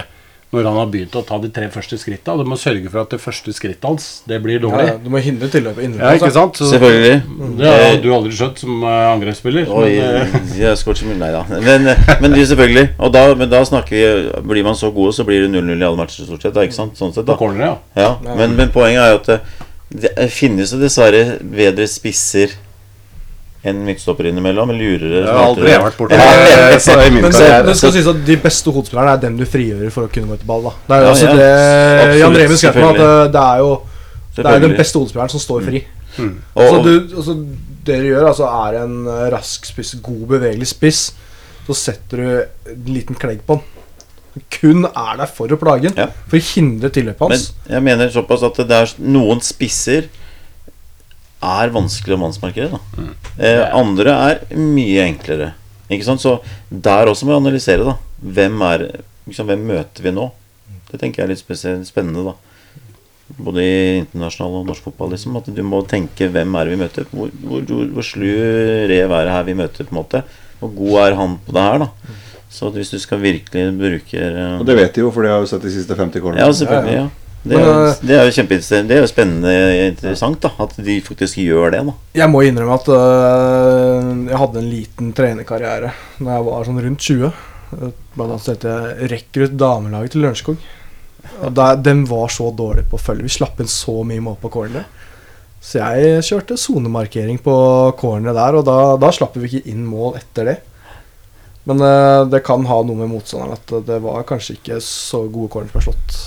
[0.54, 2.44] når han har begynt å ta de tre første skrittene.
[2.44, 4.84] Du må sørge for at det første skrittet hans, det blir dårlig.
[4.86, 6.14] ja, du må hindre tilløpet Ja, innenfor.
[6.20, 6.60] ikke sant?
[6.60, 7.16] Så, Selvfølgelig.
[7.58, 9.66] det har du aldri skjønt som eh, angrepsspiller.
[9.66, 11.42] Oi, men, eh, jeg skåret så mye Nei da.
[11.50, 11.90] Men,
[12.22, 12.86] men det er selvfølgelig.
[13.02, 15.88] Og da, men da snakker vi Blir man så gode, så blir det 0-0 i
[15.88, 16.54] alle matcher stort sett.
[16.54, 16.94] Da, ikke sant?
[17.02, 17.74] Sånn sett, på corner, ja.
[17.98, 19.40] Ja, men, men poenget er jo at det,
[20.14, 22.54] det finnes jo dessverre bedre spisser
[23.64, 24.70] enn midtstopper innimellom.
[24.76, 25.22] Lurere.
[25.22, 26.18] Jeg har aldri jeg vært borti.
[26.18, 27.22] det.
[27.22, 30.12] Men så, det skal sies at de beste hodespillerne er dem du frigjører for å
[30.12, 30.66] kunne gå etter ball.
[30.68, 30.72] Da.
[30.88, 31.34] Det er jo Ja, også ja.
[31.38, 33.70] det Absolutt, Jan Remi skrev på, at eh, det er jo
[34.34, 35.84] det er den beste hodespilleren som står fri.
[36.18, 37.34] Og, Så du, altså,
[37.86, 41.00] det du gjør, altså er en eh, rask spiss, god bevegelig spiss,
[41.66, 43.70] så setter du en liten klegg på den.
[44.50, 46.08] Kun er der for å plage den, Ja.
[46.28, 47.52] for å hindre tilløpet hans.
[47.68, 50.08] men jeg mener såpass at det er noen spisser
[51.44, 52.70] er vanskelig å mannsmarkere.
[52.72, 52.80] Da.
[52.96, 53.12] Mm.
[53.38, 55.52] Eh, andre er mye enklere.
[55.92, 56.22] Ikke sant?
[56.22, 56.38] Så
[56.70, 57.84] der også må vi analysere.
[57.84, 58.86] da Hvem er
[59.26, 60.30] liksom, Hvem møter vi nå?
[60.90, 62.32] Det tenker jeg er litt spesielt spennende.
[62.32, 65.14] da Både i internasjonal og norsk fotball.
[65.14, 67.08] Liksom, at Du må tenke hvem er det vi møter.
[67.10, 68.28] Hvor, hvor, hvor, hvor slu
[68.90, 69.88] rev er det her vi møter?
[69.88, 70.22] på en måte
[70.60, 71.84] Hvor god er han på det her?
[71.84, 71.90] da
[72.48, 74.60] Så hvis du skal virkelig bruke uh...
[74.60, 76.96] Og det vet de jo, for de har jo sett de siste 50 Ja, selvfølgelig.
[76.96, 78.88] Ja, ja det er, Men, jo, det er jo kjempeinteressant.
[78.88, 79.54] Det er jo spennende
[79.90, 81.82] interessant da At de faktisk gjør det.
[81.84, 86.80] da Jeg må innrømme at øh, jeg hadde en liten trenerkarriere da jeg var sånn
[86.86, 87.26] rundt 20.
[87.28, 90.68] Eh, Blant annet het jeg Rekrutt damelaget til Lørenskog.
[91.44, 93.26] Og Den var så dårlig på å følge.
[93.28, 95.02] Vi slapp inn så mye mål på corneret.
[95.64, 97.54] Så jeg kjørte sonemarkering på
[97.96, 100.56] corneret der, og da, da slapp vi ikke inn mål etter det.
[101.68, 105.52] Men øh, det kan ha noe med motstanderen at det var kanskje ikke så gode
[105.52, 106.18] corner som ble slått.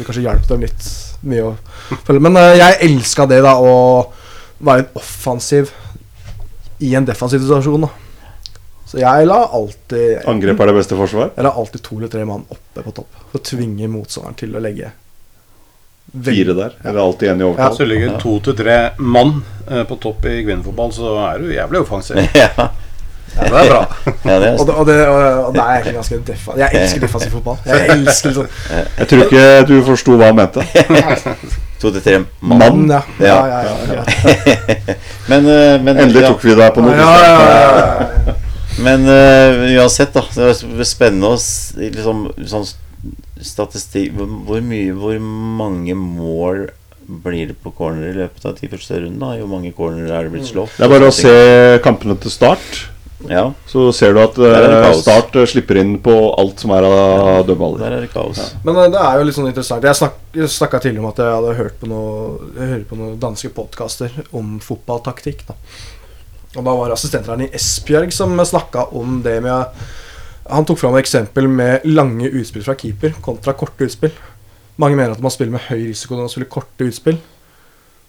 [0.00, 0.86] Det kanskje hjalp dem litt
[1.28, 1.54] mye å
[2.06, 2.22] følge.
[2.24, 3.74] Men øh, jeg elska det, da, å
[4.64, 5.74] være en offensiv
[6.80, 7.84] i en defensiv situasjon.
[7.84, 7.90] da
[8.88, 11.34] Så jeg la alltid Angrep er det beste forsvar.
[11.36, 14.56] Jeg la alltid to eller tre mann oppe på topp for å tvinge motstanderen til
[14.56, 14.94] å legge
[16.10, 16.72] Fire der.
[16.82, 17.70] Eller alltid én i Så Ja.
[17.74, 21.84] Så ligger to til tre mann eh, på topp i kvinnefotball, så er du jævlig
[21.84, 22.16] offensiv.
[22.34, 22.70] ja,
[23.36, 23.80] Ja, det er bra.
[24.24, 26.80] ja, det er Og, det, og, det, og, og det er egentlig ganske defa Jeg
[26.80, 27.58] elsker defensiv fotball.
[27.66, 28.48] Jeg elsker sånn
[28.98, 30.64] Jeg tror ikke du forsto hva han mente.
[31.80, 32.58] to til tre mann.
[32.60, 33.00] mann, ja.
[33.22, 33.62] Ja, Ja.
[33.64, 34.96] ja, ja, ja.
[35.30, 36.96] Men, eh, men Endelig tok vi deg på noe.
[36.98, 37.70] ja, ja, ja,
[38.26, 38.36] ja.
[38.84, 40.22] Men uh, uansett, da.
[40.34, 41.38] Det er spennende å
[41.80, 42.68] liksom, sånn
[43.40, 45.16] statistikk hvor, hvor mye Hvor
[45.60, 46.66] mange mål
[47.24, 49.40] blir det på corner i løpet av ti første rundene?
[49.40, 50.76] Hvor mange corner er det blitt slått?
[50.76, 51.32] Det er bare å se
[51.82, 52.84] kampene til start.
[53.28, 54.92] Ja, Så ser du at eh.
[54.96, 57.82] Start eh, slipper inn på alt som er av dødballer.
[57.82, 58.40] der er det kaos.
[58.64, 59.84] Men eh, det er jo litt sånn interessant.
[59.84, 63.18] Jeg, snak, jeg snakka tidligere om at jeg hadde hørt på noe Jeg på noen
[63.20, 65.44] danske podkaster om fotballtaktikk.
[65.50, 65.58] da
[66.56, 69.84] Og da var assistentlæreren i Esbjerg som snakka om det med
[70.50, 74.16] Han tok fram et eksempel med lange utspill fra keeper kontra korte utspill.
[74.80, 77.20] Mange mener at man spiller med høy risiko når man spiller korte utspill.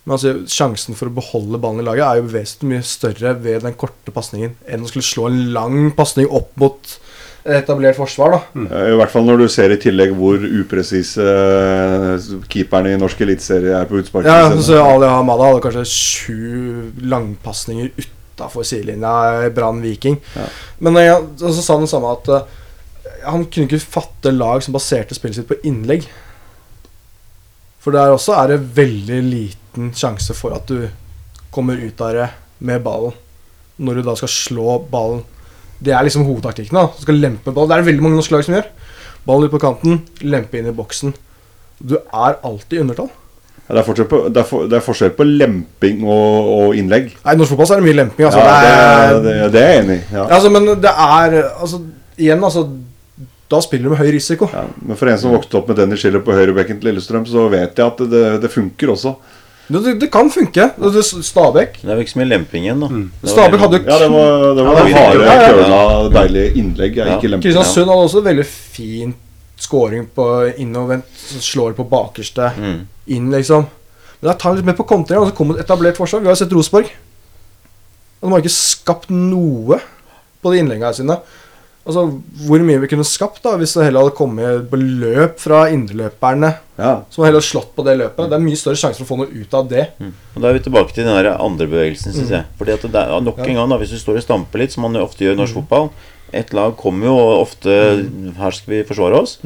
[0.02, 3.66] Men altså, sjansen for å beholde ballen i laget er jo vesentlig mye større ved
[3.68, 6.96] den korte pasningen enn å skulle slå en lang pasning opp mot
[7.46, 8.36] etablert forsvar.
[8.36, 8.64] da.
[8.92, 13.76] I hvert fall når du ser i tillegg hvor upresise eh, keeperne i norsk eliteserie
[13.78, 14.30] er på utspark.
[14.30, 20.20] Ja, så Ali Hamada hadde kanskje sju langpasninger utafor sidelinja i Brann Viking.
[20.38, 20.50] Ja.
[20.82, 22.60] Men jeg, og så sa han det samme at eh,
[23.30, 26.06] han kunne ikke fatte lag som baserte spillet sitt på innlegg.
[27.82, 29.22] For der også er det veldig
[29.72, 30.90] liten sjanse for at du
[31.52, 32.30] kommer ut av det
[32.60, 33.14] med ballen.
[33.82, 35.24] Når du da skal slå ballen.
[35.82, 36.76] Det er liksom hovedtaktikken.
[36.78, 37.68] da Du skal lempe ball.
[37.68, 38.68] Det er det veldig mange norske lag som gjør.
[39.26, 41.14] Ballen ut på kanten, lempe inn i boksen.
[41.80, 43.10] Du er alltid i undertall.
[43.68, 47.12] Ja, det, er på, det, er for, det er forskjell på lemping og, og innlegg.
[47.24, 48.28] Nei, I norsk fotball så er det mye lemping.
[48.28, 50.06] Altså, ja, det er, det er jeg enig i.
[50.12, 50.26] Ja.
[50.28, 51.82] Altså, men det er altså,
[52.22, 52.66] Igjen, altså
[53.50, 54.50] Da spiller du med høy risiko.
[54.52, 57.48] Ja, men for en som vokste opp med Dennis Schiller på høyrebekken til Lillestrøm, så
[57.50, 59.16] vet jeg at det, det funker også.
[59.68, 60.66] Det, det, det kan funke.
[61.24, 62.88] Stabæk Det er vel ikke så mye lemping igjen, da.
[62.92, 63.12] Mm.
[63.24, 65.66] Stabæk hadde jo Ja, det var, det var Ja, det var harde, virkelig.
[65.66, 66.96] køla, deilige innlegg.
[66.98, 67.18] Ja, Ja.
[67.18, 67.46] ikke lemping.
[67.54, 69.14] Kristiansund hadde også veldig fin
[69.62, 70.26] scoring på
[70.58, 71.06] innovervendt.
[71.40, 72.88] Slår på bakerste Mm.
[73.08, 73.68] inn, liksom.
[74.22, 75.20] Men jeg tar litt med på kontring.
[75.20, 76.20] Og så kom et etablert forsvar.
[76.22, 76.90] Vi har sett Rosenborg.
[78.22, 79.80] De har ikke skapt noe
[80.44, 81.16] på de innleggene sine.
[81.82, 82.04] Altså,
[82.46, 87.02] Hvor mye vi kunne skapt da hvis det heller hadde kommet beløp fra indreløperne Ja.
[87.10, 88.30] som heller slått på det løpet.
[88.30, 89.88] Det er mye større sjanse for å få noe ut av det.
[90.02, 92.46] Og Da er vi tilbake til den der andre bevegelsen, syns jeg.
[92.58, 94.84] Fordi at det er nok en gang, da, Hvis du står og stamper litt, som
[94.86, 95.90] man ofte gjør i norsk fotball
[96.34, 97.70] Et lag kommer jo og ofte
[98.38, 99.40] Her skal vi forsvare oss.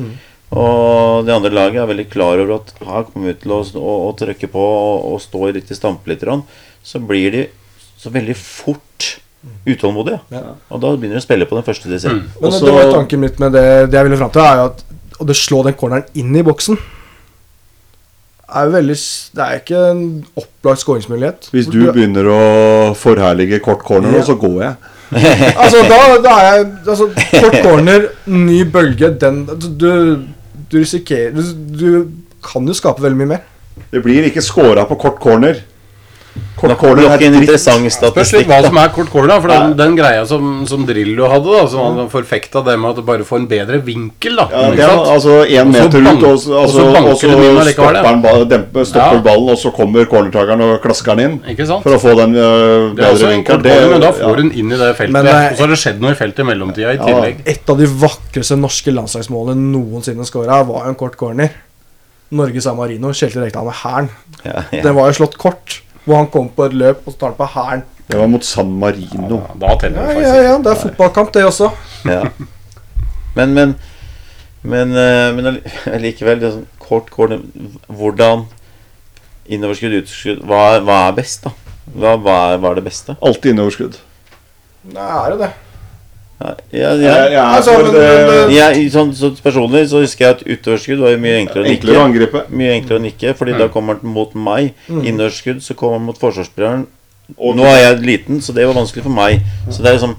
[0.51, 3.93] Og det andre laget er veldig klar over at her kommer vi til å, å,
[4.11, 6.21] å trykke på og, og stå i riktig stampe litt.
[6.85, 7.47] Så blir de
[7.97, 8.84] så veldig fort
[9.65, 10.19] utålmodige.
[10.31, 10.41] Ja.
[10.71, 12.13] Og da begynner de å spille på den første de ser.
[12.13, 14.65] Men Også- det var tanken mitt med det, det jeg ville fram til, er jo
[14.65, 14.83] at
[15.19, 16.77] å slå den corneren inn i boksen
[18.55, 18.95] er veldig
[19.35, 20.03] Det er ikke en
[20.37, 21.47] opplagt skåringsmulighet.
[21.51, 22.41] Hvis du begynner å
[22.97, 24.23] forherlige kort corner nå, Ja.
[24.27, 24.75] så går jeg.
[25.61, 27.09] Altså, da, da er jeg altså,
[27.41, 30.25] Kort corner, ny bølge, den Du,
[30.71, 31.43] du risikerer du,
[31.77, 32.07] du
[32.45, 33.43] kan jo skape veldig mye mer.
[33.91, 35.61] Det blir ikke scora på kort corner.
[36.55, 38.15] Kort corner Nok er en interessant statistikk.
[38.15, 38.69] Spørs litt hva da.
[38.69, 39.27] som er kort corner.
[39.33, 42.89] da, For den, den greia som, som Drillo hadde, da som han forfekta det med
[42.93, 44.37] at du bare får en bedre vinkel.
[44.39, 46.93] da Ja, ikke det er, altså én meter bank- ut, og så, og altså, så
[46.95, 48.31] banker og så du den inn allikevel, stopper ja.
[48.39, 49.25] han demper, stopper Ja.
[49.27, 51.37] ballen, og så kommer cornertakeren og klasker den inn.
[51.55, 51.83] Ikke sant?
[51.83, 53.61] For å få den Det også bedre en vinkel.
[53.91, 54.33] men da får ja.
[54.41, 55.13] den inn i det feltet.
[55.19, 57.43] Men, eh, og så har det skjedd noe i feltet i mellomtida i tillegg.
[57.45, 61.51] Et av de vakreste norske landslagsmålene noensinne scora, var jo en kort corner.
[62.31, 64.09] Norge San Marino, Kjetil Rekdal med hæren.
[64.43, 64.81] Ja, ja.
[64.81, 67.37] Den var jo slått kort, hvor han kom på et løp og så tar han
[67.39, 67.83] på hæren.
[68.07, 69.39] Det var mot San Marino.
[69.41, 71.69] Ja, da teller det det ja, ja, ja, det er fotballkamp, det også.
[72.15, 72.23] Ja.
[73.35, 73.75] Men, men
[74.65, 75.59] Men, eh, men
[76.05, 77.33] likevel, det er sånn kort kort
[77.89, 78.45] Hvordan
[79.45, 81.51] Innoverskudd, utoverskudd hva, er- hva er best, da?
[81.93, 83.13] Hva, hva, er, hva er det beste?
[83.21, 83.99] Alltid innoverskudd.
[84.89, 85.51] Det er jo det?
[86.35, 86.55] Ja,
[86.99, 87.43] ja, ja.
[87.55, 91.63] Altså, for men- men- sånn, så personlig så husker jeg at utoverskudd var mye enklere
[91.63, 92.41] å enklere å angripe.
[92.51, 94.73] Mye enklere å nikke, fordi da kommer den mot meg.
[94.89, 96.87] Innoverskudd så kommer den mot forsvarsspilleren.
[97.39, 99.41] Nå er jeg liten, så det var vanskelig for meg.
[99.69, 100.15] Så det er liksom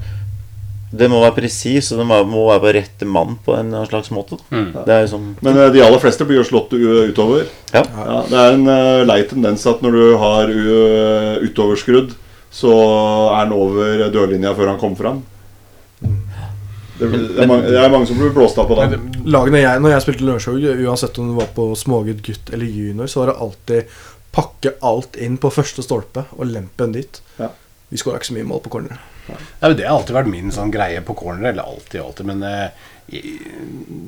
[0.97, 4.39] Det må være presis, og det må, være på rette mann på en slags måte.
[4.53, 4.73] Mm.
[4.87, 7.45] Det er liksom Men øh, de aller fleste blir jo slått utover.
[7.75, 7.83] Ja.
[7.83, 10.47] Ja, det er en øh, lei tendens at når du har
[11.43, 12.15] utoverskrudd,
[12.51, 15.23] så er han over dørlinja før han kommer fram.
[16.99, 19.11] Det, det, er mange, det er mange som blir blåst av på den.
[19.29, 23.11] Lagene jeg, når jeg spilte Lørenskog, uansett om det var på smågutt, gutt eller junior,
[23.11, 23.99] så var det alltid
[24.37, 27.21] pakke alt inn på første stolpe og lempe en dit.
[27.41, 27.51] Ja.
[27.89, 28.99] Vi skåra ikke så mye mål på corner.
[29.27, 29.71] Ja.
[29.73, 31.51] det har alltid vært min sånn greie på corner.
[31.51, 32.29] Eller alltid, alltid.
[32.29, 33.37] Men eh, jeg,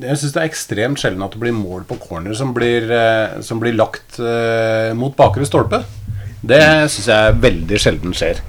[0.02, 3.38] jeg syns det er ekstremt sjelden at det blir mål på corner som blir, eh,
[3.46, 5.82] som blir lagt eh, mot bakre stolpe.
[6.38, 6.62] Det
[6.92, 8.42] syns jeg veldig sjelden skjer.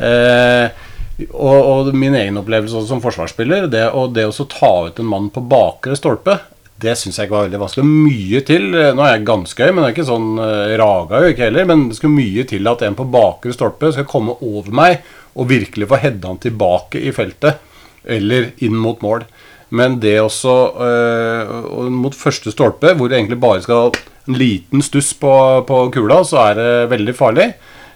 [0.00, 0.83] Eh,
[1.30, 1.58] og,
[1.88, 5.42] og min egen opplevelse som forsvarsspiller, det, å- det å ta ut en mann på
[5.48, 6.40] bakre stolpe
[6.84, 7.84] det syns jeg ikke var veldig vanskelig.
[7.86, 8.64] Mye til
[8.98, 11.68] Nå er jeg ganske høy, men det er ikke sånn eh, raga jo ikke heller.
[11.70, 15.06] Men det skulle mye til at en på bakre stolpe skal komme over meg
[15.38, 17.62] og virkelig få hedda han tilbake i feltet.
[18.04, 19.22] Eller inn mot mål.
[19.70, 20.56] Men det også
[20.88, 23.94] øh, mot første stolpe, hvor det egentlig bare skal
[24.26, 25.30] en liten stuss på,
[25.70, 27.52] på kula, så er det veldig farlig.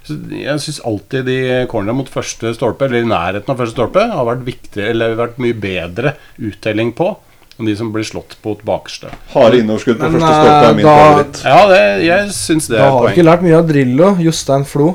[0.09, 4.05] Så jeg syns alltid de cornerne mot første stolpe, eller i nærheten av første stolpe,
[4.09, 7.11] har vært viktig, eller vært mye bedre uttelling på
[7.59, 9.11] enn de som blir slått på et bakerste.
[9.33, 11.41] Harde innoverskudd på Men, første stolpe er min da- favoritt.
[11.43, 14.11] Ja, det, jeg syns det Da er et har vi ikke lært mye av Drillo,
[14.23, 14.89] Jostein Flo.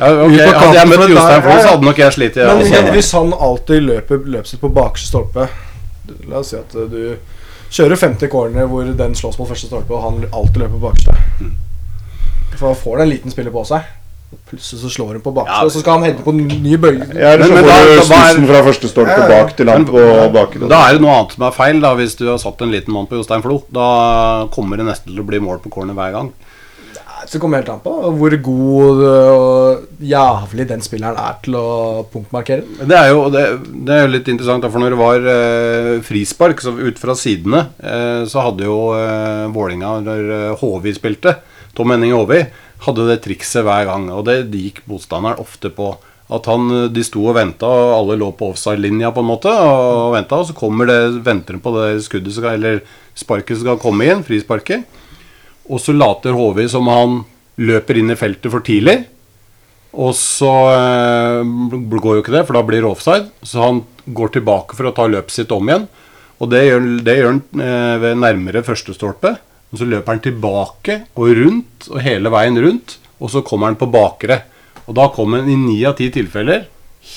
[0.00, 0.50] Ja, okay.
[0.50, 2.40] Hadde jeg møtt Jostein Flo, så hadde nok jeg slitt.
[2.40, 2.82] Men også.
[2.96, 5.48] hvis han alltid løper sitt på bakerste stolpe
[6.26, 9.94] La oss si at uh, du kjører 50 corner hvor den slåss mot første stolpe,
[9.94, 11.14] og han alltid løper på bakerste.
[12.56, 13.86] For han får en liten spiller på seg.
[14.50, 15.64] Plutselig så slår hun på baksida, Ja.
[15.66, 17.06] og så skal han hente på ny bøye.
[17.14, 19.44] Ja, eller så Men- men får du stussen fra første stolpe Ja, ja.
[19.44, 20.68] bak til han på baken.
[20.68, 22.92] Da er det noe annet som er feil, da hvis du har satt en liten
[22.94, 23.62] mann på Jostein Flo.
[23.72, 26.32] Da kommer det nesten til å bli mål på corner hver gang.
[27.26, 32.06] Så det kommer helt an på hvor god og jævlig den spilleren er til å
[32.10, 32.64] punktmarkere.
[32.88, 33.44] Det er jo det,
[33.84, 37.66] det er jo litt interessant, for når det var eh, frispark så ut fra sidene,
[37.82, 41.36] eh, så hadde jo eh, Vålinga, når eh, Håvi spilte,
[41.76, 42.40] Tom Henning Håvi,
[42.86, 44.08] hadde det trikset hver gang.
[44.14, 45.92] Og det gikk motstanderen ofte på.
[46.30, 50.14] At han, De sto og venta, og alle lå på offside-linja, på en måte, og
[50.14, 52.84] venta, og så kommer det, venter de på det skuddet skal, eller
[53.18, 54.86] sparket som skal komme inn, frisparket.
[55.70, 57.24] Og så later HV som han
[57.60, 59.02] løper inn i feltet for tidlig.
[59.90, 61.42] Og så eh,
[61.90, 63.26] går jo ikke det, for da blir det offside.
[63.42, 65.88] Så han går tilbake for å ta løpet sitt om igjen.
[66.40, 69.34] Og det gjør, det gjør han eh, ved nærmere første stolpe.
[69.70, 72.96] Og så løper han tilbake og rundt, og hele veien rundt.
[73.20, 74.42] Og så kommer han på bakre.
[74.88, 76.66] Og da kom han i ni av ti tilfeller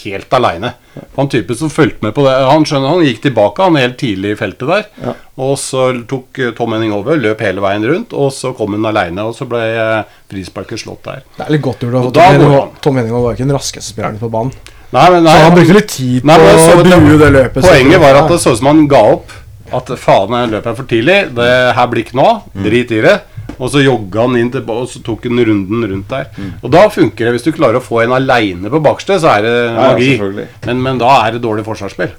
[0.04, 0.70] helt aleine.
[1.18, 4.32] Han typen som fulgte med på det Han skjønner, han gikk tilbake han helt tidlig
[4.34, 5.16] i feltet der.
[5.44, 8.88] Og så tok eh, Tom Henning over, løp hele veien rundt, og så kom han
[8.90, 9.26] aleine.
[9.28, 11.26] Og så ble eh, frisparket slått der.
[11.38, 12.00] Det er litt godt gjort.
[12.00, 14.54] Og Tom Henning var- Tom Henning var ikke den raskeste spilleren på banen.
[14.94, 17.66] Nei, men, nei, Så han brukte litt tid Nei, på men å bue det løpet.
[17.66, 19.32] Poenget var at det så ut som han ga opp.
[19.74, 21.20] At faen, jeg løper for tidlig.
[21.36, 22.42] Det her blir ikke noe av.
[22.66, 23.16] Drit i det.
[23.60, 26.30] Og så jogga han inn til, og så tok han runden rundt der.
[26.64, 27.34] Og da funker det.
[27.36, 30.08] Hvis du klarer å få en aleine på baksted, så er det Ja, ja, magi.
[30.16, 30.48] selvfølgelig.
[30.66, 32.14] men, men da er det dårlig forsvarsspill.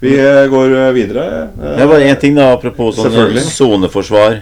[0.00, 1.24] Vi eh, går eh, videre.
[1.60, 4.40] Eh, Det var én ting, da, apropos sånn soneforsvar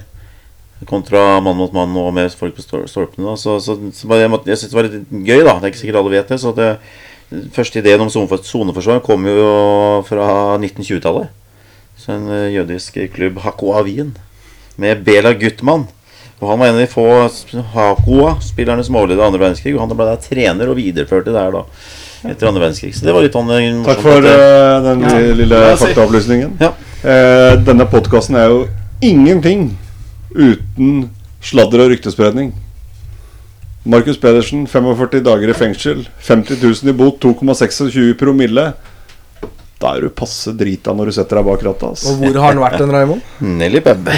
[0.86, 3.24] kontra mann mot mann og med folk på stolpene.
[3.32, 3.34] Da.
[3.36, 5.56] Så, så, så jeg, måtte- jeg synes det var litt gøy, da.
[5.58, 6.38] Det er ikke sikkert alle vet det.
[6.38, 6.70] Så det
[7.56, 9.48] første ideen om sonefor- soneforsvar kom jo
[10.06, 10.28] fra
[10.62, 11.28] 1920-tallet.
[12.08, 14.14] Så en eh, jødisk klubb, Hakoa Wien,
[14.80, 15.82] med Bela Gutmann.
[16.40, 17.04] Og Han var en av de få
[17.74, 19.74] Hakoa-spillerne som overlevde andre verdenskrig.
[19.74, 21.66] Og han ble der trener og videreførte der da
[22.24, 22.94] etter andre verdenskrig.
[22.96, 25.20] Så det var litt sånn eh, Takk for uh, den Ja.
[25.36, 26.56] lille faktaopplysningen.
[26.64, 26.72] Ja.
[27.04, 28.64] Uh, denne podkasten er jo
[29.04, 29.74] ingenting
[30.32, 31.10] uten
[31.44, 32.54] sladder og ryktespredning.
[33.84, 38.70] Markus Pedersen, 45 dager i fengsel, 50 000 i bot, 2,26 promille.
[39.78, 41.86] Da er du passe drita når du setter deg bak rattet.
[41.92, 42.10] Altså.
[42.10, 43.22] Og hvor har han vært den, Raymond?
[43.38, 44.10] Nelly pub.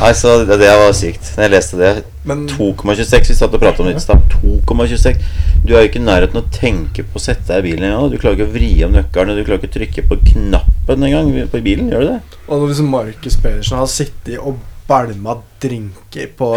[0.00, 1.26] Nei, så det, det var sykt.
[1.36, 1.90] Når jeg leste det
[2.24, 4.22] 2,26 Vi satt og pratet om det i stad.
[4.40, 5.18] 2,26
[5.66, 8.08] Du er jo ikke i nærheten å tenke på å sette deg i bilen engang.
[8.12, 11.32] Du klarer ikke å vri om nøkkelen, du klarer ikke å trykke på knappen engang
[11.52, 11.90] på bilen.
[11.92, 12.20] Gjør du det?
[12.50, 14.60] Og hvis Markus Pedersen har sittet og
[14.90, 16.50] bælma drinker på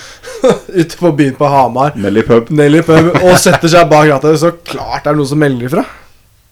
[0.80, 2.50] ute på byen på Hamar Nelly Pub.
[2.54, 5.86] Nelly pub og setter seg bak rattet, så klart det er noen som melder ifra.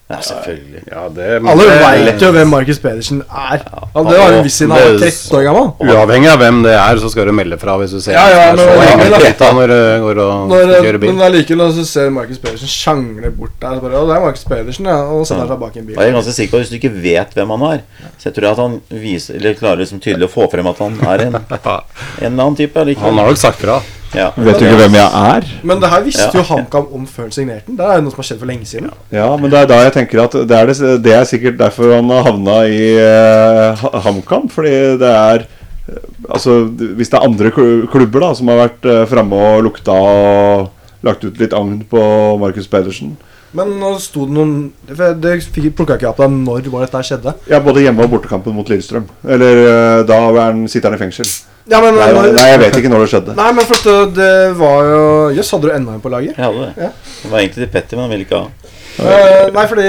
[0.05, 0.82] Ja, selvfølgelig.
[0.93, 3.62] Ja, det, Alle veit jo hvem Markus Pedersen er.
[3.94, 5.70] Han det var en viss siden han var 13 år gammel.
[5.94, 8.43] Uavhengig av hvem det er, så skal du melde fra hvis du ser Ja, ja,
[8.52, 8.68] men,
[9.01, 9.48] men er så da.
[9.56, 11.14] når du går og Når, kjører bil.
[11.14, 14.26] men allikevel når du ser Markus Pedersen sjangle bort der, så bare, «Å, det er
[14.28, 15.97] Markus Pedersen, ja, og setter seg bak i en bil.
[15.97, 17.82] jeg er ganske sikker på Hvis du ikke vet hvem han er,
[18.20, 21.01] så jeg tror at han viser, eller klarer liksom tydelig å få frem at han
[21.14, 22.76] er en, en eller annen type.
[22.93, 23.09] Likevel.
[23.09, 23.81] Han har nok sagt fra.
[24.14, 24.28] Ja.
[24.36, 25.48] Vet du ikke hvem jeg er?
[25.66, 26.38] Men det her visste Ja.
[26.38, 27.76] jo HamKam om før han signerte den.
[27.78, 28.90] Det er jo noe som har skjedd for lenge siden.
[29.14, 31.96] Ja, men det er da jeg tenker at det er, det, det er sikkert derfor
[31.96, 34.48] han har havna i uh, HamKam.
[34.52, 36.00] Fordi det er eh,
[36.30, 37.50] Altså, hvis det er andre
[37.92, 40.70] klubber da som har vært uh, framme og lukta og
[41.04, 42.00] lagt ut litt agn på
[42.40, 43.16] Markus Pedersen
[43.55, 44.55] Men nå sto det noen
[44.89, 45.35] Det
[45.76, 47.35] plukka ikke opp da når var dette skjedde.
[47.51, 49.06] Ja, både hjemme- og bortekampen mot Lillestrøm.
[49.24, 51.28] Eller eh, da er han, sitter han i fengsel.
[51.70, 53.35] Ja, men Nei, når, nei, jeg vet ikke når det skjedde.
[53.39, 55.05] Nei, men for det, det var jo
[55.39, 56.35] Jøss, hadde du enda en på laget?
[56.36, 56.72] Jeg hadde det.
[56.76, 56.90] Ja.
[57.22, 58.51] Det var egentlig til Petter, men han ville ikke ha.
[58.94, 59.86] Uh, nei, fordi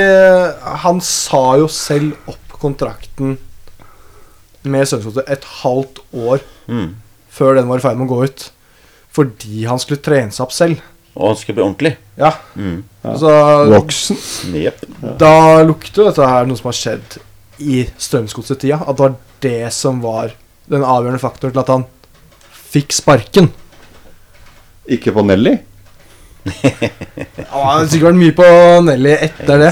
[0.85, 3.35] han sa jo selv opp kontrakten
[4.65, 6.95] med Strømsgodset et halvt år Mm.
[7.29, 8.47] før den var i ferd med å gå ut.
[9.13, 10.79] Fordi han skulle trene seg opp selv.
[11.15, 11.93] Og han skulle bli ordentlig.
[12.19, 12.33] Ja.
[12.55, 12.83] Mm.
[13.19, 13.31] Så
[13.71, 14.19] Voksen.
[14.55, 14.85] Yep.
[15.19, 17.19] da lukter dette her noe som har skjedd
[17.63, 18.81] i Strømsgodset-tida.
[18.83, 19.15] At det var
[19.45, 20.33] det som var
[20.71, 21.85] den avgjørende faktoren til at han
[22.75, 23.51] fikk sparken.
[24.91, 25.55] Ikke på Nelly?
[26.45, 26.51] Ja,
[27.41, 28.47] det har sikkert vært mye på
[28.85, 29.71] Nelly etter det.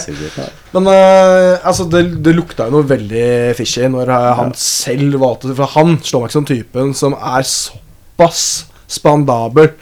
[0.73, 5.53] Men uh, altså, det, det lukta jo noe veldig fishy når eh, han selv valgte
[5.53, 8.45] For han slår meg ikke som typen som er såpass
[8.89, 9.73] spandabel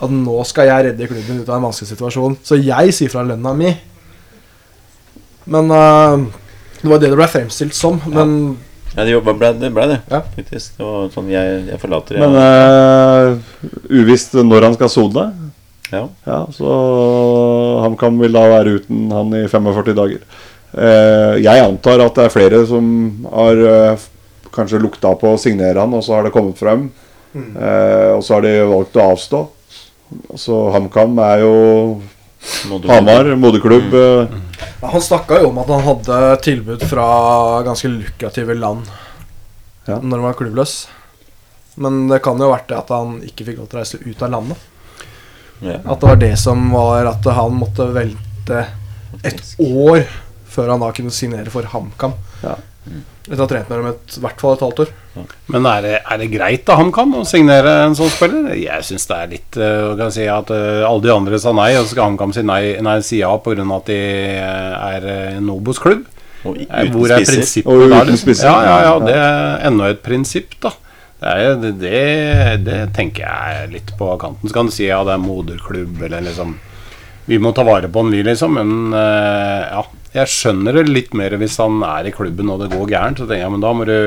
[0.00, 2.38] at nå skal jeg redde klubben ut av en vanskelig situasjon.
[2.46, 3.72] Så jeg sier fra lønna mi.
[5.50, 6.26] Men uh,
[6.80, 8.00] det var det det ble fremstilt som.
[8.08, 8.56] Men
[8.96, 10.22] Ja, det ble det, ble det Ja.
[10.34, 10.76] faktisk.
[10.78, 15.26] Det var sånn jeg, jeg forlater Men uh, uvisst når han skal sone.
[15.92, 16.06] ja.
[16.26, 16.70] Ja, så
[17.84, 20.24] HamKam vil da være uten han i 45 dager.
[20.70, 22.90] Uh, jeg antar at det er flere som
[23.30, 24.08] har uh,
[24.54, 26.88] kanskje lukta på å signere han, og så har det kommet frem.
[27.30, 29.40] Eh, og så har de valgt å avstå.
[30.38, 31.54] Så HamKam er jo
[32.88, 33.92] Hamar, moderklubb.
[33.92, 34.40] Mm.
[34.80, 37.04] Ja, Han snakka jo om at han hadde tilbud fra
[37.66, 38.88] ganske lukrative land
[39.86, 39.98] Ja.
[40.00, 40.74] når han var klubbløs.
[41.80, 44.00] Men det kan jo ha vært det at han ikke fikk lov til å reise
[44.04, 44.56] ut av landet.
[45.60, 45.76] Ja.
[45.84, 48.64] At det var det som var at han måtte velte
[49.26, 50.04] et år
[50.50, 52.16] før han da kunne signere for HamKam.
[52.42, 52.56] Ja.
[53.28, 54.92] Etter å ha trent med dem i hvert fall et halvt år.
[55.50, 58.52] Men er det, er det greit da HamKam å signere en sånn spiller?
[58.54, 61.72] Jeg syns det er litt uh, kan si at uh, Alle de andre sa nei,
[61.78, 63.66] og så skal HamKam si, nei, nei, si ja pga.
[63.76, 66.06] at de eh, er en Obos-klubb.
[66.44, 68.48] Hvor er prinsippet Og uten spisser.
[68.48, 70.72] Ja, ja, ja, det er enda et prinsipp, da.
[71.20, 72.04] Det, er, det,
[72.64, 74.48] det, tenker jeg er litt på kanten.
[74.48, 76.54] Så kan du si ja, det er moderklubb, eller liksom
[77.26, 78.56] Vi må ta vare på han, vi, liksom.
[78.56, 79.82] Men uh, ja,
[80.14, 83.20] jeg skjønner det litt mer hvis han er i klubben og det går gærent.
[83.20, 83.98] Så tenker jeg, men da må du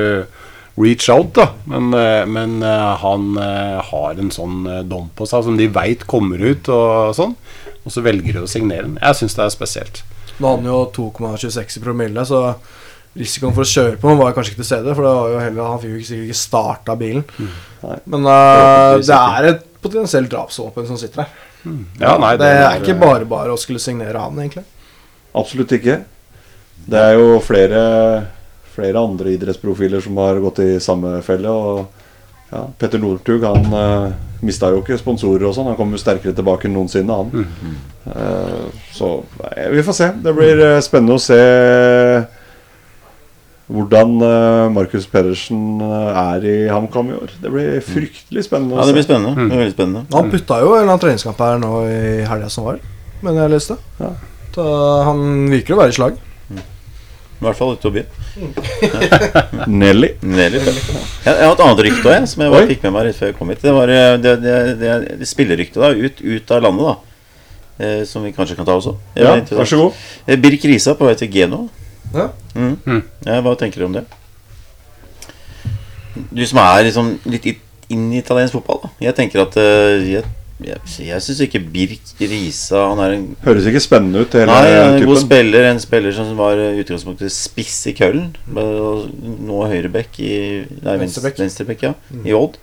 [0.80, 1.48] reach out, da.
[1.70, 6.06] Men, eh, men eh, han eh, har en sånn dom på seg som de veit
[6.10, 7.36] kommer ut, og sånn.
[7.84, 8.98] Og så velger de å signere den.
[9.02, 10.02] Jeg syns det er spesielt.
[10.38, 12.42] Nå hadde han jo 2,26 i promille, så
[13.14, 14.94] risikoen for å kjøre på ham var kanskje ikke til stede.
[14.96, 17.26] For det var jo heller, han fikk jo sikkert ikke starta bilen.
[17.38, 17.52] Mm.
[18.10, 21.36] Men uh, det er et potensielt drapsvåpen som sitter der.
[22.00, 24.64] Ja, nei, det, er ikke bare bare å skulle signere han, egentlig.
[25.36, 26.00] Absolutt ikke.
[26.84, 27.80] Det er jo flere,
[28.74, 31.50] flere andre idrettsprofiler som har gått i samme felle.
[31.50, 34.14] Og ja, Petter Northug han uh,
[34.44, 35.70] mista jo ikke sponsorer og sånn.
[35.72, 37.76] Han kom jo sterkere tilbake enn noensinne, han.
[38.04, 40.08] Eh, så nei, vi får se.
[40.22, 41.42] Det blir uh, spennende å se
[43.72, 47.32] hvordan eh, Markus Pedersen eh, er i HamKam i år.
[47.40, 49.32] Det blir fryktelig spennende Ja, det blir spennende.
[49.32, 49.54] spennende.
[49.54, 50.04] Det blir spennende.
[50.12, 52.82] Han putta jo en eller annen treningskamp her nå i helga som var,
[53.24, 53.78] men jeg leste.
[54.02, 54.12] Ja.
[54.54, 54.64] Så
[55.08, 56.20] han virker å være i slag.
[57.34, 58.08] I hvert fall ute og byen.
[59.68, 60.14] Nelly.
[60.22, 60.60] Nelly.
[61.24, 63.30] Jeg, jeg har et annet rykte òg, som jeg bare fikk med meg rett før
[63.30, 63.62] jeg kom hit.
[63.64, 67.14] Det var eh, det, det, det, det spilleryktet da, ut, ut av landet, da.
[67.84, 68.92] Eh, som vi kanskje kan ta også.
[69.16, 70.02] Ja, vær så god.
[70.26, 71.64] Eh, Birk Risa på vei til Geno.
[72.14, 72.28] Ja.
[72.54, 72.76] Mm.
[72.84, 73.00] Mm.
[73.26, 74.04] Ja, hva tenker du om det?
[76.30, 77.48] Du som er liksom litt
[77.92, 78.92] inn i italiensk fotball, da.
[79.08, 80.22] Jeg tenker at uh, Jeg,
[80.62, 80.78] jeg,
[81.08, 84.92] jeg syns ikke Birk Risa Han er en Høres ikke spennende ut, hele Nei, en
[84.94, 85.00] typen.
[85.02, 85.64] en god spiller.
[85.72, 88.28] En spiller som var utgangspunktet spiss i Køllen.
[88.54, 90.30] Nå høyrebekk i
[90.84, 91.40] Nei, Venstrebekk.
[91.42, 92.20] venstrebekk, ja, ja.
[92.30, 92.60] I Odd.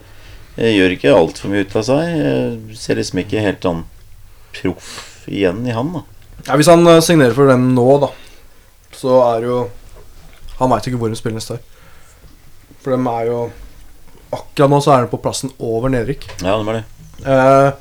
[0.58, 2.16] Eh, Gjør ikke altfor mye ut av seg.
[2.16, 3.84] Eh, Ser liksom ikke helt sånn
[4.56, 6.02] proff igjen i han, da.
[6.48, 8.10] Ja, hvis han eh, signerer for dem nå, da,
[8.98, 9.60] så er jo
[10.60, 11.62] Han veit ikke hvor de spiller neste år.
[12.82, 13.38] For dem er jo
[14.32, 16.24] Akkurat nå så er de på plassen over nedrykk.
[16.40, 16.84] Ja, det var det.
[17.22, 17.72] Eh,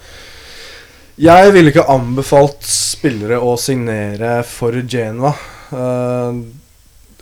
[1.20, 5.34] jeg ville ikke anbefalt spillere å signere for Genova.
[5.70, 6.40] Eh,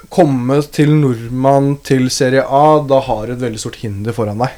[0.09, 4.57] komme til nordmann til Serie A, da har du et veldig stort hinder foran deg.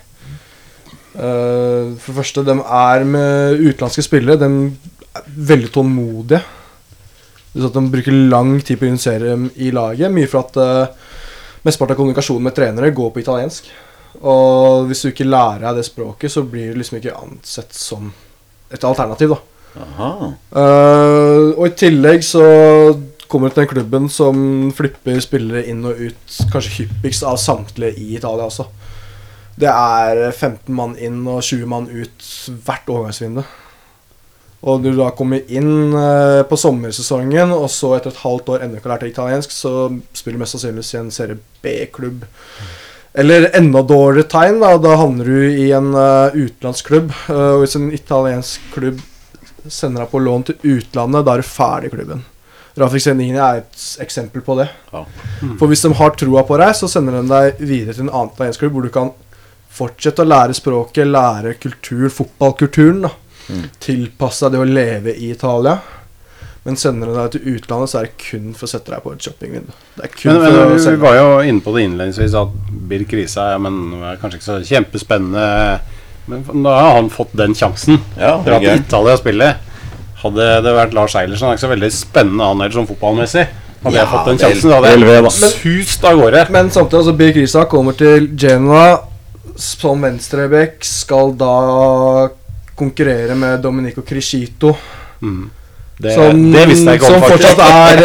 [1.17, 4.41] Eh, for det første, de er med utenlandske spillere.
[4.41, 6.43] De er veldig tålmodige.
[7.51, 10.13] Sånn De bruker lang tid på å initiere dem i laget.
[10.15, 10.99] Mye for at
[11.67, 13.67] mesteparten av kommunikasjonen med trenere går på italiensk.
[14.21, 18.11] Og hvis du ikke lærer deg det språket, så blir du liksom ikke ansett som
[18.71, 19.37] et alternativ.
[19.37, 19.41] da.
[20.61, 22.45] Eh, Og i tillegg så
[23.31, 27.95] kommer du til den klubben som flipper spillere inn og ut kanskje hyppigst av samtlige
[28.03, 28.67] i Italia også.
[29.61, 32.29] Det er 15 mann inn og 20 mann ut
[32.65, 33.45] hvert overgangsvindu.
[34.61, 38.65] Og når du da kommer inn uh, på sommersesongen, og så etter et halvt år
[38.65, 42.27] ennå ikke har lært italiensk, så spiller du mest sannsynligvis i en serie B-klubb.
[43.13, 47.11] Eller enda dårligere tegn, da, da havner du i en uh, utenlandsklubb.
[47.27, 49.01] Uh, og hvis en italiensk klubb
[49.67, 52.23] sender deg på lån til utlandet, da er du ferdig i klubben.
[52.79, 54.69] Rafik Sendingen er et eksempel på det.
[54.93, 55.03] Ja.
[55.59, 58.31] For hvis de har troa på deg, så sender de deg videre til en annen
[58.33, 59.11] italiensk klubb hvor du kan
[59.71, 63.05] fortsette å lære språket, lære kultur, fotballkulturen.
[63.07, 63.13] da
[63.83, 65.79] Tilpasse deg det å leve i Italia.
[66.67, 69.15] Men sender du deg til utlandet, så er det kun for å sette deg på
[69.15, 69.71] et shoppingvindu.
[69.97, 72.59] Det er kun Men, men å vi var jo inne på det innledningsvis at
[72.91, 75.47] Birk Risa ja, men, er kanskje ikke så kjempespennende.
[76.29, 77.97] Men da har han fått den sjansen.
[78.21, 78.85] Ja, det Dra er til.
[78.85, 79.49] Italia og spille.
[80.21, 83.47] Hadde det vært Lars Eilertsen, er ikke så veldig spennende han heller sånn fotballmessig.
[83.81, 86.43] Hadde jeg fått den sjansen, da hadde jeg sust av gårde.
[86.53, 88.85] Men samtidig, altså Birk Risa kommer til Genoa
[89.57, 90.85] som venstreback.
[90.85, 91.55] Skal da
[92.77, 94.75] konkurrere med Dominico Criscito.
[96.01, 97.51] Det, Som, det visste jeg ikke om, faktisk.
[97.51, 98.05] fortsatt er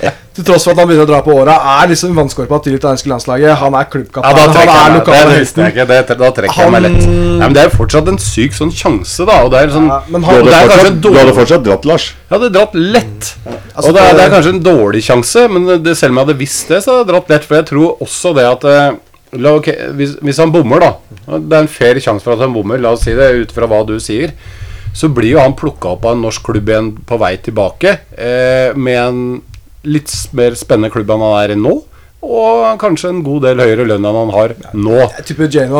[0.08, 2.74] eh, Til tross for at han begynner å dra på åra, er liksom vannskorpa til
[2.74, 3.54] det italienske landslaget.
[3.62, 4.50] Han er Ja, klubbkaptein.
[4.56, 5.86] trekker han er lokale Det ikke.
[5.88, 6.98] Det, da trekker jeg meg lett.
[7.06, 9.38] Nei, men det er jo fortsatt en syk sånn sjanse, da.
[9.46, 11.88] Og det er sånn Ja, men Du hadde det er fortsatt, du hadde fortsatt dratt,
[11.88, 12.10] Lars.
[12.26, 13.30] Jeg hadde dratt lett.
[13.46, 16.26] altså, og det er, det er kanskje en dårlig sjanse, men det, selv om jeg
[16.26, 17.48] hadde visst det, så hadde jeg dratt lett.
[17.48, 19.00] For jeg tror også det at eh,
[19.40, 22.52] la, okay, hvis, hvis han bommer, da Det er en fair sjanse for at han
[22.52, 24.36] bommer, la oss si det ut fra hva du sier.
[24.96, 28.72] Så blir jo han plukka opp av en norsk klubb igjen på vei tilbake, eh,
[28.74, 29.20] med en
[29.84, 31.74] litt mer spennende klubb enn han er i nå.
[32.26, 34.96] Og kanskje en god del høyere lønn enn han har nå.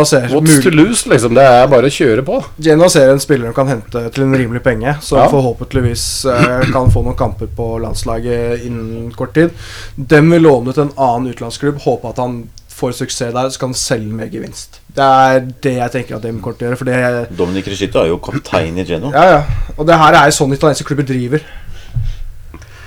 [0.07, 1.33] Ser, What's to lose, liksom?
[1.35, 2.37] Det er bare å kjøre på.
[2.63, 5.27] Genoa ser en spiller de kan hente til en rimelig penge, som Ja.
[5.33, 9.51] forhåpentligvis eh, kan få noen kamper på landslaget innen kort tid.
[9.97, 12.45] Dem vil låne ut en annen utenlandsklubb, håpe at han
[12.77, 14.81] får suksess der, så kan han selge med gevinst.
[14.97, 16.79] Det er det jeg tenker at de kommer til å gjøre.
[16.81, 19.11] For det Dominic Riscito er jo kaptein i Geno.
[19.15, 19.71] Ja, ja.
[19.77, 21.41] Og det her er sånn italienske klubber driver.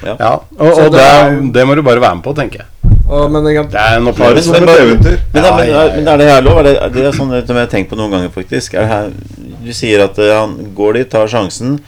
[0.05, 2.67] Ja, og, og det det, er- det må du bare være med på, tenker jeg.
[3.09, 4.51] Og, men jeg, Det er en opplevelse.
[4.53, 5.95] men, men, men, Ja, ja, ja.
[5.95, 6.59] men er det her lov?
[6.61, 8.75] Er det, det er sånn som jeg har tenkt på noen ganger, faktisk.
[8.77, 9.09] Er det her,
[9.65, 11.79] du sier at eh, han går dit, tar sjansen,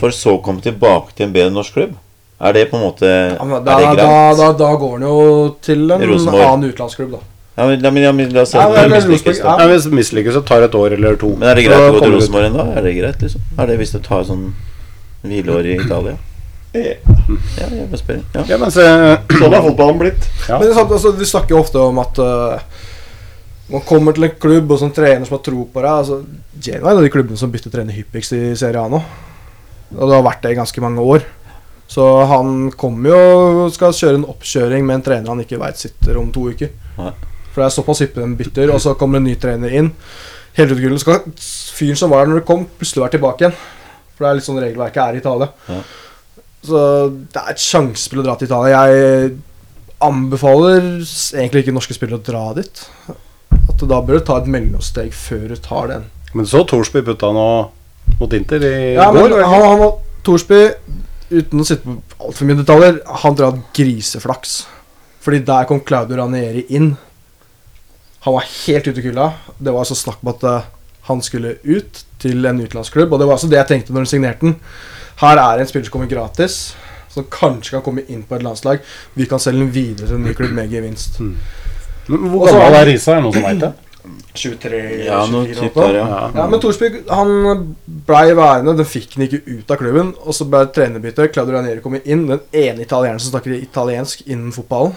[0.00, 1.98] for så å komme tilbake til en bedre norsk klubb.
[2.40, 5.16] Er det på en måte ja, Er da, da, da, da går han jo
[5.60, 6.46] til en Rosenborg.
[6.46, 7.20] annen utenlandsklubb, da.
[7.60, 9.58] Ja, men, ja, men, ja, men la oss si at mislykkes, da.
[9.60, 9.68] ja.
[9.68, 11.34] Hvis det mislykkes, så tar det et år eller to.
[11.36, 12.64] Men er det greit å gå til du- Rosenborg ennå?
[12.72, 13.42] Er det greit, liksom?
[13.60, 14.46] Er det hvis du tar sånn
[15.26, 16.16] hvileår i Italia?
[16.72, 16.94] Ja.
[17.58, 18.20] Ja, jeg bare spør.
[18.34, 18.44] Ja.
[18.48, 18.84] Ja, men så,
[19.40, 20.28] Sånn er fotballen blitt.
[20.46, 20.56] Ja.
[20.56, 22.62] Men det er sant, altså, De snakker jo ofte om at uh,
[23.74, 25.90] man kommer til en klubb og som trener som har tro på deg.
[25.90, 26.20] Altså,
[26.62, 29.02] Genoa er en av de klubbene som bytter trener hyppigst i Serie A nå.
[29.98, 31.26] Og det har vært det i ganske mange år.
[31.90, 36.20] Så han kommer jo skal kjøre en oppkjøring med en trener han ikke veit sitter
[36.22, 36.70] om to uker.
[37.00, 37.10] Nei.
[37.50, 39.92] For det er såpass hyppig de bytter, og så kommer en ny trener inn.
[40.58, 41.22] Hele utgullet skal
[41.76, 43.56] fyren som var der når du kom, plutselig være tilbake igjen.
[44.14, 45.50] For det er litt sånn regelverket er i Italia.
[45.70, 45.80] Ja.
[46.70, 46.80] Så
[47.32, 48.82] det er et sjansespill å dra til Italia.
[48.84, 49.32] Jeg
[50.04, 50.80] anbefaler
[51.36, 52.82] egentlig ikke norske spillere å dra dit.
[53.70, 56.06] At da bør du ta et mellomsteg før du tar den.
[56.36, 57.46] Men så Thorsby putta nå
[58.20, 59.42] mot Inter i Ja, men går.
[59.42, 60.60] han, han og Thorsby,
[61.30, 64.60] uten å sitte på altfor mye detaljer, han drar griseflaks.
[65.24, 66.92] Fordi der kom Claudio Ranieri inn.
[68.26, 69.32] Han var helt ute i kulda.
[69.58, 70.68] Det var altså snakk om at eh,
[71.08, 73.12] han skulle ut til en utenlandsklubb.
[73.12, 74.56] Og det var også det jeg tenkte når han signerte den.
[75.22, 76.58] Her er en spiller som kommer gratis,
[77.12, 78.80] som kanskje kan komme inn på et landslag.
[79.16, 81.20] Vi kan selge den videre til en ny klubb med gevinst.
[81.20, 81.36] Mm.
[82.10, 83.12] Hvor Og så- gammel er Risa?
[83.12, 83.72] Er det noen som veit det?
[84.34, 85.94] 23 ja, 24 år.
[85.94, 86.30] ja.
[86.34, 86.46] Ja.
[86.48, 87.76] Men Thorsby han
[88.06, 88.76] blei værende.
[88.78, 90.14] Den fikk han ikke ut av klubben.
[90.24, 91.28] Og så ble det trenerbytte.
[91.32, 92.26] Claudio Ranieri kommer inn.
[92.28, 94.96] Den ene italieneren som snakker italiensk innen fotballen.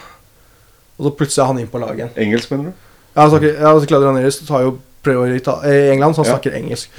[0.97, 2.13] Og så plutselig er han inn på laget igjen.
[2.27, 2.73] Engelsk, mener du?
[3.14, 6.56] Ja, han snakker, ja, altså Claudio Ranieris tar jo prøver i England, så han snakker
[6.57, 6.94] engelsk.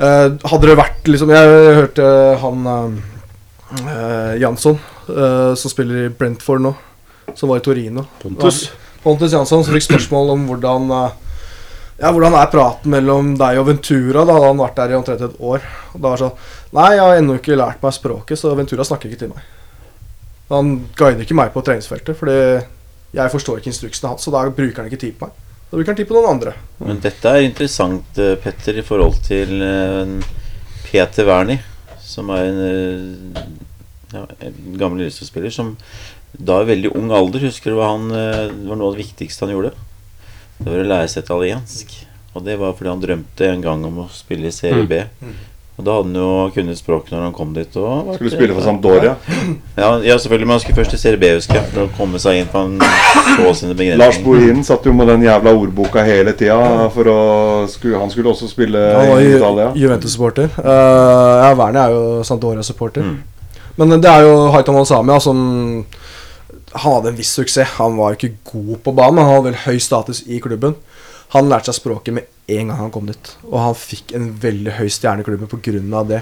[0.00, 2.04] Eh, hadde det vært liksom Jeg hørte
[2.40, 4.78] han uh, Jansson,
[5.10, 6.72] uh, som spiller i Brentford nå,
[7.34, 8.06] som var i Torino.
[8.22, 8.70] Pontus.
[9.04, 10.88] Pontus Jansson som fikk spørsmål om hvordan
[12.00, 14.24] Ja, hvordan er praten mellom deg og Ventura?
[14.24, 15.64] Da hadde han vært der i omtrent et år.
[15.92, 16.42] Og da var sånn
[16.76, 19.44] Nei, jeg har ennå ikke lært meg språket, så Ventura snakker ikke til meg.
[20.50, 22.38] Han guider ikke meg på treningsfeltet, fordi
[23.16, 25.49] jeg forstår ikke instruksene hans, så da bruker han ikke tid på meg.
[25.70, 26.52] Da bruker han tid på noen andre.
[26.82, 30.16] Men dette er interessant, eh, Petter, i forhold til eh,
[30.88, 31.60] Peter Wernie,
[32.02, 33.44] som er en, eh,
[34.16, 35.76] ja, en gammel Lillestrøm-spiller som
[36.34, 39.54] da i veldig ung alder Husker du hva han var noe av det viktigste han
[39.54, 39.72] gjorde?
[40.58, 41.94] Det var å lære seg italiensk.
[42.34, 45.00] Og det var fordi han drømte en gang om å spille i Serie B.
[45.80, 47.76] Og da hadde han jo kunnet språket når han kom dit.
[47.80, 49.14] Og Skulle spille for Sampdoria.
[49.80, 51.68] Ja, ja, selvfølgelig, men han skulle først til Serie B, husker jeg.
[51.70, 52.74] For å komme seg inn på han
[53.38, 56.58] så sine Lars Bohinen Bohin satt jo med den jævla ordboka hele tida.
[56.92, 57.20] For å,
[57.96, 59.70] han skulle også spille var i Italia.
[59.80, 60.50] Juventus-supporter.
[60.58, 63.06] Uh, ja, Werner er jo Sampdoria-supporter.
[63.08, 63.16] Mm.
[63.80, 65.38] Men det er jo Haitam Al-Samia som
[66.74, 67.78] Han hadde en viss suksess.
[67.78, 70.76] Han var ikke god på banen, men han hadde vel høy status i klubben.
[71.32, 74.76] Han lærte seg språket med en gang han kom dit, og han fikk en veldig
[74.78, 76.02] høy stjerne i klubben pga.
[76.08, 76.20] det.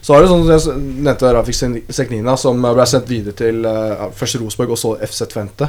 [0.00, 1.58] Så var det sånn som jeg nevnte Rafik
[1.92, 5.68] Seknina, som ble sendt videre til uh, først Rosenborg og så FC Tvente.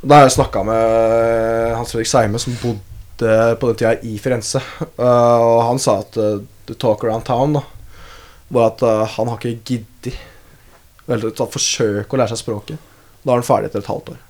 [0.00, 4.62] Da har jeg snakka med Hans Fredrik Seime, som bodde på den tida i Firenze.
[4.96, 6.38] Uh, og han sa at uh,
[6.70, 7.64] the talk around town da,
[8.54, 10.24] var at uh, han har ikke giddet
[11.08, 12.88] Eller tatt forsøk å lære seg språket.
[13.24, 14.24] Da er han ferdig etter et halvt år.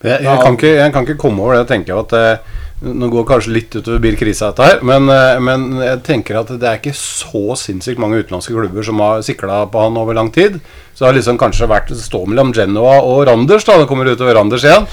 [0.00, 1.64] Jeg, jeg, kan ikke, jeg kan ikke komme over det.
[1.64, 5.36] Jeg tenker at eh, Nå går kanskje litt utover Birk Krisa dette her, men, eh,
[5.44, 9.66] men jeg tenker at det er ikke så sinnssykt mange utenlandske klubber som har sikla
[9.68, 10.56] på han over lang tid.
[10.94, 13.76] Så det har liksom kanskje vært det står mellom Genoa og Randers, da.
[13.80, 14.88] Det kommer utover Randers igjen.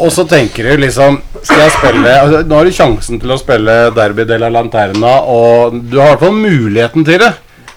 [0.00, 3.38] Og så tenker du liksom Skal jeg spille altså, Nå har du sjansen til å
[3.40, 7.34] spille Derby de la Lanterna, og du har i hvert fall muligheten til det.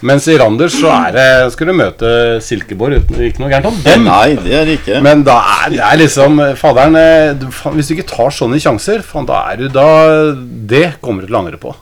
[0.07, 2.11] Mens i Randers så er det skal du møte
[2.41, 4.07] Silkeborg uten ikke noe gærent om dem.
[4.07, 5.01] Nei, det er det ikke.
[5.05, 8.59] Men da er det er liksom Faderen, eh, du, faen, hvis du ikke tar sånne
[8.61, 9.87] sjanser, faen, da er du da
[10.71, 11.75] Det kommer du til å angre på.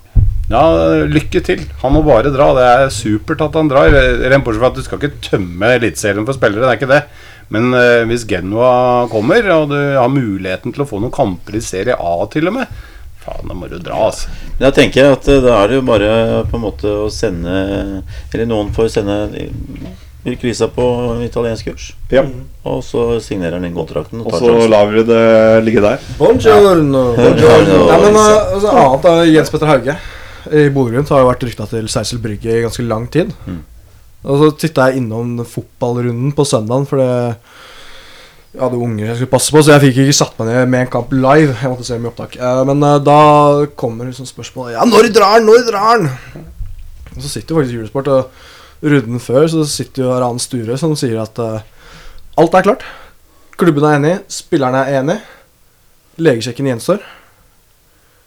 [0.50, 0.64] Ja,
[1.06, 1.62] lykke til.
[1.84, 2.48] Han må bare dra.
[2.58, 3.94] Det er supert at han drar.
[3.94, 7.04] Rent bortsett fra at du skal ikke tømme Eliteserien for spillere, det er ikke det.
[7.54, 11.64] Men eh, hvis Genua kommer, og du har muligheten til å få noen kamper i
[11.64, 12.80] Serie A til og med
[13.30, 14.30] Faen, da må du dra, altså.
[14.60, 16.11] Da tenker jeg at eh, da er det jo bare
[16.49, 17.56] på en måte å sende
[18.34, 19.18] Eller noen får sende
[20.26, 20.84] Virker Lisa på
[21.23, 21.85] italiensk kurs.
[22.11, 22.26] Ja.
[22.68, 24.19] Og så signerer han den kontrakten.
[24.19, 25.22] Og tar så lar vi det
[25.64, 26.01] ligge der.
[26.19, 27.03] Buongiorno.
[27.15, 27.77] Buongiorno.
[27.88, 28.26] Ja, men uh,
[28.57, 29.95] altså, annet av Jens Petter Hauge
[30.49, 33.31] i Bodø-Glimt har jo vært rykta til Seisel Brygge i ganske lang tid.
[33.47, 33.61] Mm.
[34.27, 37.10] Og så titta jeg innom fotballrunden på søndagen, for det
[38.49, 40.84] jeg hadde unger jeg skulle passe på, så jeg fikk ikke satt meg ned med
[40.85, 41.53] en kamp live.
[41.53, 42.38] Jeg måtte se dem i opptak.
[42.39, 43.19] Eh, men eh, da
[43.77, 45.45] kommer liksom spørsmålet Ja, når drar han?
[45.45, 46.07] Når drar han?
[47.13, 50.95] Og så sitter jo faktisk Julesport og runden før så sitter jo Ran Sture som
[50.97, 51.61] sier at eh,
[52.41, 52.88] alt er klart.
[53.59, 55.19] Klubben er enig, spillerne er enig.
[56.17, 57.05] Legesjekken gjenstår.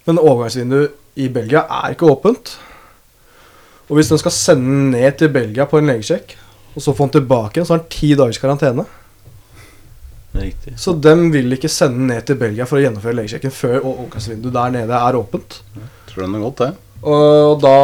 [0.06, 2.54] Men overgangsvinduet i Belgia er ikke åpent.
[3.90, 6.36] Og hvis den skal sende den ned til Belgia på en legesjekk,
[6.76, 8.86] og så få den tilbake så har den ti dagers karantene.
[10.32, 10.78] Riktig.
[10.80, 14.72] Så dem vil ikke sende ned til Belgia for å gjennomføre legesjekken før overgangsvinduet der
[14.78, 15.58] nede er åpent.
[16.08, 16.70] Tror den er godt, det?
[17.02, 17.76] Og da,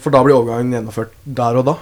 [0.00, 1.76] for da blir overgangen gjennomført der og da.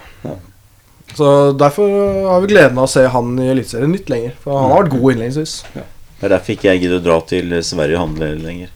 [1.17, 1.93] Så derfor
[2.29, 4.35] har vi gleden av å se han i Eliteserien litt lenger.
[4.43, 5.55] For han har vært god innledningsvis.
[5.77, 8.73] Det er derfor ikke jeg gidder å dra til Sverige og handle lenger.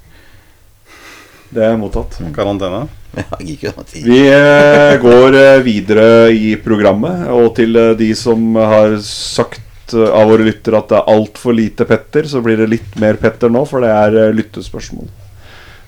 [1.51, 2.21] Det er mottatt.
[2.37, 2.87] Karantene?
[3.11, 9.65] Vi eh, går eh, videre i programmet, og til eh, de som har sagt
[9.95, 13.19] eh, av våre lyttere at det er altfor lite Petter, så blir det litt mer
[13.21, 15.11] Petter nå, for det er eh, lyttespørsmål.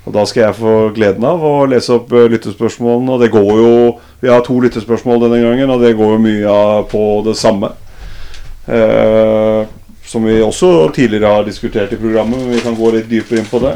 [0.02, 3.14] Og Da skal jeg få gleden av å lese opp eh, lyttespørsmålene.
[3.14, 3.76] Og det går jo
[4.22, 6.56] Vi har to lyttespørsmål denne gangen, og det går jo mye
[6.90, 7.72] på det samme.
[8.66, 9.62] Eh,
[10.06, 13.50] som vi også tidligere har diskutert i programmet, men vi kan gå litt dypere inn
[13.50, 13.72] på det.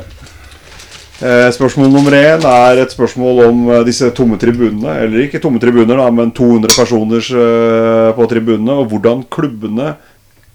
[1.17, 4.99] Eh, spørsmål nummer én er et spørsmål om disse tomme tribunene.
[5.03, 8.79] Eller ikke tomme tribuner, da, men 200 personer på tribunene.
[8.83, 9.95] Og hvordan klubbene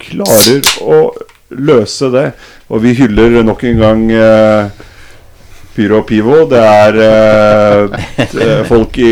[0.06, 1.02] klarer å
[1.72, 2.28] løse det.
[2.72, 4.88] Og vi hyller nok en gang eh,
[5.76, 6.44] Pyro og Pivo.
[6.52, 9.12] Det er eh, folk i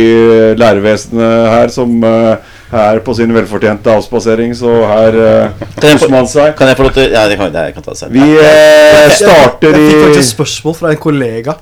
[0.60, 6.30] lærevesenet her som eh, er på sin velfortjente avspasering, så her eh, jeg koser man
[6.30, 6.54] seg.
[6.60, 8.14] Kan jeg få lov til Ja, det kan, det, jeg kan ta det selv.
[8.14, 11.58] Vi eh, starter Jeg i fikk faktisk spørsmål fra en kollega.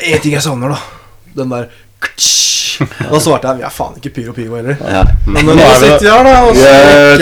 [0.00, 0.78] Én ting jeg savner, da.
[1.36, 1.68] Den der
[2.80, 4.78] Da svarte jeg vi er faen ikke Pyro Pivo heller.
[4.80, 5.02] Ja.
[5.26, 6.34] Men nå sitter vi her, da.
[6.46, 6.70] Og så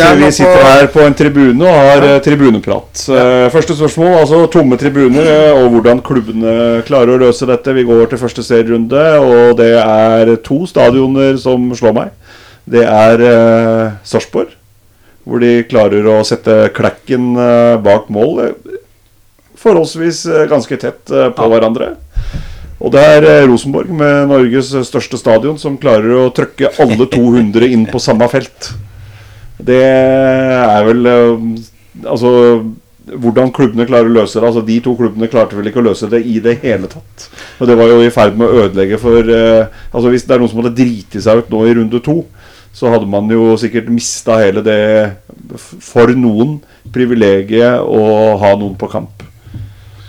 [0.00, 2.18] Jeg vi sitter her på en tribune og har ja.
[2.24, 3.04] tribuneprat.
[3.10, 6.54] Eh, Første spørsmål, altså tomme tribuner, eh, og hvordan klubbene
[6.88, 7.74] klarer å løse dette.
[7.76, 12.14] Vi går til første serierunde, og det er to stadioner som slår meg.
[12.70, 14.52] Det er uh, Sarpsborg,
[15.26, 18.38] hvor de klarer å sette klekken eh, bak mål.
[18.44, 18.76] eh,
[19.60, 21.90] Forholdsvis eh, ganske tett eh, på hverandre.
[22.80, 27.68] Og det er eh, Rosenborg med Norges største stadion som klarer å trykke alle 200
[27.68, 28.72] inn på samme felt.
[29.60, 31.50] Det er vel eh,
[32.08, 32.30] Altså
[33.10, 34.46] hvordan klubbene klarer å løse det.
[34.46, 37.26] Altså De to klubbene klarte vel ikke å løse det i det hele tatt.
[37.58, 40.42] Og det var jo i ferd med å ødelegge for eh, Altså Hvis det er
[40.42, 42.20] noen som hadde driti seg ut nå i runde to,
[42.76, 44.78] så hadde man jo sikkert mista hele det
[45.58, 46.60] for noen
[46.94, 49.24] privilegiet å ha noen på kamp.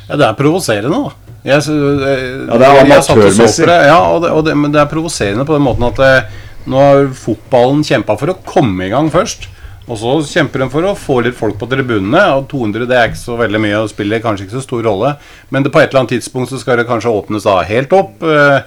[0.05, 1.30] Ja, det er provoserende, da.
[1.43, 3.65] Jeg, eh, Ja, det er amatørmessig.
[3.87, 6.35] Ja, og det, og det, men det er provoserende på den måten at eh,
[6.69, 9.47] nå har fotballen kjempa for å komme i gang først.
[9.89, 12.21] Og så kjemper de for å få litt folk på tribunene.
[12.37, 15.15] Og 200 det er ikke så veldig mye og spiller kanskje ikke så stor rolle.
[15.49, 18.21] Men det, på et eller annet tidspunkt så skal det kanskje åpnes da helt opp.
[18.21, 18.61] eh,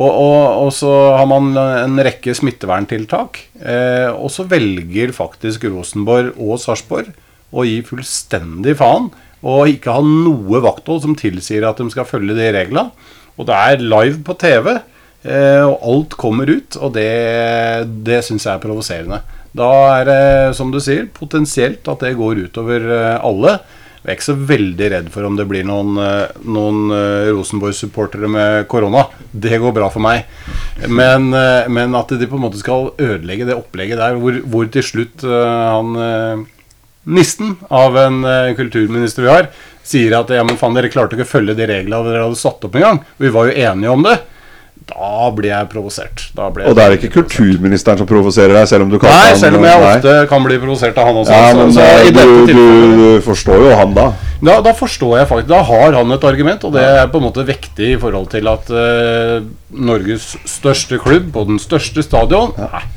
[0.00, 3.40] Og, og, og så har man en rekke smitteverntiltak.
[4.14, 7.10] Og så velger faktisk Rosenborg og Sarpsborg
[7.50, 9.10] å gi fullstendig faen.
[9.40, 12.90] Og ikke ha noe vakthold som tilsier at de skal følge de reglene.
[13.40, 14.74] Og det er live på TV.
[15.20, 17.10] Eh, og alt kommer ut, og det,
[18.06, 19.20] det syns jeg er provoserende.
[19.56, 19.68] Da
[19.98, 20.22] er det,
[20.56, 23.58] som du sier, potensielt at det går utover eh, alle.
[24.00, 26.94] Jeg er ikke så veldig redd for om det blir noen, eh, noen
[27.36, 29.04] Rosenborg-supportere med korona.
[29.28, 30.24] Det går bra for meg.
[30.88, 31.28] Men,
[31.68, 35.26] men at de på en måte skal ødelegge det opplegget der, hvor, hvor til slutt
[35.26, 36.46] han
[37.06, 39.48] eh, Nisten av en eh, kulturminister vi har,
[39.82, 42.64] sier at ja, men faen, dere klarte ikke å følge de reglene dere hadde satt
[42.64, 43.00] opp engang.
[43.00, 43.16] gang.
[43.16, 44.18] vi var jo enige om det.
[44.90, 46.22] Da blir jeg provosert.
[46.34, 49.28] Da blir jeg Og det er ikke kulturministeren som provoserer deg, selv om du kaller
[49.28, 49.90] Nei, selv om jeg Nei.
[49.90, 51.36] ofte kan bli provosert av han også.
[51.36, 54.06] Ja, så- men så eh, du, du, du forstår jo han da.
[54.40, 57.26] da, da forstår jeg faktisk Da har han et argument, og det er på en
[57.28, 62.88] måte vektig i forhold til at uh, Norges største klubb på den største stadion er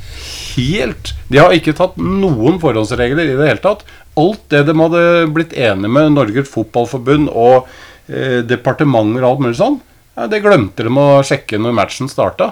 [0.56, 3.86] helt De har ikke tatt noen forhåndsregler i det hele tatt.
[4.20, 5.04] Alt det de hadde
[5.34, 7.70] blitt enige med Norges Fotballforbund og
[8.08, 9.80] eh, departementer og alt mulig sånn,
[10.14, 12.52] ja, det glemte de å sjekke når matchen starta.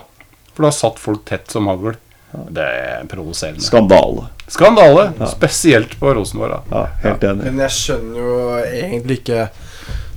[0.55, 1.93] For da satt folk tett som hagl.
[2.31, 3.61] Det er provoserende.
[3.63, 4.29] Skandale.
[4.49, 5.09] Skandale.
[5.29, 6.77] Spesielt på Rosenborg, da.
[6.77, 7.49] Ja, helt enig.
[7.49, 9.49] Men jeg skjønner jo egentlig ikke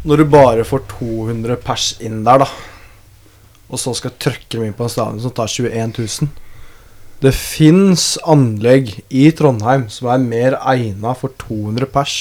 [0.05, 2.49] Når du bare får 200 pers inn der, da,
[3.73, 6.44] og så skal trøkke dem inn på en stadion som tar 21 000
[7.25, 12.17] Det fins anlegg i Trondheim som er mer egna for 200 pers.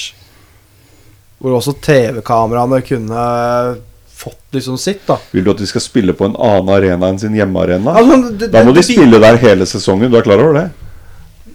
[1.42, 3.24] Hvor også TV-kameraene kunne
[4.14, 5.18] fått liksom sitt, da.
[5.34, 7.96] Vil du at de skal spille på en annen arena enn sin hjemmearena?
[8.00, 10.10] Altså, det- Da må det- de spille der hele sesongen.
[10.10, 10.70] Du er klar over det?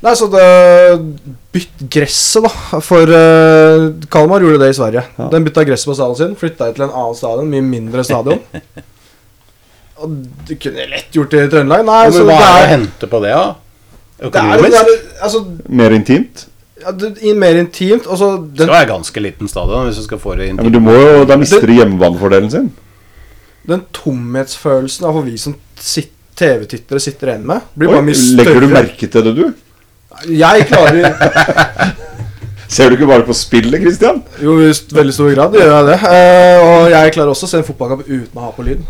[0.03, 0.99] Nei, så det
[1.51, 2.79] Bytt gresset, da.
[2.79, 5.03] For uh, Kalmar gjorde det i Sverige.
[5.17, 5.29] Ja.
[5.29, 8.39] Den bytta gresset på stadion sin, flytta til en annen stadion, mye mindre stadion.
[9.99, 10.13] Og
[10.47, 11.83] du kunne lett gjort det i Trøndelag.
[11.87, 13.49] Nei, Men hva det er det å hente på det, da?
[14.19, 14.93] det er, det er
[15.23, 15.45] altså,
[15.79, 16.45] Mer intimt?
[16.79, 18.07] ja, det, i mer intimt.
[18.07, 20.59] Og så Det den, skal være ganske liten stadion hvis du skal få det Ja,
[20.61, 22.71] men du må jo, Da mister du hjemmebanefordelen sin.
[23.69, 25.55] den tomhetsfølelsen av vi som
[26.39, 28.37] TV-tittere sitter igjen med, blir Oi, bare mye større.
[28.39, 29.49] legger du merke til det, du?
[30.29, 31.99] Jeg klarer
[32.69, 34.21] Ser du ikke bare på spillet, Christian?
[34.41, 35.95] Jo, i veldig stor grad gjør jeg det.
[36.05, 38.83] Eh, og jeg klarer også å se en fotballkamp uten å ha på lyd.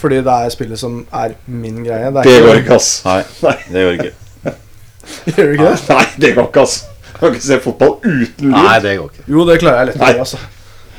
[0.00, 2.10] Fordi det er spillet som er min greie.
[2.10, 2.90] Det er Det ikke- går ikke, ass.
[3.04, 3.22] Nei,
[3.72, 4.14] det gjør det ikke.
[5.26, 5.88] Gjør du ikke det?
[5.90, 6.78] Nei, det går ikke, ass.
[7.20, 8.54] Kan ikke se fotball uten lyd.
[8.56, 9.24] Nei, det går ikke.
[9.28, 10.14] Jo, det klarer jeg lett Nei.
[10.24, 10.38] altså.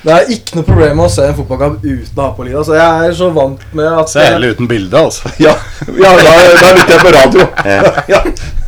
[0.01, 2.55] Det er ikke noe problem med å se en fotballkamp uten å ha på lyd.
[2.57, 5.29] Altså, jeg er så vant med at Se heller uten bilde, altså.
[5.45, 5.53] Ja,
[5.85, 7.41] ja da, da lytter jeg på radio.
[7.69, 8.21] Ja.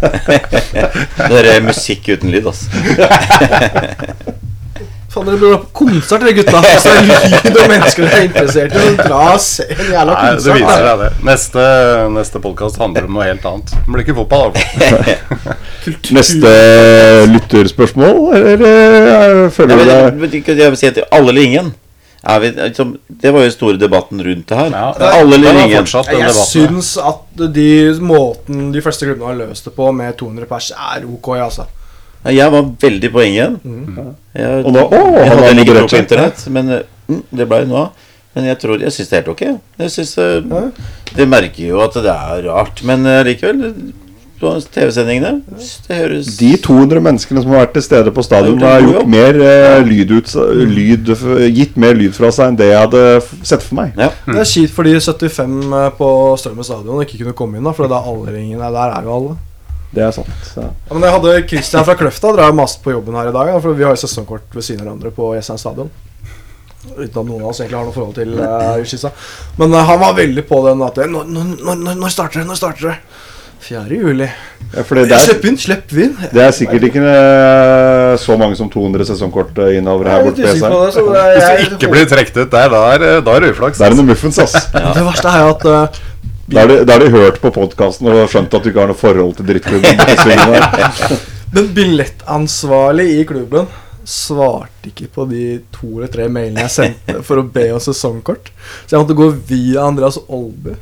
[1.33, 2.65] Det er musikk uten lyd, altså.
[5.13, 6.61] Faen, dere burde være på konsert, dere gutta.
[6.73, 8.85] Altså, det er lyd og mennesker dere er interessert i.
[8.97, 10.57] Dra og se en jævla Nei, det konsert.
[10.57, 11.09] viser deg det.
[11.29, 11.67] Neste,
[12.15, 13.75] neste podkast handler om noe helt annet.
[13.75, 15.53] Det blir ikke fotball, da.
[16.17, 16.55] Neste
[17.29, 21.73] lytterspørsmål, eller eh, føler du det deg jeg vil si at alle eller ingen.
[22.23, 24.71] Er vi, liksom, det var jo store debatten rundt det her.
[24.71, 25.85] Ja, alle eller ingen.
[26.15, 27.69] Jeg syns at de
[27.99, 31.67] måten de fleste klubbene har løst det på, med 200 pers, er ok, altså.
[32.23, 33.59] Ja, Jeg var veldig på ingen.
[34.33, 37.47] Jeg, Og da, å, jeg han hadde ligget opp på internett, men eh, mm, det
[37.49, 37.87] ble jo nå.
[38.33, 39.43] Men jeg tror, jeg syns det er helt ok.
[39.83, 43.67] Jeg synes, uh, Det merker jo at det er rart, men uh, likevel
[44.43, 45.43] på TV-sendingene
[45.87, 49.39] Det høres De 200 menneskene som har vært til stede på stadion, Har gjort mer
[49.39, 50.33] eh, lyd ut,
[50.73, 51.13] lyd,
[51.55, 53.05] gitt mer lyd fra seg enn det jeg hadde
[53.45, 53.95] sett for meg.
[53.99, 54.09] Ja.
[54.27, 57.87] Det er kjipt for de 75 på Strømmen stadion ikke kunne komme inn, da, for
[58.27, 59.39] ringene der er jo alle.
[59.93, 60.47] Det er sant.
[60.57, 60.69] Ja.
[60.71, 63.51] Ja, men jeg hadde Christian fra Kløfta drar jo mast på jobben her i dag.
[63.61, 65.91] For vi har jo sesongkort ved siden av hverandre på Jessheim stadion.
[66.83, 69.13] Uten at noen av oss egentlig har noe forhold til uh, Ullskissa.
[69.61, 72.47] Men uh, han var veldig på den at Når, når, når, når starter det?
[72.49, 72.97] Når starter det?
[73.63, 73.95] 4.
[73.95, 74.27] juli.
[74.73, 76.15] Ja, det, det, Slipp inn, slipp inn.
[76.33, 80.41] det er sikkert ikke eh, så mange som 200 sesongkort eh, innover her er borte
[80.41, 80.73] på Jessheim.
[80.73, 80.89] det.
[80.95, 83.79] Så det er, Hvis du ikke blir trukket ut der, da er, da det uflaks.
[83.79, 84.57] Det er noe muffens, ass.
[84.73, 86.01] Det verste er jo at eh,
[86.45, 89.37] Da har de, de hørt på podkasten og skjønt at du ikke har noe forhold
[89.37, 90.01] til drittklubben.
[91.55, 93.69] den billettansvarlig i klubben
[94.03, 98.51] svarte ikke på de to eller tre mailene jeg sendte for å be om sesongkort.
[98.83, 100.75] Så jeg måtte gå via Andreas Olby.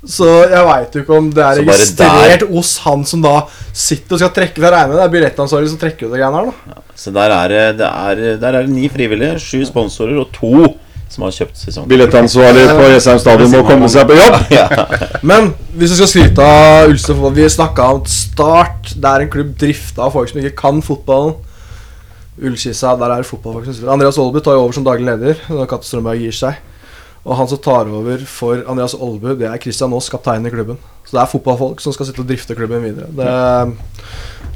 [0.00, 3.34] Så jeg veit jo ikke om det er registrert hos han som da
[3.68, 4.96] sitter og skal trekke fra regnet.
[4.96, 6.84] det er billettansvarlig som trekker ut det greiene her, da.
[6.98, 10.70] Så der er det, det er, der er det ni frivillige, sju sponsorer og to
[11.10, 11.88] som har kjøpt sesong.
[11.90, 14.36] Billettansvarlig på Jessheim stadion må komme seg på jobb.
[15.30, 18.92] Men hvis vi skal skryte av Ulstein fotball Vi snakka om Start.
[18.94, 21.34] Det er en klubb drifta av folk som ikke kan fotballen.
[22.40, 23.92] Ullkissa, der er fotballfolk som spiller.
[23.96, 26.62] Andreas Aalbu tar jo over som daglig leder når Katte Strømberg gir seg.
[27.26, 30.78] Og han som tar over for Andreas Aalbu, det er Christian Aas, kaptein i klubben.
[31.10, 33.08] Så det er fotballfolk som skal sitte og drifte klubben videre.
[33.10, 33.30] Det,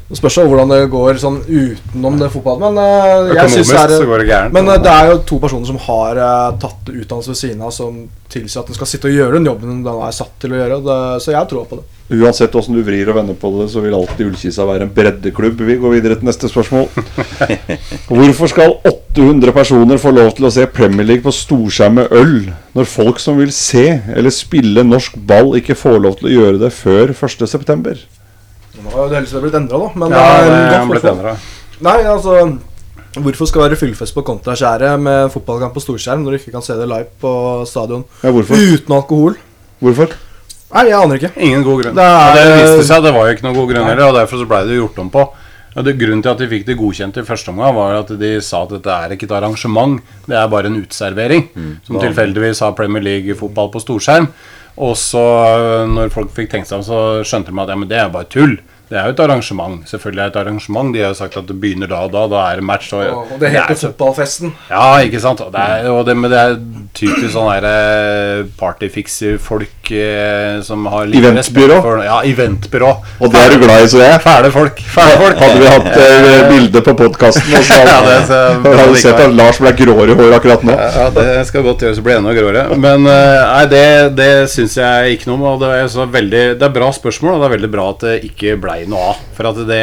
[0.06, 3.72] det spørs jo hvordan det går sånn utenom det fotballen, men eh, jeg synes Økonomisk
[3.74, 4.55] det så er går det gærent.
[4.55, 7.72] men eh, det er jo to personer som har eh, tatt utdannelse ved siden av,
[7.74, 7.97] som
[8.31, 10.81] tilsier at den skal sitte og gjøre den jobben den er satt til å gjøre.
[10.86, 11.86] Det, så jeg tror på det.
[12.14, 15.66] Uansett hvordan du vrir og vender på det, så vil alltid Ullkisa være en breddeklubb.
[15.66, 16.86] Vi går videre til neste spørsmål.
[18.12, 22.36] Hvorfor skal 800 personer få lov til å se Premier League på storskjerm med øl,
[22.74, 23.84] når folk som vil se
[24.16, 27.96] eller spille norsk ball, ikke får lov til å gjøre det før 1.9.?
[28.82, 29.90] Nå har jo det heldigvis blitt endra, da.
[29.94, 31.51] Men Ja, det er det godt blitt endret.
[31.84, 32.59] Nei, altså
[33.14, 36.64] Hvorfor skal det være fyllefest på Kontraskjæret med fotballkamp på storskjerm når du ikke kan
[36.66, 37.30] se det live på
[37.70, 38.59] stadion Ja, hvorfor?
[38.59, 39.36] uten alkohol?
[39.78, 40.16] Hvorfor?
[40.74, 41.30] Nei, jeg aner ikke.
[41.38, 41.94] Ingen god grunn.
[41.94, 44.14] Det er- ja, det viste seg det var jo ikke noen god grunn heller, og
[44.18, 45.28] derfor så ble det gjort om på.
[45.74, 48.34] Og det Grunnen til at de fikk det godkjent i første omgang, var at de
[48.44, 49.96] sa at dette er ikke et arrangement,
[50.26, 51.48] det er bare en uteservering.
[51.86, 54.28] Som tilfeldigvis har Premier League-fotball på storskjerm.
[54.76, 57.90] Og så, øh, når folk fikk tenkt seg om, så skjønte de at ja, men
[57.90, 58.56] det er bare tull.
[58.90, 59.81] Det er jo et arrangement.
[59.89, 60.93] Selvfølgelig er det et arrangement.
[60.94, 62.27] De har jo sagt at det begynner da og da.
[62.31, 62.93] Da er det match.
[62.93, 64.52] Og, Og det heter er så- fotballfesten.
[64.70, 65.40] Ja, ikke sant.
[65.40, 66.59] Og det er, og det, men det er
[66.94, 71.78] typisk sånn derre partyfikser-folk eh, som har Eventbyrå.
[71.82, 72.90] For, ja, eventbyrå.
[73.20, 74.20] Og det er du glad i, så jeg.
[74.24, 74.81] Fæle folk.
[74.94, 75.40] Fæle folk.
[75.43, 78.19] Hadde vi hatt eh, bilde på podkasten, så Ja, det
[78.78, 80.77] hadde du sett at Lars ble gråere i håret akkurat nå.
[80.77, 82.66] Ja, det skal godt gjøres å bli enda gråere.
[82.81, 83.85] Men eh, nei, det,
[84.19, 85.47] det syns jeg ikke noe om.
[85.55, 88.05] Og det er, så veldig, det er bra spørsmål, og det er veldig bra at
[88.06, 89.20] det ikke blei noe av.
[89.36, 89.82] For at det,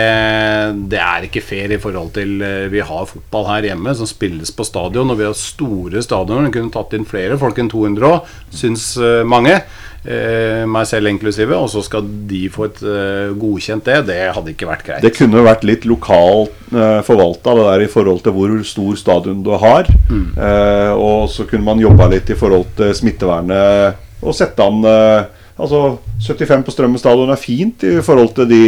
[0.91, 4.51] det er ikke fair i forhold til eh, Vi har fotball her hjemme som spilles
[4.55, 6.51] på stadion, og vi har store stadioner.
[6.53, 8.91] Kunne tatt inn flere folk enn 200 òg, syns
[9.27, 9.61] mange.
[10.01, 11.57] Eh, meg selv inklusive.
[11.57, 13.99] Og så skal de få et eh, godkjent det.
[14.09, 15.03] Det hadde ikke vært greit.
[15.05, 19.43] Det kunne vært litt lokalt eh, forvalta, det der i forhold til hvor stor stadion
[19.45, 19.89] du har.
[20.11, 25.29] Eh, og så kunne man jobba litt i forhold til smittevernet og sette an eh,
[25.61, 28.63] Altså 75 på Strømmen stadion er fint i forhold til de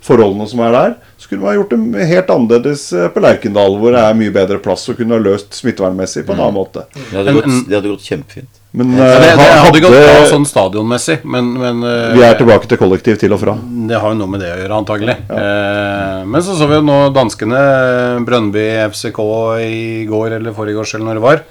[0.00, 0.94] forholdene som er der.
[1.20, 4.56] Så kunne man gjort det helt annerledes eh, på Lerkendal, hvor det er mye bedre
[4.64, 6.86] plass, og kunne ha løst smittevernmessig på en annen måte.
[6.96, 8.60] Det hadde gått, det hadde gått kjempefint.
[8.72, 12.38] Men Ja, eh, det, det hadde gått bra sånn stadionmessig, men, men eh, vi er
[12.38, 13.56] tilbake til kollektiv til og fra.
[13.90, 15.18] Det har jo noe med det å gjøre, antagelig.
[15.36, 17.60] Eh, men så så vi jo nå danskene,
[18.24, 19.20] Brønnby FCK
[19.66, 21.44] i går eller forrige eller når det var.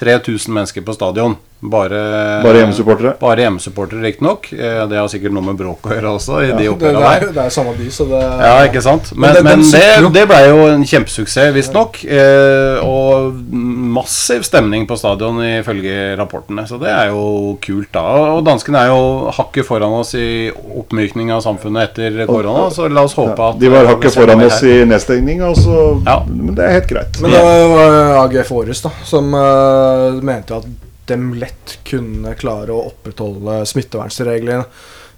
[0.00, 1.36] 3000 mennesker på stadion.
[1.60, 3.10] Bare, Bare hjemmesupportere.
[3.20, 4.46] Bare hjemmesupportere, riktignok.
[4.52, 7.26] Eh, det har sikkert noe med bråk å gjøre også, i de Det, det, er,
[7.36, 9.10] det er samme by, så det Ja, ikke sant?
[9.14, 12.00] Men, Men det- men det, det ble jo en kjempesuksess, visstnok.
[12.08, 16.64] Eh, og massiv stemning på stadion ifølge rapportene.
[16.66, 18.06] Så det er jo kult, da.
[18.38, 23.04] Og danskene er jo hakket foran oss i oppmykning av samfunnet etter korona, så la
[23.04, 26.22] oss håpe at De var hakket foran oss i nedstengning, altså, Ja.
[26.26, 27.20] men det er helt greit.
[27.20, 30.64] Men det var AGF Århus da, som uh, mente at
[31.10, 34.64] de lett kunne klare å opprettholde smittevernreglene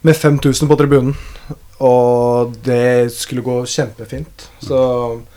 [0.03, 1.15] med 5000 på tribunen.
[1.83, 4.49] Og det skulle gå kjempefint.
[4.63, 4.79] Så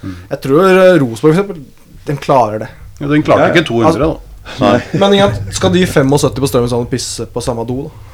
[0.03, 0.67] jeg tror
[1.01, 1.61] Rosenborg for eksempel,
[2.05, 2.71] de klarer det.
[2.99, 4.79] Ja, Den klarte Ja, ikke 200, da.
[4.93, 8.11] Men igjen, skal de 75 på Strømmen sånn pisse på samme do, da?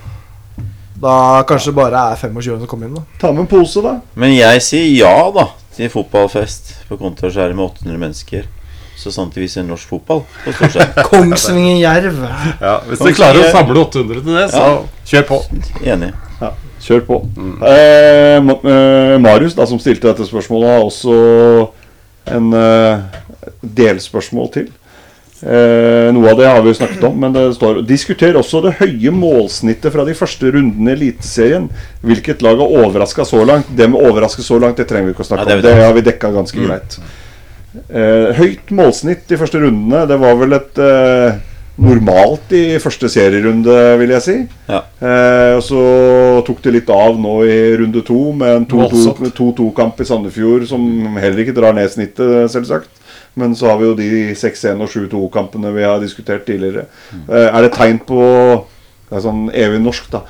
[1.02, 1.16] Da
[1.50, 3.04] kanskje bare er 25 som kommer inn, da.
[3.20, 3.98] Ta med en pose, da.
[4.16, 8.48] Men jeg sier ja, da, til fotballfest på Kontorskjæret med 800 mennesker.
[9.02, 10.22] Så sant de viser norsk fotball.
[11.10, 12.19] Kongsvinger Jerv.
[12.61, 14.68] Ja, hvis du klarer å samle 800 til det, så
[15.10, 15.40] kjør på.
[15.82, 16.11] Enig.
[16.41, 16.52] Ja,
[16.86, 17.18] kjør på.
[17.34, 17.56] Mm.
[17.72, 21.15] Eh, Marius, da, som stilte dette spørsmålet, har også
[22.38, 23.02] en eh,
[23.82, 24.69] delspørsmål til.
[25.41, 28.76] Eh, noe av det har vi jo snakket om, men det står Diskuter også det
[28.78, 31.65] høye målsnittet fra de første rundene i Eliteserien.
[32.06, 33.73] Hvilket lag har overraska så langt?
[33.73, 35.65] Det med overraske så langt, det trenger vi ikke å snakke Ja, det om.
[35.65, 36.99] Det har vi dekka ganske greit.
[37.88, 40.03] Eh, høyt målsnitt de første rundene.
[40.10, 41.38] Det var vel et eh,
[41.81, 44.35] normalt i første serierunde, vil jeg si.
[44.68, 44.81] Ja.
[44.99, 45.84] Eh, og så
[46.48, 50.84] tok det litt av nå i runde to med en 2-2 2-2-kamp i Sandefjord som
[51.22, 52.91] heller ikke drar ned snittet, selvsagt.
[53.39, 56.89] Men så har vi jo de 6-1 og 7-2-kampene vi har diskutert tidligere.
[57.23, 58.19] Eh, er det tegn på
[59.11, 60.22] Det er sånn evig norsk, da.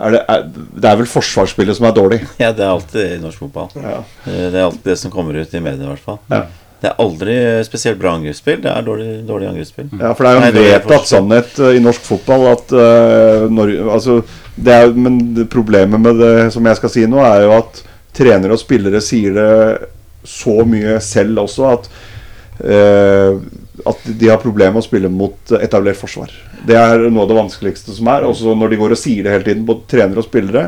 [0.00, 0.44] Er det, er,
[0.80, 2.18] det er vel forsvarsspillet som er dårlig.
[2.40, 3.68] Ja, det er alltid i norsk fotball.
[3.80, 3.98] Ja.
[4.28, 6.20] Eh, Det er alltid det som kommer ut i media, i hvert fall.
[6.32, 6.44] Ja.
[6.80, 7.36] Det er aldri
[7.66, 8.60] spesielt bra angrepsspill.
[8.64, 9.90] Det er dårlig, dårlig angrepsspill.
[10.00, 13.74] Ja, for det er jo en vedtatt sannhet eh, i norsk fotball at uh, når,
[13.98, 14.20] altså,
[14.56, 15.20] det er, Men
[15.52, 17.82] problemet med det som jeg skal si nå, er jo at
[18.16, 19.50] trenere og spillere sier det
[20.26, 21.90] så mye selv også at
[22.64, 23.36] uh,
[23.88, 26.32] at de har problemer med å spille mot etablert forsvar.
[26.68, 28.26] Det er noe av det vanskeligste som er.
[28.28, 30.66] Også når de går og sier det hele tiden, både trenere og spillere,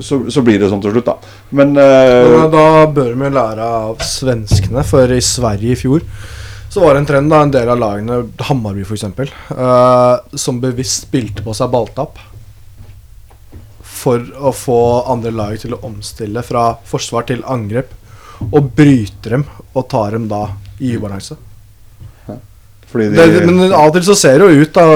[0.00, 1.34] så, så blir det sånn til slutt, da.
[1.58, 6.06] Men uh, da bør vi lære av svenskene, for i Sverige i fjor
[6.72, 9.04] så var det en trend da en del av lagene, Hammarby f.eks.,
[9.52, 12.16] uh, som bevisst spilte på seg balltap
[14.02, 14.78] for å få
[15.12, 17.92] andre lag til å omstille fra forsvar til angrep,
[18.48, 19.44] og bryte dem
[19.76, 20.46] og ta dem da
[20.82, 21.36] i ubalanse.
[22.92, 24.86] Fordi de, Det, men av og til så ser det jo ut da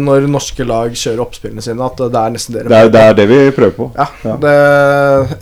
[0.00, 3.18] når norske lag kjører oppspillene sine, at det er nesten det det, er, det er
[3.20, 3.90] det vi prøver på.
[3.98, 4.36] Ja, Ja.
[4.42, 4.54] det,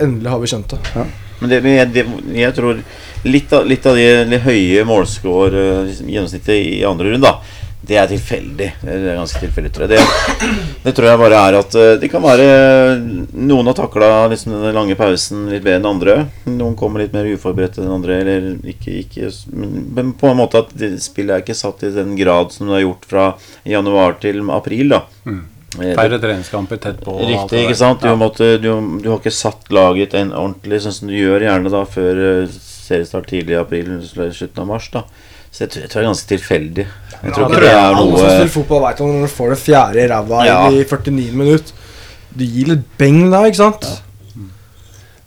[0.03, 1.07] endelig har vi skjønt det.
[1.43, 2.05] Men det, men jeg, det,
[2.39, 2.83] jeg tror
[3.27, 7.97] litt av, litt av de, de høye målscore eh, liksom, i andre runde, da, det
[7.99, 8.67] er tilfeldig.
[8.79, 9.99] Det er ganske tilfeldig, tror jeg.
[9.99, 10.51] Det,
[10.85, 12.45] det tror jeg bare er at eh, det kan være
[13.43, 16.17] Noen har takla liksom, den lange pausen litt bedre enn andre.
[16.47, 18.21] Noen kommer litt mer uforberedt enn andre.
[18.23, 20.71] Eller ikke, ikke men, på en måte at
[21.03, 23.27] spillet er ikke satt i den grad som det er gjort fra
[23.67, 24.95] januar til april.
[24.95, 25.43] da mm.
[25.73, 27.17] Færre treningskamper tett på.
[27.19, 28.05] Riktig, ikke sant?
[28.05, 28.71] Du, måtte, du,
[29.03, 32.57] du har ikke satt laget en ordentlig sånn som du gjør gjerne da før eh,
[32.87, 34.91] seriestart tidlig i april slutten av mars.
[34.95, 35.07] da
[35.53, 36.85] Så jeg tror, jeg tror det er ganske tilfeldig.
[37.23, 39.33] Jeg tror Ja, ikke det er Alle som noe spiller fotball, veit om når du
[39.37, 40.57] får det fjerde i ræva Ja.
[40.73, 41.74] i 49 minutter.
[42.33, 43.85] Du gir litt beng da, ikke sant?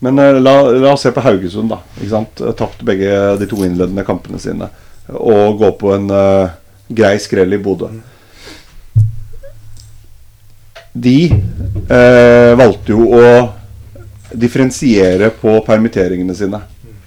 [0.02, 1.78] Men eh, la, la oss se på Haugesund, da.
[2.00, 2.42] Ikke sant?
[2.58, 4.68] Tapt begge de to innledende kampene sine.
[5.14, 6.50] Og gå på en uh,
[6.90, 7.92] grei skrell i Bodø.
[10.96, 13.28] De uh, valgte jo å
[14.34, 16.64] differensiere på permitteringene sine.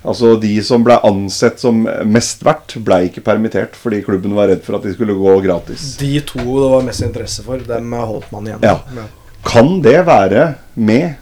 [0.09, 4.63] Altså De som ble ansett som mest verdt, ble ikke permittert fordi klubben var redd
[4.65, 5.95] for at de skulle gå gratis.
[6.01, 8.65] De to det var mest interesse for, dem holdt man igjen.
[8.65, 9.07] Ja.
[9.47, 11.19] Kan det være med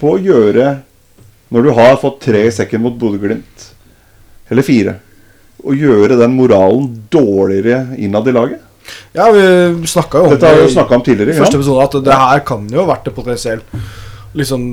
[0.00, 0.80] på å gjøre
[1.50, 3.64] Når du har fått tre i sekken mot Bodø-Glimt,
[4.54, 4.92] eller fire,
[5.66, 8.60] å gjøre den moralen dårligere innad i laget?
[9.16, 12.06] Ja, vi snakka jo om Dette har vi jo i om tidligere, første episode, at
[12.06, 13.64] det her kan jo ha vært en potensiell
[14.38, 14.68] liksom,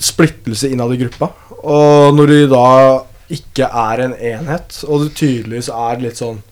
[0.00, 1.28] splittelse innad i gruppa.
[1.62, 2.68] Og når de da
[3.32, 6.42] ikke er en enhet, og det tydeligvis er litt sånn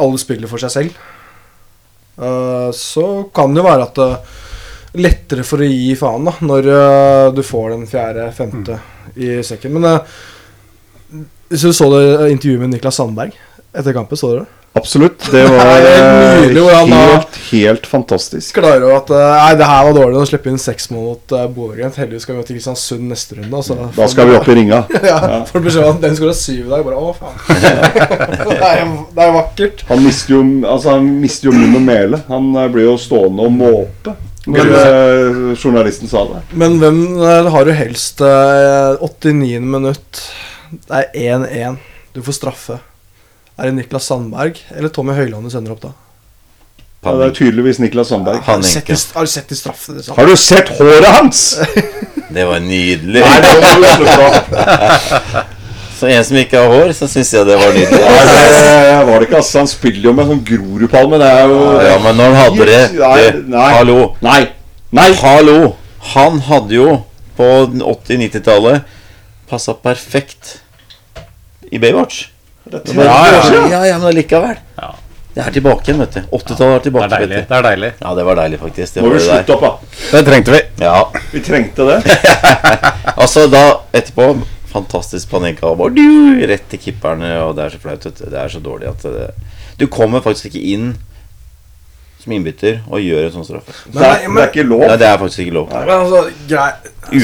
[0.00, 0.98] Alle spiller for seg selv,
[2.20, 6.34] Uh, så kan det jo være at det er lettere for å gi faen da
[6.44, 8.76] når uh, du får den fjerde, femte
[9.16, 9.78] i sekken.
[9.78, 12.02] Men uh, hvis du så det
[12.34, 13.32] intervjuet med Niklas Sandberg
[13.72, 14.48] etter kampen, så du det?
[14.72, 15.24] Absolutt.
[15.32, 18.54] Det var Det eh, nydelig helt, helt fantastisk.
[18.54, 20.20] klarer jo at eh, Nei, det her var dårlig.
[20.20, 21.98] Å slippe inn seks mot uh, Bodø-Glimt.
[21.98, 23.50] Heldigvis skal vi til Kristiansund neste runde.
[23.50, 23.76] Altså.
[23.96, 24.82] Da skal vi opp i ringa.
[25.10, 25.18] ja,
[25.50, 26.84] Får beskjed om at den skåra syv i dag.
[26.86, 27.36] Bare å, faen.
[28.50, 28.82] det, er,
[29.18, 29.84] det er vakkert.
[29.90, 32.22] Han mister jo, altså, han mister jo munn og mele.
[32.30, 34.14] Han blir jo stående og måpe.
[34.46, 36.44] Men- eh, journalisten sa det.
[36.56, 37.02] Men hvem
[37.52, 38.22] har du helst?
[38.24, 39.60] eh, 89.
[39.74, 40.22] minutt.
[40.70, 41.10] Det er
[41.42, 41.76] 1-1.
[42.14, 42.78] Du får straffe.
[43.60, 45.92] Er det Niklas Sandberg eller Tommy Høiland du sender opp da?
[47.04, 48.40] Ja, det er tydeligvis Niklas Sandberg.
[48.46, 49.92] Har du sett har du sett i straffe?
[49.96, 50.16] Liksom?
[50.16, 51.44] Har du sett håret hans?!
[52.30, 53.20] Det var nydelig.
[53.26, 55.46] Nei, det var.
[55.98, 57.98] Så en som ikke har hår, så syns jeg det var nydelig.
[57.98, 59.40] Nei, det var det ikke.
[59.42, 61.18] Altså, han spiller jo med sånn Grorudpalme.
[61.20, 63.66] Det er jo Ja, men når han hadde det, det nei.
[63.74, 63.96] Hallo.
[64.24, 64.38] Nei.
[64.96, 65.08] Nei.
[65.20, 65.58] Hallo!
[66.14, 66.94] Han hadde jo
[67.36, 67.50] på
[67.82, 68.96] 80-90-tallet
[69.50, 70.60] passa perfekt
[71.68, 72.28] i Baywatch.
[72.64, 73.68] Det Ja, ja.
[73.70, 74.56] Ja, ja, men allikevel.
[74.76, 74.94] Ja.
[75.34, 76.20] Det er tilbake igjen, vet du.
[76.36, 77.04] 80-tallet er Det tilbake.
[77.04, 77.36] er deilig.
[77.36, 77.48] vet du.
[77.54, 77.90] Det er deilig.
[78.00, 78.94] Ja, det var deilig, faktisk.
[78.94, 79.36] Det Må var vi det der.
[79.44, 80.16] slutte opp, da.
[80.18, 80.60] Det trengte vi.
[80.84, 81.04] Ja.
[81.32, 81.98] Vi trengte det.
[83.20, 83.62] Altså, da
[83.92, 84.26] etterpå
[84.70, 88.04] Fantastisk Panenka rett til kipperne, og det er så flaut.
[88.04, 88.24] vet du.
[88.30, 89.30] Det er så dårlig at det,
[89.78, 90.92] Du kommer faktisk ikke inn
[92.20, 93.72] som innbytter og gjør en sånn straffe.
[93.94, 94.82] Det er, det er ikke lov.
[94.84, 95.70] Nei, det er faktisk ikke lov.
[95.72, 96.70] Men altså, grei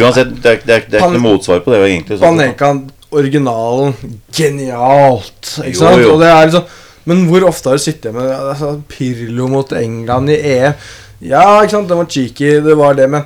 [0.01, 1.81] Uansett, det er, det er, det er ikke noe motsvar på det.
[1.83, 2.71] var egentlig sånn Panenka,
[3.16, 3.97] originalen,
[4.34, 5.56] genialt.
[5.64, 6.02] Ikke sant?
[6.02, 6.14] jo.
[6.14, 10.32] Og det er liksom Men hvor ofte har du sittet med altså, Pirlo mot England
[10.34, 10.86] i EM?
[11.22, 13.22] Ja, ikke sant, det var cheeky, det var det, men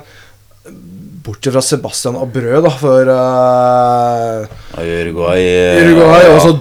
[1.21, 6.35] Bortsett fra Sebastian Abrød, da, for uh, Uruguay eh, Uruguay ja.
[6.35, 6.53] og så.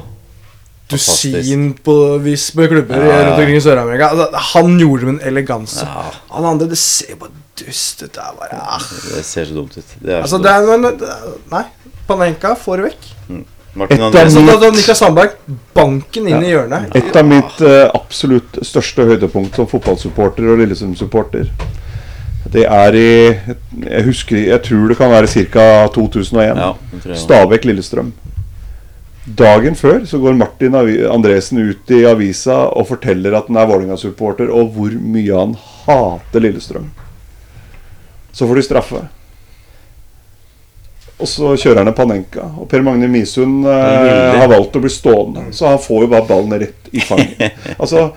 [0.91, 3.21] Dusin på vis med klubber Ja, ja.
[3.27, 4.11] rundt omkring i Sør-Amerika.
[4.15, 5.87] Altså, han gjorde det med en eleganse.
[5.87, 7.31] Ja, Han andre, det ser bare
[7.61, 8.11] dust ut.
[8.15, 8.91] Det er bare ah.
[9.17, 9.97] det ser så dumt ut.
[10.03, 11.01] Det er Altså, så det er, men,
[11.53, 11.65] Nei,
[12.09, 13.11] Panenka får det vekk.
[13.73, 15.35] Martin Et av Andresen Så da, da Niklas Sandberg
[15.77, 16.97] banken inn i hjørnet.
[16.99, 21.53] Et av mitt uh, absolutt største høydepunkt som fotballsupporter og Lillesund-supporter,
[22.51, 23.11] det er i
[23.85, 25.87] Jeg husker Jeg tror det kan være ca.
[25.95, 26.59] 2001.
[26.59, 26.73] Ja.
[27.23, 28.11] Stabæk-Lillestrøm.
[29.25, 34.49] Dagen før så går Martin Andresen ut i avisa og forteller at han er Vålerenga-supporter,
[34.49, 36.89] og hvor mye han hater Lillestrøm.
[38.33, 39.03] Så får de straffe.
[41.21, 42.47] Og så kjører han en Panenka.
[42.63, 46.29] Og Per Magne Misund eh, har valgt å bli stående, så han får jo bare
[46.31, 47.59] ballen rett i fanget.
[47.83, 48.09] altså,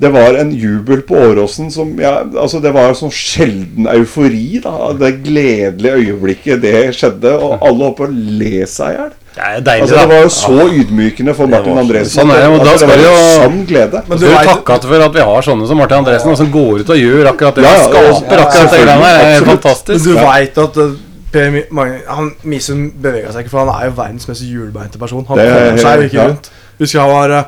[0.00, 4.60] det var en jubel på Åråsen som ja, altså Det var jo sånn sjelden eufori.
[4.64, 9.10] da Det gledelige øyeblikket det skjedde, og alle holdt på å le seg i hjel.
[9.34, 12.14] Det deilig, Altså, det var jo så ydmykende for Martin Andresen.
[12.16, 14.02] Sånn er og da at skal var det jo- en sann glede.
[14.08, 16.50] Men Du skal vil takke for at vi har sånne som Martin Andresen, og som
[16.50, 17.62] går ut og gjør akkurat det.
[17.64, 19.24] Ja, ja, skaper ja, akkurat det greiene her.
[19.36, 20.06] Er fantastisk.
[20.06, 20.32] Men du Ja.
[20.32, 20.90] vet at uh,
[21.30, 21.62] Per
[22.08, 25.24] han, Misund bevega seg ikke, for han er jo verdens mest hjulbeinte person.
[25.28, 26.26] Han Det er kommer seg jo ikke ja.
[26.26, 26.50] rundt.
[26.80, 27.44] Husker han var uh,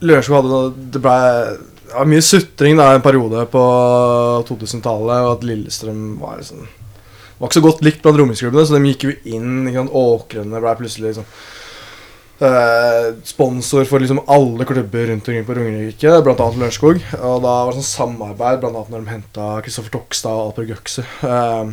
[0.00, 1.16] Lørenskog hadde Det ble
[1.90, 3.62] det mye sutring da en periode på
[4.48, 6.68] 2000-tallet, og at Lillestrøm var sånn
[7.40, 9.62] var ikke så godt likt blant romersklubbene, så de gikk jo inn.
[9.64, 9.94] Ikke sant?
[9.96, 11.28] Åkrene ble plutselig liksom
[12.44, 16.34] eh, sponsor for liksom alle klubber rundt omkring på Romerike, bl.a.
[16.36, 17.00] Lørenskog.
[17.16, 18.82] Og da var det sånn samarbeid, bl.a.
[18.82, 21.06] når de henta Kristoffer Tokstad og Alper Gøkse.
[21.24, 21.72] Eh,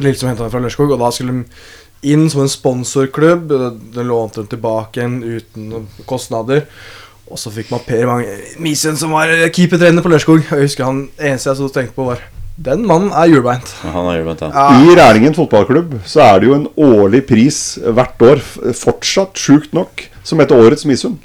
[0.00, 3.54] Lillestrøm henta dem fra Lørenskog, og da skulle de inn som en sponsorklubb.
[3.94, 6.66] Den lånte dem tilbake igjen uten kostnader.
[7.30, 8.26] Og så fikk man Per Mang
[8.58, 10.42] Misund, som var keepertrener på Lørenskog.
[10.42, 12.24] Og Jeg husker han eneste jeg så tenkte på, var
[12.60, 13.70] Den mannen er hjulbeint.
[13.86, 14.42] Han gjort.
[14.50, 18.42] Ja, I Rælingen fotballklubb så er det jo en årlig pris hvert år,
[18.76, 21.22] fortsatt sjukt nok, som heter Årets Misund.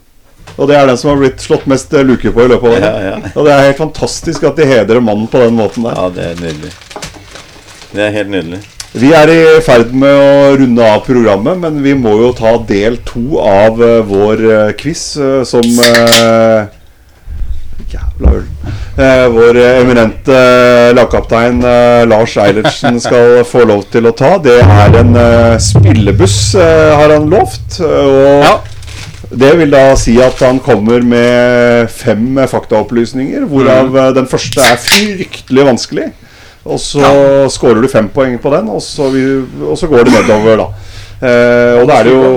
[0.56, 2.94] Og det er den som har blitt slått mest luke på i løpet av det.
[2.94, 3.34] Ja, ja.
[3.34, 5.98] Og det er helt fantastisk at de hedrer mannen på den måten der.
[5.98, 6.72] Ja, det er nydelig.
[7.91, 8.61] Det er helt nydelig.
[8.96, 12.96] Vi er i ferd med å runde av programmet, men vi må jo ta del
[13.08, 16.70] to av eh, vår eh, quiz, eh, som eh,
[17.92, 18.46] Jævla øl.
[18.96, 20.38] Eh, vår eminente
[20.96, 24.38] lagkaptein eh, Lars Eilertsen skal få lov til å ta.
[24.42, 25.12] Det er en
[25.62, 27.82] spillebuss, har han lovt.
[27.84, 28.56] Og Ja.
[29.36, 34.14] det vil da si at han kommer med fem faktaopplysninger, hvorav Mm.
[34.22, 36.08] den første er fryktelig vanskelig.
[36.66, 37.06] Og så
[37.54, 39.22] skårer du fem poeng på den, og så, vi,
[39.62, 40.68] og så går det nedover, da.
[41.16, 42.32] Eh, og da er det jo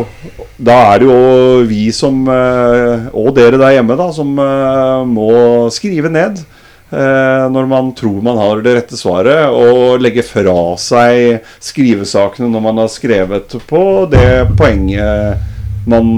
[0.58, 5.30] da er det jo vi som eh, Og dere der hjemme, da, som eh, må
[5.74, 11.44] skrive ned eh, når man tror man har det rette svaret, og legge fra seg
[11.62, 16.14] skrivesakene når man har skrevet på det poenget man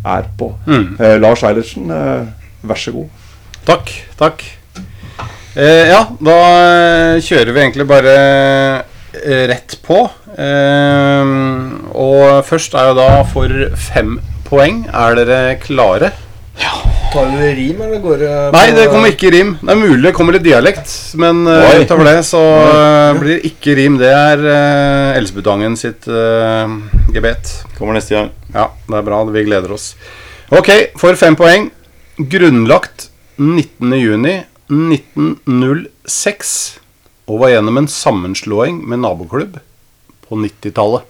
[0.00, 0.54] er på.
[0.66, 0.96] Mm.
[0.96, 2.30] Eh, Lars Eilertsen, eh,
[2.64, 3.12] vær så god.
[3.68, 3.92] Takk.
[4.20, 4.59] Takk.
[5.58, 6.38] Eh, ja, da
[7.16, 8.16] eh, kjører vi egentlig bare
[9.18, 10.04] eh, rett på.
[10.38, 11.36] Eh,
[11.90, 13.54] og først er jo da for
[13.90, 14.84] fem poeng.
[14.94, 16.12] Er dere klare?
[17.10, 19.56] Tar du rim, eller går det Nei, det kommer ikke rim.
[19.58, 21.80] Det er mulig det kommer litt dialekt, men uh, Oi.
[21.82, 23.96] utover det så eh, blir det ikke rim.
[23.98, 26.76] Det er uh, Elsebutangen sitt eh,
[27.14, 27.50] gebet.
[27.78, 28.30] Kommer neste gang.
[28.54, 29.24] Ja, det er bra.
[29.26, 29.94] Vi gleder oss.
[30.54, 30.70] Ok,
[31.00, 31.70] for fem poeng.
[32.30, 33.08] Grunnlagt
[34.70, 36.78] 19.6.1906
[37.30, 39.54] og var gjennom en sammenslåing med naboklubb
[40.26, 41.02] på 90-tallet.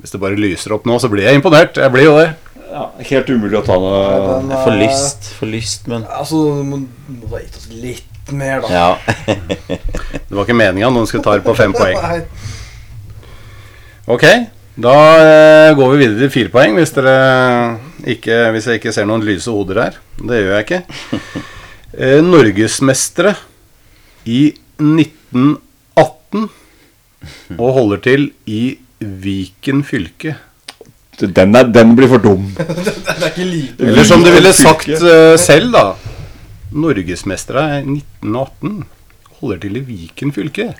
[0.00, 1.72] Hvis det bare lyser opp nå, så blir jeg imponert.
[1.80, 2.30] Jeg blir jo det.
[2.74, 6.62] Ja, helt umulig å ta noe Den, eh, For lyst, for lyst, men Altså, du
[6.66, 6.76] må,
[7.06, 8.68] må da gitt oss litt mer, da.
[8.72, 8.98] Ja.
[10.24, 11.96] Det var ikke meninga noen skulle ta det på fem poeng.
[14.10, 14.24] Ok,
[14.80, 17.14] da eh, går vi videre til fire poeng hvis, dere
[18.04, 19.98] ikke, hvis jeg ikke ser noen lyse hoder her.
[20.20, 20.82] Det gjør jeg ikke.
[21.94, 23.36] Eh, Norgesmestere
[24.26, 24.48] i
[24.82, 26.48] 1918
[27.54, 28.62] og holder til i
[28.98, 30.32] Viken fylke.
[31.20, 32.48] Den, er, den blir for dum.
[32.58, 35.84] den er ikke like Eller som du ville sagt eh, selv, da.
[36.74, 38.82] Norgesmestere i 1918
[39.38, 40.72] holder til i Viken fylke.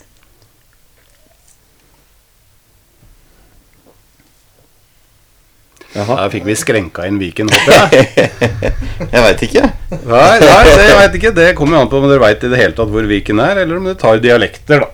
[5.95, 6.15] Jaha.
[6.25, 8.31] Der fikk vi skrenka inn Viken, håper jeg.
[9.15, 9.63] Jeg veit ikke.
[9.95, 11.31] Nei, nei det, jeg vet ikke.
[11.37, 13.61] Det kommer jo an på om dere veit i det hele tatt hvor Viken er,
[13.63, 14.91] eller om dere tar dialekter, da.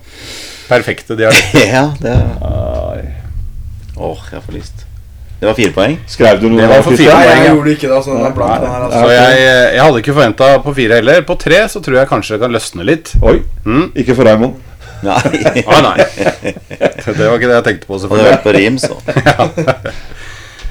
[0.69, 1.65] Perfekte dialekter.
[1.75, 2.15] Ja, det.
[4.01, 4.87] Åh, jeg får lyst.
[5.41, 5.95] Det var fire poeng.
[6.09, 6.61] Skrev du noe?
[6.61, 7.53] Det var for fire Nei, poeng, jeg ja.
[7.55, 7.95] gjorde ikke det.
[7.97, 8.81] Altså, den er blank, den her.
[8.81, 9.13] Så Altså.
[9.17, 9.45] jeg,
[9.75, 11.23] jeg hadde ikke forventa på fire heller.
[11.31, 13.13] På tre så tror jeg kanskje det kan løsne litt.
[13.25, 13.87] Oi, Mm.
[14.05, 14.59] ikke for Raymond.
[15.01, 15.17] Nei.
[15.65, 15.97] ah, nei.
[16.77, 18.99] Det var ikke det jeg tenkte på, Hadde det vært på rim, så.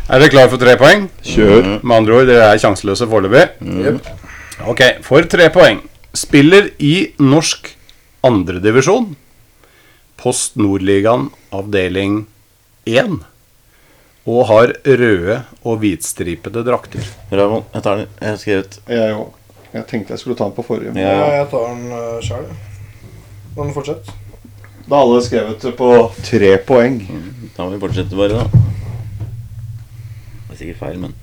[0.09, 1.03] Er dere klare for tre poeng?
[1.21, 1.67] Kjør.
[1.85, 3.43] Med andre ord, dere er sjanseløse foreløpig.
[3.61, 3.99] Mm.
[4.71, 5.83] Ok, for tre poeng.
[6.17, 7.69] Spiller i norsk
[8.25, 9.11] andredivisjon.
[10.19, 12.23] Post Nordligaen avdeling
[12.89, 13.19] 1.
[14.29, 17.05] Og har røde og hvitstripede drakter.
[17.29, 18.09] Ramon, jeg tar den.
[18.19, 19.29] Jeg har skrevet Jeg òg.
[19.69, 20.95] Jeg tenkte jeg skulle ta den på forrige.
[20.97, 21.13] Ja.
[21.13, 22.49] Ja, jeg tar den uh, sjøl.
[23.59, 24.09] Men fortsett.
[24.89, 25.91] Da har alle skrevet på
[26.25, 26.97] tre poeng.
[27.53, 28.65] Da må vi fortsette bare, da.
[30.59, 31.13] Er sikkert feil, men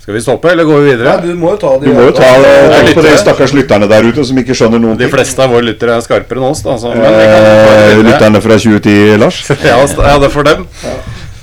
[0.00, 1.12] Skal vi stoppe, eller går vi Nei, videre?
[1.22, 4.24] du må jo ta de jo ta de er på de stakkars lytterne der ute
[4.26, 6.62] som ikke skjønner noen De fleste av våre lyttere er skarpere enn oss.
[6.66, 9.38] Da, så, Eh, lytterne fra 2010, Lars.
[9.62, 10.64] Ja, ja, det er for dem.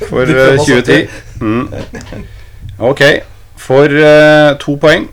[0.10, 1.08] For De eh, får 2010.
[1.40, 2.26] Mm.
[2.90, 3.04] Ok.
[3.68, 5.08] For uh, to poeng.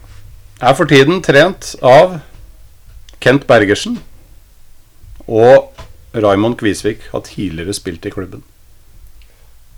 [0.61, 2.19] Er for tiden trent av
[3.23, 4.01] Kent Bergersen.
[5.29, 5.71] Og
[6.15, 8.43] Raymond Kvisvik har tidligere spilt i klubben.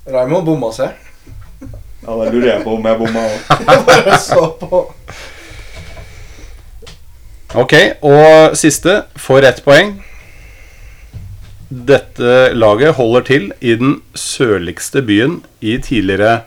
[0.09, 0.97] Raymond bomma seg.
[2.03, 4.93] Ja, Da lurer jeg på om jeg bomma òg.
[7.57, 7.73] Ok,
[8.05, 9.95] og siste for ett poeng.
[11.71, 16.43] Dette laget holder til i den sørligste byen i tidligere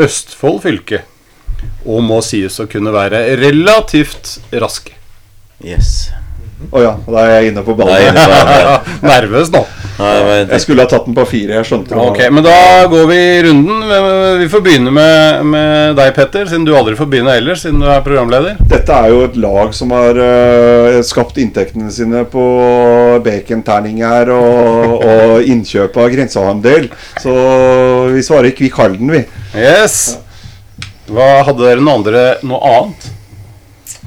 [0.00, 1.02] Østfold fylke.
[1.84, 4.96] Og må sies å kunne være relativt raske.
[5.60, 6.08] yes.
[6.72, 8.20] Å ja, da er jeg inne på ballen.
[9.14, 9.64] nervøs nå.
[9.94, 11.60] Jeg skulle ha tatt den på fire.
[11.60, 12.26] Jeg skjønte det.
[12.34, 12.56] Men da
[12.90, 13.84] går vi i runden.
[14.40, 17.86] Vi får begynne med, med deg, Petter, siden du aldri får begynne ellers, siden du
[17.86, 18.58] er programleder.
[18.70, 22.44] Dette er jo et lag som har uh, skapt inntektene sine på
[23.24, 26.90] baconterninger og, og innkjøp av grensehandel.
[27.22, 27.34] Så
[28.14, 29.22] vi svarer Kvikk Halden, vi.
[29.54, 30.16] Yes.
[31.04, 33.12] Hva Hadde dere noe andre noe annet?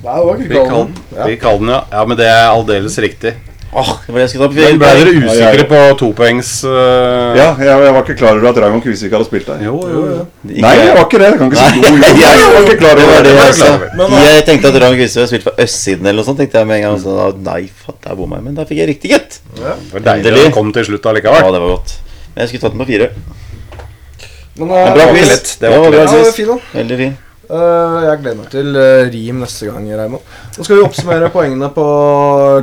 [0.03, 0.71] Nei, det var ikke Kvikk Gallen.
[0.71, 0.95] Halden.
[1.25, 1.81] Kvikk Halden, ja.
[1.91, 2.05] ja.
[2.05, 3.33] Men det er aldeles riktig.
[3.77, 7.33] Åh, det var det jeg skulle ta på Men Ble dere usikre på topoengs uh,
[7.35, 9.59] Ja, jeg, jeg var ikke klar over at Raymond Kvisvik hadde spilt der.
[9.67, 10.21] Jo, jo, jo.
[10.47, 11.27] Ikke- Nei, jeg var ikke det.
[11.27, 13.43] Jeg kan ikke si jo, jo, jeg, jeg var ikke klar over var det det.
[13.43, 13.67] jeg sa.
[13.99, 16.39] Men, Jeg tenkte at Raymond Kvisvik hadde spilt for østsiden eller noe sånt.
[16.41, 17.17] Tenkte jeg med en gang så,
[17.49, 18.47] Nei, fatt, der bomma jeg.
[18.47, 19.39] Men da fikk jeg riktig, gitt.
[19.51, 20.47] Det var deilig Endelig.
[20.47, 21.97] å komme til slutt Ja, det var godt.
[22.31, 23.11] Men jeg skulle tatt den på fire.
[24.57, 25.23] men, Men eh, bra var quiz.
[25.27, 25.55] ikke lett.
[25.59, 26.79] Det Det var var bra ja, det var fint fin, da.
[26.79, 27.17] Veldig fin.
[27.47, 30.31] Eh, jeg gleder meg til uh, rim neste gang, Raymond.
[30.57, 31.85] Nå skal vi oppsummere poengene på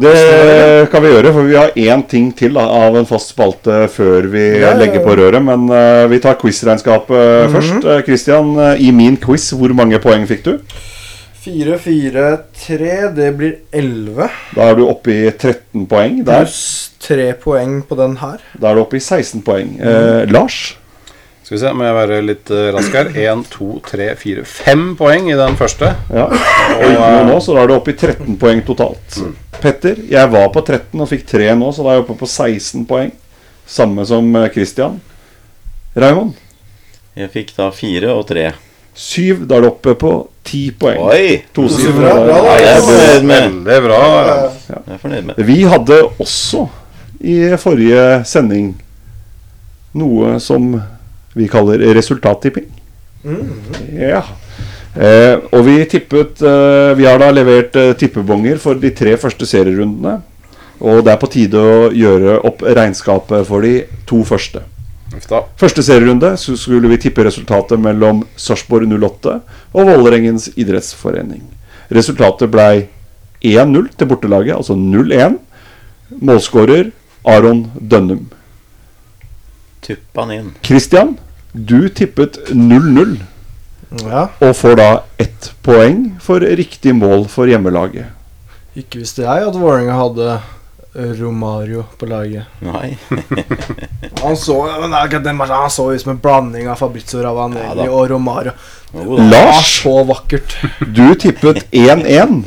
[0.03, 3.87] Det kan vi gjøre, for vi har én ting til da, av en fast spalte
[3.93, 5.41] før vi Ja, legger på røret.
[5.45, 7.81] Men uh, vi tar quizregnskapet først.
[7.81, 10.53] Eh, Christian, eh, i min quiz, hvor mange poeng fikk du?
[11.45, 12.29] 4, 4,
[12.67, 12.93] 3.
[13.17, 14.31] Det blir 11.
[14.53, 16.45] Da er du oppe i 13 poeng der.
[16.45, 18.45] Pluss 3 poeng på den her.
[18.61, 19.79] Da er du oppe i 16 poeng.
[19.81, 20.33] Mm.
[20.33, 20.75] Lars?
[21.45, 23.11] Skal vi se, må jeg være litt uh, rask her.
[23.21, 25.91] 1, 2, 3, 4, 5 poeng i den første.
[26.09, 26.25] Ja.
[26.33, 29.19] Og nå, så da er du oppe i 13 poeng totalt.
[29.61, 32.29] Petter, jeg var på 13 og fikk 3 nå, så da er jeg oppe på
[32.31, 33.13] 16 poeng.
[33.69, 34.97] Samme som eh, Christian.
[36.01, 36.33] Raymond?
[37.17, 38.47] Jeg fikk da 4 og 3.
[38.95, 39.45] 7.
[39.45, 40.15] Da er du oppe på
[40.49, 41.05] 10 poeng.
[41.11, 41.29] Oi!
[41.53, 42.09] Tosifra.
[42.09, 44.01] Bra, bra, Ja, jeg er fornøyd med Veldig bra.
[44.71, 46.65] Jeg er fornøyd med Vi hadde også
[47.21, 48.75] i forrige sending
[49.95, 50.73] noe som
[51.35, 52.67] vi kaller resultattipping.
[53.99, 54.23] Ja.
[54.95, 59.49] Eh, og vi tippet eh, Vi har da levert eh, tippebonger for de tre første
[59.49, 60.21] serierundene.
[60.85, 64.63] Og det er på tide å gjøre opp regnskapet for de to første.
[65.31, 65.45] Da.
[65.59, 69.37] Første serierunde så skulle vi tippe resultatet mellom Sarpsborg 08
[69.73, 71.45] og Vålerengens idrettsforening.
[71.95, 72.89] Resultatet blei
[73.45, 75.39] 1-0 til bortelaget, altså 0-1.
[76.19, 76.91] Målskårer
[77.25, 78.27] Aron Dønnum.
[79.85, 80.51] Tuppa han inn.
[80.65, 81.17] Christian,
[81.53, 83.17] du tippet 0-0
[84.03, 84.29] Ja.
[84.43, 84.89] og får da
[85.23, 88.09] ett poeng for riktig mål for hjemmelaget.
[88.75, 90.41] Ikke visste jeg at Vålerenga hadde
[90.95, 92.45] Romario på laget.
[92.63, 92.97] Nei.
[94.23, 94.57] Han så,
[95.51, 98.53] han så ut som en blanding av Fabrizio Ravanelli Ja og Romario.
[98.95, 99.19] Oh.
[99.31, 100.55] Lars, Så vakkert.
[100.97, 102.45] du tippet 1-1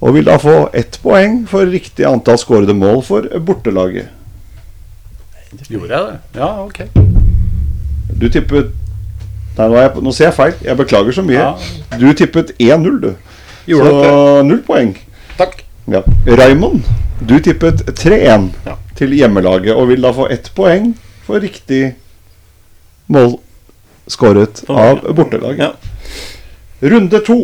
[0.00, 4.08] og vil da få ett poeng for riktig antall skårede mål for bortelaget.
[5.70, 6.40] Gjorde jeg det?
[6.40, 6.78] Ja, ok.
[8.20, 8.70] Du tippet
[9.58, 10.52] Nei, nå, er jeg, nå ser jeg feil.
[10.64, 11.40] Jeg beklager så mye.
[11.42, 11.96] Ja.
[12.00, 13.08] Du tippet 1-0, du.
[13.68, 14.12] Gjorde så
[14.46, 14.94] null poeng.
[15.36, 15.64] Takk.
[15.90, 16.00] Ja.
[16.38, 16.86] Raymond,
[17.28, 18.76] du tippet 3-1 Ja.
[18.96, 20.92] til hjemmelaget og vil da få ett poeng
[21.26, 21.94] for riktig
[23.10, 23.34] mål
[24.10, 25.58] skåret av bortelaget.
[25.58, 25.72] Ja.
[26.94, 27.40] Runde to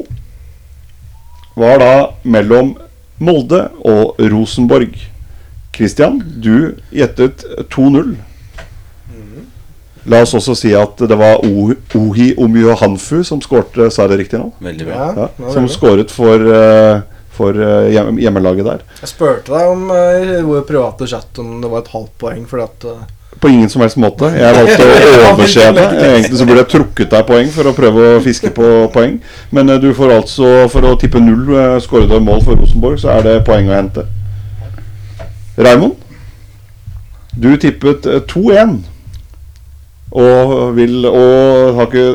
[1.56, 1.92] var da
[2.24, 2.76] mellom
[3.18, 4.94] Molde og Rosenborg.
[5.76, 7.44] Christian, du gjettet
[7.74, 8.16] 2-0.
[10.06, 14.18] La oss også si at det var Ohi Omyo Hanfu som skårte, sa jeg det
[14.20, 14.52] riktig nå?
[14.62, 14.96] Veldig bra.
[15.16, 17.00] Ja, Ja, som skåret for, eh,
[17.34, 18.84] for eh, hjem- hjemmelaget der.
[19.00, 22.44] Jeg spurte deg om eh, i vår private chat om det var et halvt poeng,
[22.46, 22.86] fordi at
[23.40, 24.30] På ingen som helst måte.
[24.32, 25.88] Jeg valgte å overse det.
[26.06, 29.18] Egentlig så burde jeg trukket deg poeng for å prøve å fiske på poeng.
[29.52, 33.26] Men du får altså, for å tippe null skåret skårede mål for Rosenborg, så er
[33.26, 34.06] det poeng å hente.
[35.56, 35.96] Raymond,
[37.36, 38.78] du tippet eh, 2-1.
[40.16, 42.06] Og vil Og har ikke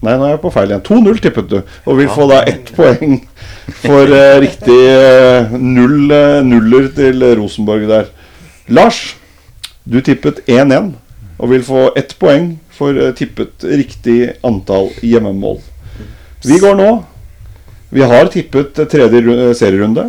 [0.00, 0.80] Nei, nå er jeg på feil igjen.
[0.86, 1.58] 2-0 tippet du.
[1.84, 3.18] Og vil få da ett poeng
[3.82, 8.06] for uh, riktig uh, null uh, nuller til Rosenborg der.
[8.72, 9.02] Lars,
[9.84, 10.94] du tippet 1-1
[11.36, 15.58] og vil få ett poeng for eh, tippet riktig antall hjemmemål.
[16.48, 16.88] Vi går nå.
[17.92, 20.06] Vi har tippet eh, tredje ru- eh, serierunde.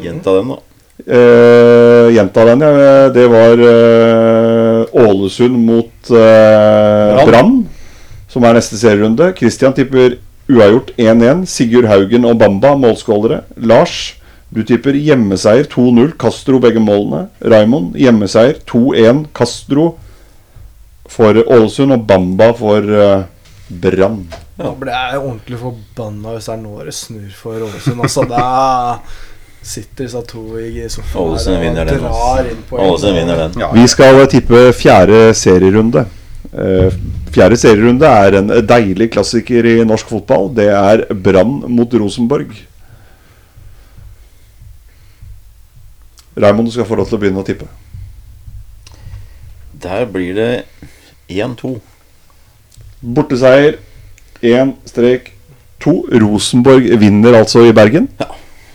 [0.00, 0.58] Gjenta den, da.
[1.06, 3.08] Eh, gjenta den, ja.
[3.14, 7.60] Det var eh, Ålesund mot eh, Brann.
[8.28, 9.30] Som er neste serierunde.
[9.38, 10.18] Kristian tipper
[10.50, 11.44] uavgjort 1-1.
[11.46, 13.44] Sigurd Haugen og Bamba målskålere.
[13.56, 14.16] Lars,
[14.50, 16.16] du tipper hjemmeseier 2-0.
[16.18, 17.28] Castro begge målene.
[17.40, 19.28] Raymond, hjemmeseier 2-1.
[19.36, 19.92] Castro
[21.06, 23.22] for Ålesund og Bamba for eh,
[23.70, 24.24] Brann.
[24.56, 28.02] Nå ble jeg ordentlig forbanna hvis det er nå det snur for Ålesund.
[28.02, 28.42] Altså, da
[29.66, 32.04] sitter disse to i sofaen Ålesund vinner og den.
[32.04, 32.72] drar inn ass.
[32.86, 33.58] Ålesund vinner den.
[33.64, 33.70] Ja.
[33.74, 36.04] Vi skal tippe fjerde serierunde.
[36.52, 36.94] Eh,
[37.34, 40.48] fjerde serierunde er en deilig klassiker i norsk fotball.
[40.54, 42.54] Det er Brann mot Rosenborg.
[46.36, 47.66] Raymond, du skal få lov til å begynne å tippe.
[49.82, 50.64] Der blir det
[51.32, 51.78] 1-2.
[53.00, 53.78] Borteseier
[54.44, 55.32] 1-2.
[56.20, 58.08] Rosenborg vinner altså i Bergen.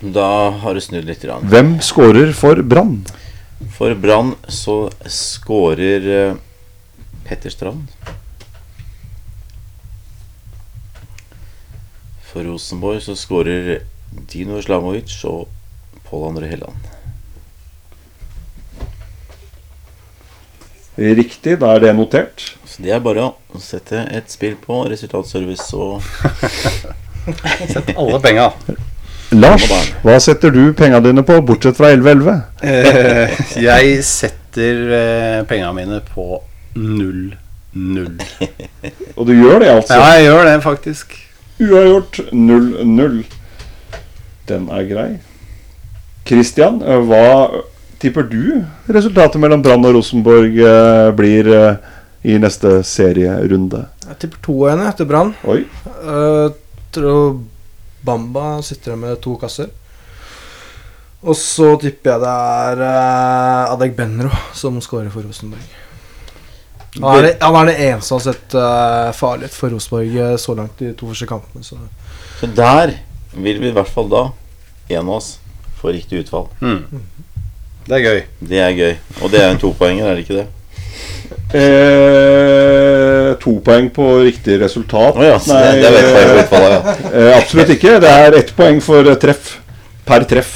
[0.02, 1.23] Da har du snudd litt.
[1.30, 1.45] Rann.
[1.45, 3.03] Hvem skårer for Brann?
[3.78, 6.40] For Brann så skårer eh,
[7.28, 7.86] Petter Strand.
[12.32, 13.84] For Rosenborg så skårer
[14.32, 15.45] Dino Islamovic og
[16.10, 16.90] Pål André Helland.
[20.98, 22.49] Riktig, da er det notert.
[22.65, 26.02] Så det er bare å sette et spill på resultatservice og
[27.73, 28.49] Sett alle penga.
[29.32, 29.64] Lars,
[30.03, 32.34] hva setter du penga dine på, bortsett fra 1111?
[32.68, 36.41] Eh, jeg setter eh, penga mine på
[36.76, 38.10] 0-0.
[39.18, 39.95] Og du gjør det, altså?
[39.95, 41.16] Ja, jeg gjør det faktisk.
[41.64, 43.22] Uavgjort 0-0.
[44.52, 45.08] Den er grei.
[46.28, 47.64] Christian, eh, hva
[48.03, 51.80] tipper du resultatet mellom Brann og Rosenborg eh, blir eh,
[52.28, 53.86] i neste serierunde?
[54.10, 55.32] Jeg tipper 2-1 etter Brann.
[55.48, 55.62] Oi.
[56.03, 56.52] Uh,
[56.91, 57.40] tror
[58.06, 59.69] Bamba sitter igjen med to kasser.
[61.22, 65.78] Og så tipper jeg det er uh, Adek Benro som skårer for Rosenborg.
[66.98, 70.34] Han er, det, han er det eneste som har sett uh, farlighet for Rosenborg uh,
[70.41, 71.64] så langt i de to første kampene.
[71.64, 71.78] Så.
[72.40, 72.95] Så der
[73.38, 74.23] vil vi i hvert fall da,
[74.90, 75.36] en av oss,
[75.78, 76.49] få riktig utfall.
[77.86, 78.19] Det er gøy.
[78.49, 78.98] Det er gøy.
[79.22, 80.49] Og det er en topoenger, er det ikke det?
[81.52, 85.18] Eh, to poeng på riktig resultat.
[85.18, 86.95] Oh, ja, Nei, det, det er ett poeng på ja.
[87.11, 87.95] eh, absolutt ikke.
[88.03, 89.57] Det er ett poeng for eh, treff.
[90.07, 90.53] Per treff.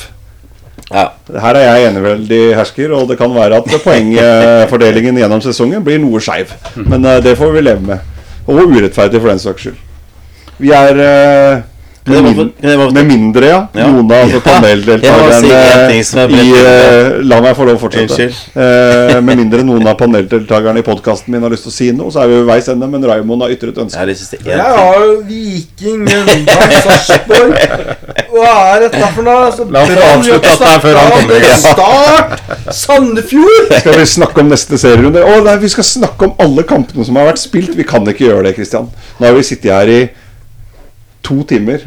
[0.92, 1.06] ja.
[1.42, 6.22] Her er jeg eneveldig hersker, og det kan være at poengfordelingen gjennom sesongen blir noe
[6.24, 6.54] skeiv.
[6.78, 8.12] Men eh, det får vi leve med.
[8.46, 9.80] Og urettferdig for den saks skyld.
[10.62, 11.64] Vi er eh,
[12.06, 13.60] med, min, jeg med mindre, ja.
[13.74, 13.88] Ja.
[13.90, 14.38] Noen av altså.
[14.38, 15.38] Jeg paneldeltakerne
[15.98, 18.28] si er i eh, La meg få lov å fortsette.
[18.54, 22.14] Eh, med mindre noen av paneldeltakerne i podkasten min har lyst til å si noe,
[22.14, 22.90] så er vi ved veis ende.
[22.92, 24.18] Men Raymond har ytret Jeg ønske.
[24.20, 27.56] si Jeg har jo Viking, Mjøndalen, Sarpsborg
[28.36, 29.48] Hva er dette for noe?
[29.48, 31.64] Altså, La oss avslutte dette før han kommer igjen.
[31.64, 32.76] Start!
[32.84, 33.74] Sandefjord!
[33.80, 35.26] Skal vi snakke om neste serierunde?
[35.26, 37.74] Å nei, vi skal snakke om alle kampene som har vært spilt.
[37.74, 38.92] Vi kan ikke gjøre det, Christian.
[39.18, 40.00] Nå har vi sittet her i
[41.26, 41.80] to timer.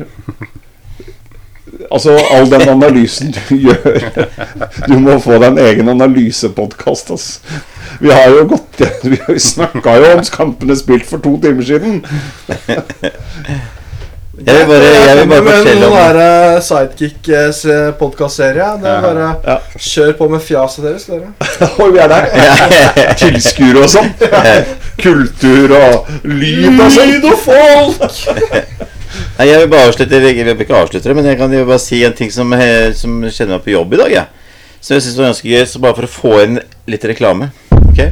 [1.92, 4.00] Altså, all den analysen du gjør
[4.88, 7.38] Du må få deg en egen analysepodkast, Altså.
[8.00, 11.94] Vi har jo gått igjen Vi snakka jo om kampene spilt for to timer siden.
[14.38, 19.56] Jeg vil bare, jeg vil bare fortelle om Noen der sidekick-podkastserie Det er bare Ja.
[19.82, 21.28] kjør på med fjaset deres, dere.
[21.82, 22.24] Oi, vi er der.
[23.18, 24.10] Tilskuere og sånn.
[25.02, 25.94] Kultur og
[26.24, 27.08] lyd og sånn.
[27.16, 28.00] Lyd og folk!
[29.38, 31.78] Nei, Jeg vil bare avslutte Jeg vil ikke avslutte det, men jeg kan jo bare
[31.78, 32.50] si en ting som,
[32.98, 34.10] som kjenner meg på jobb i dag.
[34.10, 34.48] Jeg.
[34.80, 36.58] Som jeg synes var ganske gøy, så bare for å få inn
[36.90, 37.52] litt reklame.
[37.76, 38.02] Ok?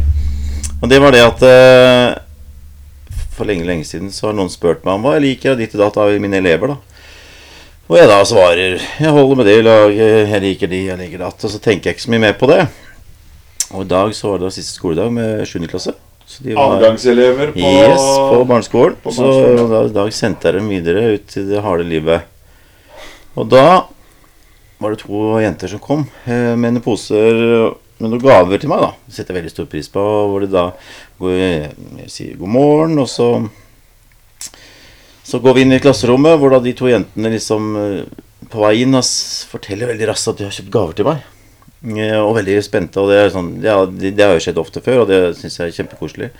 [0.84, 4.94] Og det var det at uh, For lenge, lenge siden så har noen spurt meg
[4.94, 6.76] om hva jeg liker av ditt og datt av mine elever.
[6.76, 11.26] da Og jeg da svarer Jeg holder med det lag, jeg liker de, jeg liker
[11.26, 11.42] datt.
[11.42, 12.62] Og så tenker jeg ikke så mye mer på det.
[13.72, 15.58] Og i dag så var det siste skoledag med 7.
[15.66, 15.98] klasse.
[16.26, 18.96] Så de var- Avgangselever på Yes, på barneskolen.
[19.02, 22.22] på Så da, da, sendte jeg dem videre ut til det harde livet.
[23.36, 23.86] Og da
[24.80, 28.80] var det to jenter som kom eh, med noen poser med noen gaver til meg.
[28.80, 30.02] da Det setter jeg veldig stor pris på.
[30.02, 30.66] Hvor de da
[31.20, 31.70] går,
[32.10, 33.48] sier god morgen, og så
[35.26, 38.04] Så går vi inn i klasserommet, hvor da de to jentene liksom eh,
[38.48, 38.94] på vei inn
[39.50, 41.24] forteller veldig raskt at de har kjøpt gaver til meg.
[41.84, 43.00] Eh, Og veldig spente.
[43.00, 45.58] Og det, er sånn, ja, det, det har jo skjedd ofte før, og det syns
[45.60, 46.30] jeg er kjempekoselig.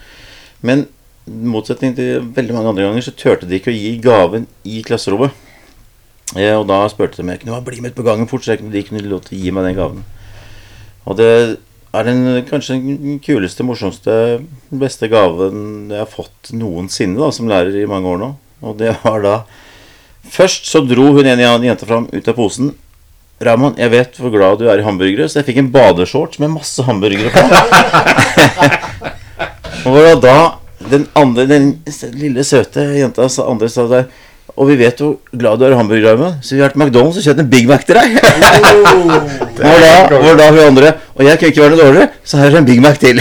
[0.66, 0.86] Men
[1.26, 4.80] i motsetning til veldig mange andre ganger, så turte de ikke å gi gaven i
[4.86, 5.34] klasserommet.
[6.34, 8.56] Eh, og da spurte de om jeg kunne bli med ut på gangen fort, så
[8.56, 10.04] de kunne lov til å gi meg den gaven.
[11.06, 11.30] Og det
[11.96, 14.16] er den kanskje den kuleste, morsomste,
[14.74, 18.32] beste gaven jeg har fått noensinne da, som lærer i mange år nå.
[18.66, 19.36] Og det var da
[20.26, 22.72] Først så dro hun en jenta fram ut av posen.
[23.44, 26.54] Ramon, jeg vet hvor glad du er i hamburgere, så jeg fikk en badeshorts med
[26.54, 27.42] masse hamburgere på.
[29.92, 30.36] og da
[30.90, 31.66] den andre, den
[32.16, 34.06] lille søte jenta sa- andre sa der
[34.56, 37.24] Og vi vet hvor glad du er i hamburgerarmen, så vi har vært McDonald's og
[37.26, 38.14] kjøpt en Big Mac til deg.
[39.60, 42.48] hvor, da, hvor da hun andre Og jeg kunne ikke være noe dårligere, så her
[42.54, 43.20] er en Big Mac til.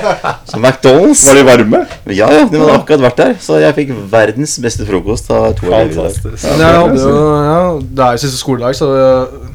[0.50, 1.80] så McDonald's Var de varme?
[2.06, 3.34] Ja, ja, de hadde akkurat vært der.
[3.42, 5.66] Så jeg fikk verdens beste frokost av to.
[5.74, 6.46] Fantastisk.
[6.52, 7.18] Men jeg jo,
[7.48, 9.52] ja, det er jo siste skoledag, så øh,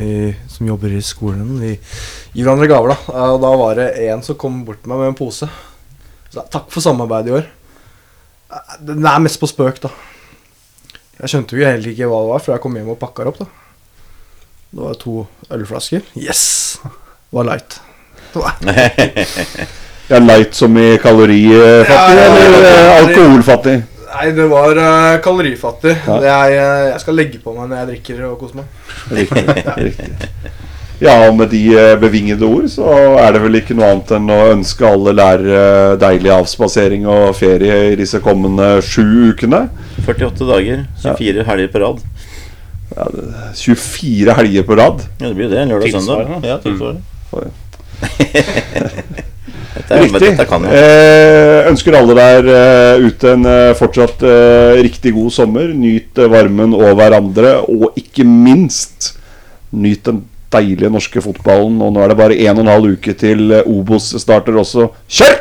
[0.00, 0.10] vi
[0.56, 3.12] som jobber i skolen, vi gir hverandre gaver, da.
[3.12, 5.48] Eh, Og da var det en som kom bort til meg med en pose.
[6.32, 7.46] Så takk for samarbeidet i år.
[8.52, 9.92] Eh, Den er mest på spøk, da.
[11.16, 13.32] Jeg skjønte jo heller ikke hva det var, før jeg kom hjem og pakka det
[13.32, 13.46] opp, da.
[14.76, 15.14] Det var to
[15.56, 16.02] ølflasker.
[16.20, 16.42] Yes!
[16.84, 17.78] Det var light.
[18.34, 18.58] Det var,
[20.10, 22.90] Ja, Light som i kalorifattig, Ja, ja, ja, eller ja.
[23.00, 23.72] alkoholfattig?
[24.16, 25.96] nei, det var uh, kalorifattig.
[26.06, 26.18] Ja.
[26.22, 28.70] Det jeg, eh, jeg skal legge på meg når jeg drikker og koser meg.
[29.16, 29.44] Riktig.
[29.88, 30.52] riktig.
[31.02, 32.86] Ja, og med de eh, bevingede ord så
[33.20, 37.90] er det vel ikke noe annet enn å ønske alle lærere deilig avspasering og ferie
[37.90, 39.04] i disse kommende sju
[39.34, 39.66] ukene.
[40.06, 42.00] 48 dager, 24 helger på rad.
[42.96, 43.06] Ja,
[43.60, 45.04] 24 helger på rad.
[45.20, 45.66] Ja, det blir jo det.
[45.68, 46.48] Lørdag og søndag.
[46.48, 47.02] Ja, tilsvarende.
[49.76, 50.20] Dette, Riktig.
[50.32, 50.72] dette kan jeg.
[50.72, 55.68] Eh, ønsker alle der eh, ute en eh, fortsatt eh, riktig god sommer.
[55.76, 59.10] Nyt eh, varmen og hverandre, og ikke minst
[59.76, 61.80] nyt den deilige norske fotballen.
[61.82, 64.88] Og nå er det bare en og en halv uke til eh, Obos starter også.
[65.08, 65.36] Kjør!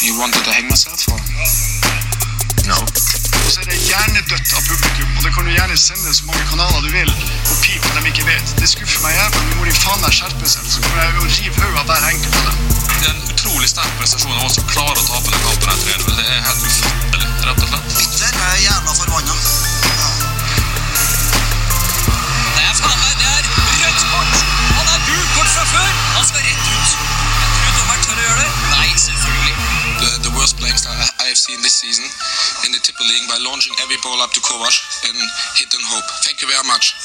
[0.00, 1.20] You wanted to hang myself or?
[2.70, 2.78] No.
[3.50, 6.80] Så er det hjernedødt av publikum, og det kan du gjerne sende så mange kanaler
[6.86, 7.10] du vil
[8.04, 8.52] de ikke vet.
[8.60, 9.42] Det skuffer meg jævlig.
[9.50, 12.06] Nå må de faen meg skjerpe seg, så kommer jeg å rive hodet av hver
[12.10, 12.58] enkelt av dem.
[13.00, 15.68] Det er en utrolig sterk prestasjon av oss som klarer å tape den kampen.
[15.70, 16.16] her 3-0.
[16.16, 17.86] Det er helt ufattelig, rett og slett.
[18.00, 19.34] Bitter er jævla forbanna.
[22.56, 23.42] Det er faen meg, det er
[23.84, 24.34] rødt kort!
[24.78, 25.90] Han er gult kort fra før!
[26.16, 26.90] Han skal rett ut.
[27.40, 28.50] Jeg tror dommeren tør å gjøre det.
[28.76, 29.54] Nei, selvfølgelig.
[30.00, 32.06] The, the worst playing style I I have seen this season
[32.64, 34.72] in the Tipper League by launching every ball up to Kovac
[35.08, 35.18] and
[35.60, 36.08] hit and hope.
[36.24, 36.96] Thank you very much.